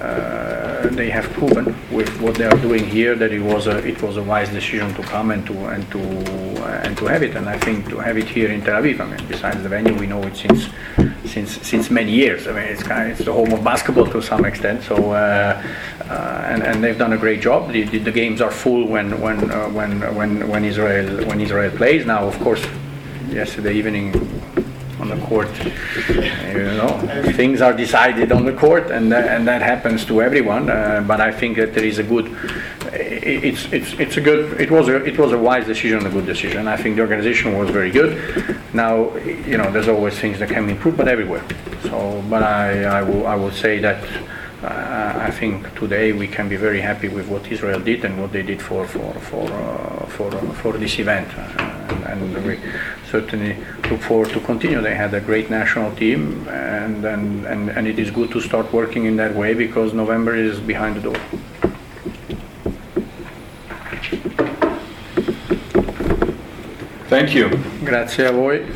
Uh, 0.00 0.86
they 0.90 1.10
have 1.10 1.28
proven 1.30 1.74
with 1.90 2.08
what 2.20 2.34
they 2.36 2.44
are 2.44 2.56
doing 2.58 2.86
here 2.86 3.16
that 3.16 3.32
it 3.32 3.40
was 3.40 3.66
a 3.66 3.78
it 3.86 4.00
was 4.00 4.16
a 4.16 4.22
wise 4.22 4.48
decision 4.48 4.94
to 4.94 5.02
come 5.02 5.32
and 5.32 5.44
to 5.46 5.54
and 5.66 5.90
to 5.90 6.00
uh, 6.62 6.84
and 6.84 6.96
to 6.96 7.06
have 7.06 7.22
it. 7.22 7.34
And 7.34 7.48
I 7.48 7.58
think 7.58 7.88
to 7.88 7.98
have 7.98 8.16
it 8.16 8.28
here 8.28 8.50
in 8.50 8.62
Tel 8.62 8.80
Aviv. 8.80 9.00
I 9.00 9.06
mean, 9.06 9.26
besides 9.26 9.60
the 9.62 9.68
venue, 9.68 9.94
we 9.98 10.06
know 10.06 10.22
it 10.22 10.36
since 10.36 10.68
since 11.24 11.50
since 11.66 11.90
many 11.90 12.12
years. 12.12 12.46
I 12.46 12.52
mean, 12.52 12.64
it's 12.64 12.82
kind 12.82 13.10
of, 13.10 13.16
it's 13.16 13.24
the 13.24 13.32
home 13.32 13.52
of 13.52 13.64
basketball 13.64 14.06
to 14.06 14.22
some 14.22 14.44
extent. 14.44 14.84
So 14.84 14.96
uh, 15.12 15.62
uh, 16.08 16.42
and 16.46 16.62
and 16.62 16.82
they've 16.82 16.98
done 16.98 17.12
a 17.12 17.18
great 17.18 17.40
job. 17.40 17.72
The, 17.72 17.82
the, 17.82 17.98
the 17.98 18.12
games 18.12 18.40
are 18.40 18.52
full 18.52 18.86
when 18.86 19.20
when 19.20 19.50
uh, 19.50 19.68
when 19.70 20.14
when 20.14 20.48
when 20.48 20.64
Israel 20.64 21.26
when 21.26 21.40
Israel 21.40 21.70
plays. 21.76 22.06
Now, 22.06 22.24
of 22.24 22.38
course, 22.38 22.64
yesterday 23.30 23.74
evening 23.74 24.12
on 25.00 25.08
the 25.08 25.16
court. 25.26 25.48
You 26.08 26.64
know, 26.78 26.98
things 27.34 27.60
are 27.60 27.72
decided 27.72 28.32
on 28.32 28.44
the 28.44 28.52
court, 28.52 28.90
and 28.90 29.12
uh, 29.12 29.16
and 29.16 29.46
that 29.46 29.62
happens 29.62 30.04
to 30.06 30.22
everyone. 30.22 30.70
Uh, 30.70 31.04
but 31.06 31.20
I 31.20 31.32
think 31.32 31.56
that 31.56 31.74
there 31.74 31.84
is 31.84 31.98
a 31.98 32.02
good 32.02 32.26
it's 32.92 33.64
it's 33.72 33.92
it's 33.94 34.16
a 34.16 34.20
good. 34.20 34.60
It 34.60 34.70
was 34.70 34.88
a 34.88 35.04
it 35.04 35.18
was 35.18 35.32
a 35.32 35.38
wise 35.38 35.66
decision, 35.66 36.06
a 36.06 36.10
good 36.10 36.26
decision. 36.26 36.68
I 36.68 36.76
think 36.76 36.96
the 36.96 37.02
organization 37.02 37.56
was 37.58 37.70
very 37.70 37.90
good. 37.90 38.16
Now, 38.72 39.14
you 39.16 39.58
know, 39.58 39.70
there's 39.70 39.88
always 39.88 40.18
things 40.18 40.38
that 40.38 40.48
can 40.48 40.66
be 40.66 40.72
improved, 40.72 40.96
but 40.96 41.08
everywhere. 41.08 41.44
So, 41.82 42.24
but 42.30 42.42
I 42.42 42.84
I 42.84 43.02
will 43.02 43.26
I 43.26 43.34
will 43.34 43.52
say 43.52 43.78
that. 43.80 44.02
Uh, 44.60 45.14
I 45.28 45.30
think 45.30 45.72
today 45.76 46.10
we 46.10 46.26
can 46.26 46.48
be 46.48 46.56
very 46.56 46.80
happy 46.80 47.06
with 47.06 47.28
what 47.28 47.46
Israel 47.46 47.78
did 47.78 48.04
and 48.04 48.20
what 48.20 48.32
they 48.32 48.42
did 48.42 48.60
for 48.60 48.88
for 48.88 49.14
for 49.20 49.46
uh, 49.52 50.06
for, 50.06 50.34
uh, 50.34 50.52
for 50.54 50.72
this 50.72 50.98
event, 50.98 51.28
uh, 51.38 51.77
and, 51.88 52.36
and 52.36 52.46
we 52.46 52.58
certainly 53.10 53.56
look 53.90 54.00
forward 54.00 54.30
to 54.30 54.40
continue. 54.40 54.80
They 54.80 54.94
had 54.94 55.14
a 55.14 55.20
great 55.20 55.50
national 55.50 55.94
team, 55.96 56.46
and, 56.48 57.04
and 57.04 57.46
and 57.46 57.70
and 57.70 57.86
it 57.86 57.98
is 57.98 58.10
good 58.10 58.30
to 58.32 58.40
start 58.40 58.72
working 58.72 59.06
in 59.06 59.16
that 59.16 59.34
way 59.34 59.54
because 59.54 59.92
November 59.92 60.34
is 60.34 60.60
behind 60.60 60.96
the 60.96 61.00
door. 61.00 61.20
Thank 67.08 67.34
you. 67.34 67.48
Grazie 67.84 68.24
a 68.24 68.32
voi. 68.32 68.66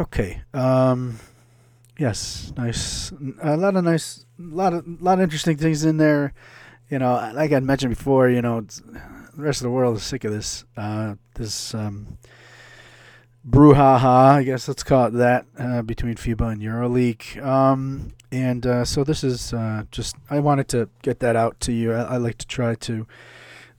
Okay. 0.00 0.42
Um, 0.52 1.20
yes, 1.96 2.52
nice. 2.56 3.12
A 3.40 3.56
lot 3.56 3.76
of 3.76 3.84
nice, 3.84 4.26
lot 4.36 4.72
of 4.74 4.84
lot 5.00 5.18
of 5.18 5.20
interesting 5.20 5.56
things 5.56 5.84
in 5.84 5.96
there. 5.96 6.34
You 6.90 6.98
know, 6.98 7.30
like 7.34 7.52
I 7.52 7.60
mentioned 7.60 7.90
before, 7.94 8.28
you 8.30 8.42
know, 8.42 8.62
the 8.62 9.00
rest 9.36 9.60
of 9.60 9.64
the 9.64 9.70
world 9.70 9.96
is 9.96 10.02
sick 10.02 10.24
of 10.24 10.32
this. 10.32 10.64
Uh, 10.76 11.14
this 11.34 11.72
um, 11.72 12.18
brouhaha, 13.48 14.36
I 14.36 14.42
guess 14.42 14.68
let's 14.68 14.82
call 14.82 15.06
it 15.06 15.14
that, 15.14 15.46
uh, 15.58 15.82
between 15.82 16.16
FIBA 16.16 16.52
and 16.52 16.62
EuroLeague. 16.62 17.42
Um, 17.44 18.12
and 18.30 18.66
uh, 18.66 18.84
so 18.84 19.04
this 19.04 19.24
is 19.24 19.54
uh, 19.54 19.84
just 19.90 20.16
I 20.28 20.40
wanted 20.40 20.68
to 20.68 20.88
get 21.02 21.20
that 21.20 21.34
out 21.34 21.60
to 21.60 21.72
you. 21.72 21.92
I, 21.94 22.02
I 22.02 22.16
like 22.18 22.38
to 22.38 22.46
try 22.46 22.74
to 22.74 23.06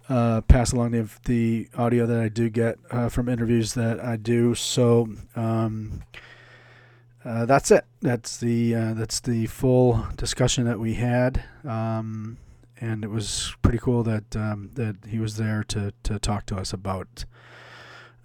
uh, 0.08 0.42
pass 0.42 0.72
along 0.72 0.92
the, 0.92 1.08
the 1.26 1.70
audio 1.78 2.08
that 2.08 2.20
I 2.20 2.30
do 2.30 2.50
get 2.50 2.80
uh, 2.90 3.10
from 3.10 3.30
interviews 3.30 3.76
that 3.76 4.04
I 4.04 4.16
do. 4.16 4.56
So 4.56 5.10
um, 5.36 6.02
uh, 7.24 7.46
that's 7.46 7.70
it. 7.70 7.86
That's 8.02 8.38
the 8.38 8.74
that's 8.74 9.20
the 9.20 9.46
full 9.48 10.08
discussion 10.16 10.66
that 10.66 10.80
we 10.80 10.96
had, 10.96 11.44
um, 11.64 12.38
and 12.80 13.04
it 13.04 13.10
was 13.10 13.54
pretty 13.62 13.78
cool 13.78 14.02
that 14.04 14.36
um, 14.36 14.72
that 14.74 14.96
he 15.08 15.20
was 15.20 15.38
there 15.38 15.64
to 15.66 15.94
to 16.04 16.18
talk 16.18 16.48
to 16.48 16.56
us 16.56 16.74
about 16.74 17.26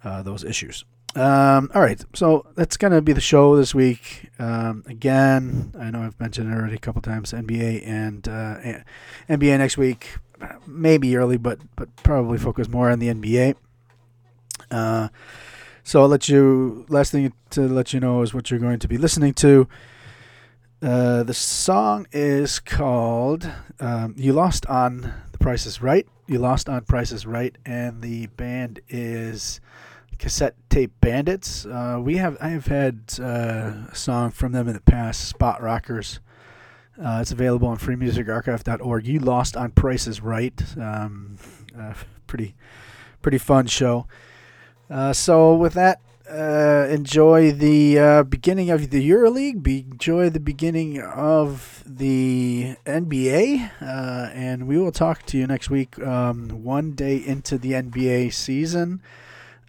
those 0.03 0.43
issues. 0.43 0.85
Um, 1.15 1.71
all 1.73 1.81
right, 1.81 2.03
so 2.13 2.45
that's 2.55 2.75
gonna 2.75 3.01
be 3.01 3.13
the 3.13 3.21
show 3.21 3.55
this 3.55 3.73
week. 3.73 4.29
Um, 4.37 4.83
again, 4.85 5.73
I 5.79 5.89
know 5.89 6.01
I've 6.01 6.19
mentioned 6.19 6.51
it 6.51 6.55
already 6.55 6.75
a 6.75 6.79
couple 6.79 7.01
times. 7.01 7.31
NBA 7.31 7.87
and 7.87 8.27
uh, 8.27 8.57
NBA 9.29 9.57
next 9.57 9.77
week, 9.77 10.17
maybe 10.67 11.15
early, 11.15 11.37
but 11.37 11.59
but 11.77 11.95
probably 12.03 12.37
focus 12.37 12.67
more 12.67 12.89
on 12.89 12.99
the 12.99 13.07
NBA. 13.07 13.55
Uh, 14.69 15.07
so 15.83 16.01
I'll 16.01 16.09
let 16.09 16.27
you. 16.27 16.85
Last 16.89 17.13
thing 17.13 17.31
to 17.51 17.61
let 17.61 17.93
you 17.93 18.01
know 18.01 18.21
is 18.21 18.33
what 18.33 18.51
you're 18.51 18.59
going 18.59 18.79
to 18.79 18.87
be 18.87 18.97
listening 18.97 19.33
to. 19.35 19.69
Uh, 20.81 21.23
the 21.23 21.33
song 21.33 22.07
is 22.11 22.59
called 22.59 23.49
um, 23.79 24.15
"You 24.17 24.33
Lost 24.33 24.65
on 24.65 25.13
the 25.31 25.37
Price 25.37 25.65
Is 25.65 25.81
Right." 25.81 26.05
You 26.27 26.39
lost 26.39 26.67
on 26.67 26.83
Price 26.85 27.11
Is 27.11 27.25
Right, 27.25 27.55
and 27.65 28.01
the 28.01 28.25
band 28.27 28.81
is 28.89 29.61
Cassette 30.17 30.55
Tape 30.69 30.93
Bandits. 31.01 31.65
Uh, 31.65 31.99
we 32.01 32.17
have 32.17 32.37
I 32.41 32.49
have 32.49 32.67
had 32.67 33.01
uh, 33.19 33.87
a 33.91 33.95
song 33.95 34.31
from 34.31 34.51
them 34.51 34.67
in 34.67 34.73
the 34.73 34.81
past, 34.81 35.27
Spot 35.27 35.61
Rockers. 35.61 36.19
Uh, 37.01 37.19
it's 37.21 37.31
available 37.31 37.67
on 37.67 37.77
freemusicarchive.org. 37.77 39.05
You 39.05 39.19
lost 39.19 39.57
on 39.57 39.71
Price 39.71 40.07
Is 40.07 40.21
Right. 40.21 40.63
Um, 40.77 41.37
uh, 41.77 41.93
pretty 42.27 42.55
pretty 43.21 43.37
fun 43.37 43.67
show. 43.67 44.07
Uh, 44.89 45.11
so 45.11 45.55
with 45.55 45.73
that, 45.73 45.99
uh, 46.29 46.87
enjoy 46.89 47.51
the 47.51 48.25
beginning 48.29 48.69
of 48.69 48.89
the 48.89 49.09
EuroLeague. 49.09 49.61
Be- 49.61 49.85
enjoy 49.91 50.29
the 50.29 50.39
beginning 50.39 51.01
of 51.01 51.83
the 51.85 52.75
NBA, 52.85 53.71
and 53.81 54.67
we 54.67 54.77
will 54.77 54.91
talk 54.91 55.25
to 55.27 55.37
you 55.37 55.47
next 55.47 55.69
week. 55.69 55.99
Um, 55.99 56.63
one 56.63 56.93
day 56.93 57.17
into 57.17 57.57
the 57.57 57.73
NBA 57.73 58.33
season. 58.33 59.01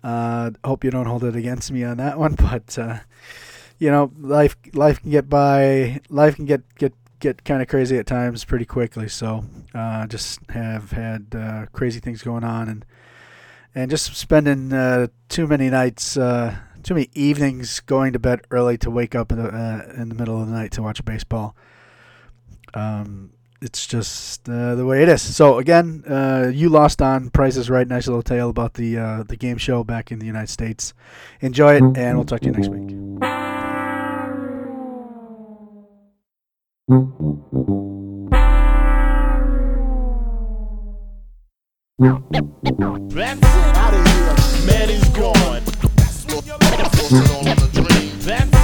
Uh, 0.06 0.52
hope 0.64 0.84
you 0.84 0.90
don't 0.92 1.06
hold 1.06 1.24
it 1.24 1.34
against 1.34 1.72
me 1.72 1.82
on 1.82 1.96
that 1.96 2.16
one, 2.16 2.34
but 2.38 2.78
uh, 2.78 3.00
you 3.80 3.90
know, 3.90 4.12
life 4.16 4.56
life 4.72 5.02
can 5.02 5.10
get 5.10 5.28
by. 5.28 6.00
Life 6.08 6.36
can 6.36 6.44
get 6.44 6.62
get 6.76 6.94
get 7.18 7.44
kind 7.44 7.60
of 7.60 7.66
crazy 7.66 7.98
at 7.98 8.06
times 8.06 8.44
pretty 8.44 8.66
quickly. 8.66 9.08
So 9.08 9.44
uh, 9.74 10.06
just 10.06 10.38
have 10.50 10.92
had 10.92 11.26
uh, 11.36 11.66
crazy 11.72 11.98
things 11.98 12.22
going 12.22 12.44
on 12.44 12.68
and 12.68 12.84
and 13.74 13.90
just 13.90 14.14
spending 14.14 14.72
uh, 14.72 15.08
too 15.28 15.48
many 15.48 15.68
nights, 15.70 16.16
uh, 16.16 16.56
too 16.84 16.94
many 16.94 17.10
evenings 17.14 17.80
going 17.80 18.12
to 18.12 18.20
bed 18.20 18.42
early 18.52 18.78
to 18.78 18.90
wake 18.92 19.16
up 19.16 19.32
in 19.32 19.42
the 19.42 19.48
uh, 19.48 19.92
in 20.00 20.08
the 20.08 20.14
middle 20.14 20.40
of 20.40 20.46
the 20.46 20.54
night 20.54 20.70
to 20.72 20.82
watch 20.82 21.04
baseball. 21.04 21.56
Um, 22.74 23.32
it's 23.60 23.86
just 23.86 24.48
uh, 24.48 24.74
the 24.74 24.84
way 24.84 25.02
it 25.02 25.08
is. 25.08 25.22
So 25.22 25.58
again, 25.58 26.04
uh, 26.08 26.50
you 26.52 26.68
lost 26.68 27.00
on 27.00 27.30
Price 27.30 27.56
is 27.56 27.70
Right. 27.70 27.86
Nice 27.86 28.06
little 28.06 28.22
tale 28.22 28.50
about 28.50 28.74
the 28.74 28.98
uh, 28.98 29.22
the 29.22 29.36
game 29.36 29.56
show 29.58 29.84
back 29.84 30.12
in 30.12 30.18
the 30.18 30.26
United 30.26 30.50
States. 30.50 30.92
Enjoy 31.40 31.74
it, 31.76 31.82
and 31.96 32.16
we'll 32.16 32.24
talk 32.24 32.40
to 32.40 32.46
you 32.46 32.52
next 32.52 32.68
week. 32.68 32.96
That's 41.98 42.42
it. 43.16 43.44
Out 43.44 43.94
of 43.94 44.06
here. 44.06 44.66
Man 44.66 44.90
is 44.90 45.08
gone. 45.10 45.62
That's 45.96 47.12
it. 47.12 47.46
Out 48.28 48.55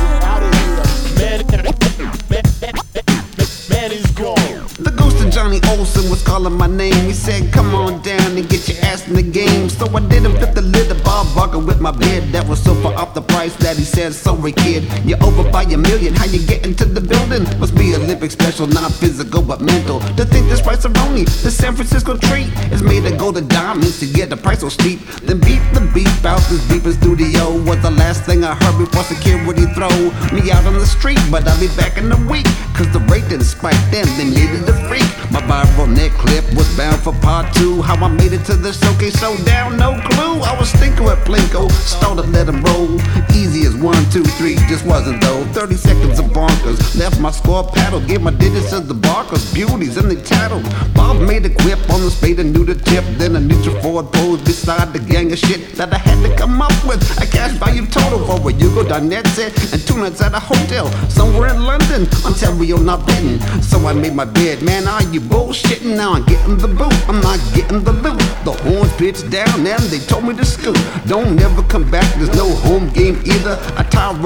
Johnny 5.32 5.60
Olson 5.70 6.10
was 6.10 6.22
calling 6.22 6.52
my 6.52 6.66
name. 6.66 6.92
He 7.06 7.14
said, 7.14 7.50
Come 7.54 7.74
on 7.74 8.02
down 8.02 8.36
and 8.36 8.46
get 8.50 8.68
your 8.68 8.76
ass 8.84 9.08
in 9.08 9.14
the 9.14 9.22
game. 9.22 9.70
So 9.70 9.86
I 9.96 10.00
did 10.00 10.26
and 10.26 10.36
flipped 10.36 10.54
the 10.54 10.60
lid 10.60 10.90
of 10.90 11.02
Bob 11.02 11.26
Barker 11.34 11.58
with 11.58 11.80
my 11.80 11.90
bid. 11.90 12.30
That 12.32 12.46
was 12.46 12.62
so 12.62 12.74
far 12.82 12.92
off 12.94 13.14
the 13.14 13.22
price 13.22 13.56
that 13.56 13.78
he 13.78 13.84
said, 13.84 14.12
Sorry, 14.12 14.52
kid, 14.52 14.84
you're 15.06 15.22
over 15.24 15.50
by 15.50 15.62
a 15.62 15.78
million. 15.78 16.14
How 16.14 16.26
you 16.26 16.46
get 16.46 16.66
into 16.66 16.84
the 16.84 17.00
building? 17.00 17.44
Must 17.58 17.74
be 17.74 17.94
Olympic 17.94 18.30
special, 18.30 18.66
not 18.66 18.92
physical 18.92 19.40
but 19.40 19.62
mental. 19.62 20.00
To 20.00 20.24
think 20.26 20.50
this 20.50 20.60
price 20.60 20.84
of 20.84 20.94
only 20.98 21.24
the 21.24 21.50
San 21.50 21.74
Francisco 21.74 22.18
treat 22.18 22.52
is 22.70 22.82
made 22.82 23.04
to 23.04 23.16
go 23.16 23.32
to 23.32 23.40
diamonds 23.40 24.00
to 24.00 24.06
get 24.06 24.28
the 24.28 24.36
price 24.36 24.60
so 24.60 24.68
steep. 24.68 25.00
Then 25.24 25.40
beat 25.40 25.64
the 25.72 25.80
beep 25.94 26.12
out 26.26 26.44
this 26.50 26.60
beeping 26.68 26.92
studio 27.00 27.56
was 27.64 27.80
the 27.80 27.90
last 27.90 28.24
thing 28.24 28.44
I 28.44 28.54
heard 28.54 28.76
before 28.76 29.04
security 29.04 29.64
throw 29.72 29.88
me 30.36 30.52
out 30.52 30.66
on 30.66 30.74
the 30.74 30.86
street. 30.86 31.18
But 31.30 31.48
I'll 31.48 31.58
be 31.58 31.68
back 31.74 31.96
in 31.96 32.12
a 32.12 32.20
week, 32.28 32.44
cause 32.76 32.92
the 32.92 33.00
rate 33.08 33.26
didn't 33.30 33.48
spike 33.48 33.80
then, 33.90 34.04
they 34.18 34.28
needed 34.28 34.68
a 34.68 34.76
freak. 34.88 35.21
My 35.30 35.40
viral 35.42 35.88
net 35.88 36.10
clip 36.12 36.44
was 36.54 36.68
bound 36.76 37.00
for 37.02 37.12
part 37.20 37.52
two. 37.54 37.82
How 37.82 37.94
I 38.04 38.08
made 38.08 38.32
it 38.32 38.44
to 38.46 38.54
the 38.56 38.72
showcase 38.72 39.18
so 39.20 39.36
down, 39.44 39.76
no 39.76 40.00
clue. 40.08 40.40
I 40.42 40.56
was 40.58 40.72
thinking 40.72 41.04
with 41.04 41.18
Plinko, 41.24 41.70
started 41.70 42.28
let 42.30 42.48
him 42.48 42.62
roll. 42.62 43.00
Easy 43.34 43.66
as 43.66 43.74
one, 43.76 44.02
two, 44.10 44.24
three, 44.24 44.56
just 44.68 44.84
wasn't 44.84 45.22
though. 45.22 45.44
30 45.52 45.74
seconds 45.76 46.18
of 46.18 46.26
bonkers, 46.26 46.98
left 46.98 47.20
my 47.20 47.30
score 47.30 47.64
paddle, 47.64 48.00
gave 48.00 48.22
my 48.22 48.30
digits 48.30 48.70
to 48.70 48.80
the 48.80 48.94
barkers, 48.94 49.52
beauties, 49.54 49.96
and 49.96 50.10
they 50.10 50.20
tattled. 50.20 50.64
Bob 50.94 51.20
made 51.20 51.46
a 51.46 51.50
quip 51.50 51.78
on 51.90 52.00
the 52.00 52.10
spade 52.10 52.40
and 52.40 52.52
knew 52.52 52.64
the 52.64 52.74
tip. 52.74 53.04
Then 53.18 53.36
a 53.36 53.40
neutral 53.40 53.80
forward 53.82 54.12
pose 54.12 54.42
beside 54.42 54.92
the 54.92 54.98
gang 54.98 55.32
of 55.32 55.38
shit 55.38 55.72
that 55.76 55.92
I 55.92 55.98
had 55.98 56.18
to 56.26 56.34
come 56.36 56.60
up 56.60 56.72
with. 56.84 57.02
A 57.22 57.26
cash 57.26 57.52
value 57.52 57.86
total 57.86 58.18
for 58.26 58.50
a 58.50 58.52
Yugo.net 58.52 59.26
set 59.28 59.72
and 59.72 59.80
two 59.86 59.98
nights 59.98 60.20
at 60.20 60.34
a 60.34 60.40
hotel 60.40 60.90
somewhere 61.08 61.54
in 61.54 61.62
London. 61.64 62.08
Ontario 62.24 62.78
not 62.78 63.06
bitten. 63.06 63.40
So 63.62 63.78
I 63.86 63.92
made 63.92 64.14
my 64.14 64.24
bed, 64.24 64.62
man, 64.62 64.88
are 64.88 65.02
you 65.12 65.20
bullshitting? 65.20 65.96
Now 65.96 66.14
I'm 66.14 66.24
getting 66.24 66.56
the 66.56 66.68
boot, 66.68 67.08
I'm 67.08 67.20
not 67.20 67.38
getting 67.54 67.82
the 67.84 67.92
loot. 67.92 68.18
The 68.44 68.52
horns 68.64 68.92
pitched 68.96 69.30
down 69.30 69.66
and 69.66 69.82
they 69.92 69.98
told 69.98 70.24
me 70.24 70.34
to 70.34 70.44
scoot. 70.44 70.78
Don't 71.06 71.36
never 71.36 71.62
come 71.64 71.90
back, 71.90 72.08
there's 72.14 72.34
no 72.36 72.48
home 72.66 72.88
game 72.90 73.20
either. 73.24 73.58
I 73.76 73.82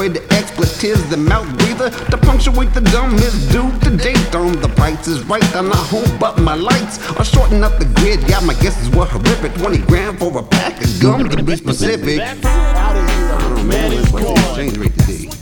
the 0.08 0.22
expletives, 0.32 1.08
the 1.10 1.16
mouth 1.16 1.46
breather. 1.58 1.90
To 1.90 2.18
punctuate 2.18 2.72
the 2.74 2.80
dumb 2.80 3.14
is 3.14 3.48
due 3.50 3.70
to 3.80 3.96
date 3.96 4.34
on 4.34 4.60
the 4.60 4.68
price 4.68 5.08
is 5.08 5.24
right. 5.24 5.44
I'm 5.56 5.68
not 5.68 5.78
home, 5.78 6.18
but 6.18 6.38
my 6.38 6.54
lights 6.54 6.98
are 7.18 7.24
shorting 7.24 7.62
up 7.64 7.78
the 7.78 7.86
grid. 8.00 8.20
Yeah, 8.28 8.40
my 8.40 8.54
guesses 8.54 8.90
were 8.90 9.06
horrific. 9.06 9.54
20 9.54 9.78
grand 9.86 10.18
for 10.18 10.36
a 10.38 10.42
pack 10.42 10.82
of 10.82 11.00
gum 11.00 11.28
to 11.28 11.42
be 11.42 11.56
specific. 11.56 12.18
That's 12.18 12.38
it. 12.40 12.46
Out 12.46 12.96
of 12.96 13.58
here. 13.58 13.64
Man 13.64 13.92
is 13.92 14.12
What's 14.12 14.24
gone. 14.24 14.38
exchange 14.38 14.76
rate 14.78 14.98
today? 14.98 15.35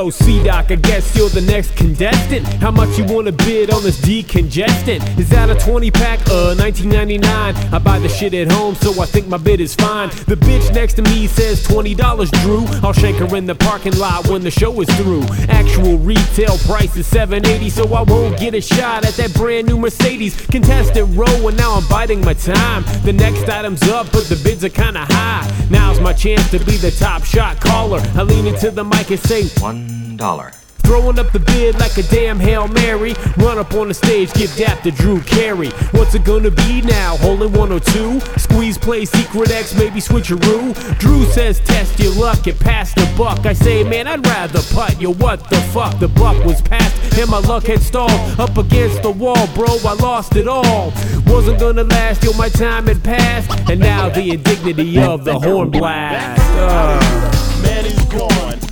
Yo, 0.00 0.08
C 0.08 0.42
Doc, 0.42 0.60
Doc, 0.68 0.70
I 0.70 0.76
guess 0.76 1.14
you're 1.14 1.28
the 1.28 1.42
next 1.42 1.76
contestant. 1.76 2.46
How 2.54 2.70
much 2.70 2.96
you 2.96 3.04
wanna 3.04 3.32
bid 3.32 3.70
on 3.70 3.82
this 3.82 4.00
decongestant? 4.00 5.18
Is 5.18 5.28
that 5.28 5.50
a 5.50 5.54
20 5.54 5.90
pack? 5.90 6.20
Uh, 6.30 6.54
1999. 6.56 7.54
I 7.72 7.78
buy 7.78 7.98
the 7.98 8.08
shit 8.08 8.32
at 8.32 8.50
home, 8.50 8.74
so 8.74 9.00
I 9.00 9.06
think 9.06 9.28
my 9.28 9.36
bid 9.36 9.60
is 9.60 9.74
fine. 9.74 10.08
The 10.26 10.36
bitch 10.36 10.72
next 10.74 10.94
to 10.94 11.02
me 11.02 11.26
says 11.26 11.66
$20, 11.66 12.30
Drew. 12.42 12.64
I'll 12.82 12.94
shank 12.94 13.18
her 13.18 13.36
in 13.36 13.44
the 13.44 13.54
parking 13.54 13.96
lot 13.98 14.26
when 14.28 14.42
the 14.42 14.50
show 14.50 14.80
is 14.80 14.88
through. 14.96 15.24
Actual 15.48 15.98
retail 15.98 16.56
price 16.58 16.96
is 16.96 17.06
780, 17.06 17.68
so 17.68 17.84
I 17.94 18.02
won't 18.02 18.38
get 18.38 18.54
a 18.54 18.60
shot 18.60 19.04
at 19.04 19.14
that 19.14 19.34
brand 19.34 19.66
new 19.66 19.76
Mercedes. 19.78 20.34
Contestant 20.46 21.14
row, 21.14 21.48
and 21.48 21.56
now 21.58 21.74
I'm 21.74 21.86
biding 21.88 22.22
my 22.22 22.34
time. 22.34 22.84
The 23.04 23.12
next 23.12 23.48
item's 23.48 23.82
up, 23.82 24.10
but 24.12 24.24
the 24.24 24.40
bids 24.42 24.64
are 24.64 24.70
kinda 24.70 25.06
high. 25.10 25.46
Now's 25.70 26.00
my 26.00 26.12
chance 26.12 26.50
to 26.50 26.58
be 26.58 26.76
the 26.76 26.90
top 26.90 27.24
shot 27.24 27.60
caller. 27.60 28.00
I 28.14 28.22
lean 28.22 28.46
into 28.46 28.70
the 28.70 28.84
mic 28.84 29.10
and 29.10 29.20
say, 29.20 29.46
One 29.60 29.99
dollar. 30.20 30.52
Throwing 30.84 31.18
up 31.18 31.32
the 31.32 31.38
bid 31.38 31.78
like 31.78 31.96
a 31.96 32.02
damn 32.02 32.38
Hail 32.38 32.68
Mary. 32.68 33.14
Run 33.38 33.58
up 33.58 33.72
on 33.74 33.88
the 33.88 33.94
stage, 33.94 34.32
give 34.34 34.54
dap 34.56 34.82
to 34.82 34.90
Drew 34.90 35.20
Carey. 35.20 35.70
What's 35.92 36.14
it 36.14 36.24
gonna 36.24 36.50
be 36.50 36.82
now? 36.82 37.16
Hole 37.16 37.42
in 37.42 37.52
102? 37.52 38.20
Squeeze 38.38 38.76
play, 38.76 39.04
secret 39.04 39.50
X, 39.50 39.74
maybe 39.74 40.00
switcheroo. 40.00 40.74
Drew 40.98 41.24
says 41.26 41.60
test 41.60 41.98
your 42.00 42.12
luck 42.14 42.46
and 42.46 42.58
pass 42.58 42.92
the 42.92 43.08
buck. 43.16 43.46
I 43.46 43.54
say, 43.54 43.82
man, 43.82 44.08
I'd 44.08 44.26
rather 44.26 44.60
putt. 44.74 45.00
Yo, 45.00 45.14
what 45.14 45.48
the 45.48 45.56
fuck? 45.72 45.98
The 45.98 46.08
buck 46.08 46.44
was 46.44 46.60
passed 46.60 47.18
and 47.18 47.30
my 47.30 47.38
luck 47.38 47.64
had 47.64 47.80
stalled. 47.80 48.20
Up 48.38 48.58
against 48.58 49.02
the 49.02 49.10
wall, 49.10 49.46
bro, 49.54 49.78
I 49.86 49.94
lost 49.94 50.36
it 50.36 50.48
all. 50.48 50.92
Wasn't 51.26 51.58
gonna 51.58 51.84
last, 51.84 52.24
yo, 52.24 52.32
my 52.34 52.48
time 52.50 52.88
had 52.88 53.02
passed. 53.02 53.70
And 53.70 53.80
now 53.80 54.10
the 54.10 54.32
indignity 54.32 54.98
of 54.98 55.24
the 55.24 55.38
horn 55.38 55.70
blast. 55.70 56.42
Uh. 56.58 57.62
Man 57.62 57.86
is 57.86 58.04
gone. 58.06 58.69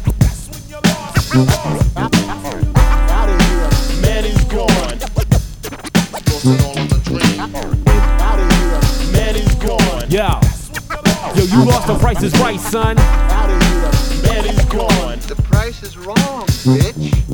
Yo. 1.30 1.40
Yo, 11.34 11.44
you 11.44 11.64
lost 11.66 11.86
the 11.86 11.98
price 12.00 12.22
is 12.22 12.32
right, 12.40 12.58
son. 12.58 12.98
Out 12.98 13.50
of 13.50 13.62
here. 13.62 14.22
Man 14.22 14.46
is 14.46 14.64
gone. 14.64 15.18
The 15.28 15.36
price 15.42 15.82
is 15.82 15.98
wrong, 15.98 16.46
bitch. 16.64 17.28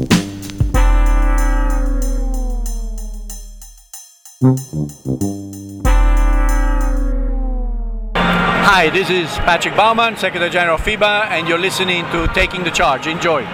Hi, 8.66 8.88
this 8.88 9.10
is 9.10 9.28
Patrick 9.40 9.76
Baumann, 9.76 10.16
Secretary 10.16 10.48
General 10.48 10.76
of 10.76 10.80
FIBA, 10.80 11.28
and 11.28 11.46
you're 11.46 11.58
listening 11.58 12.02
to 12.12 12.26
Taking 12.28 12.64
the 12.64 12.70
Charge. 12.70 13.06
Enjoy. 13.06 13.44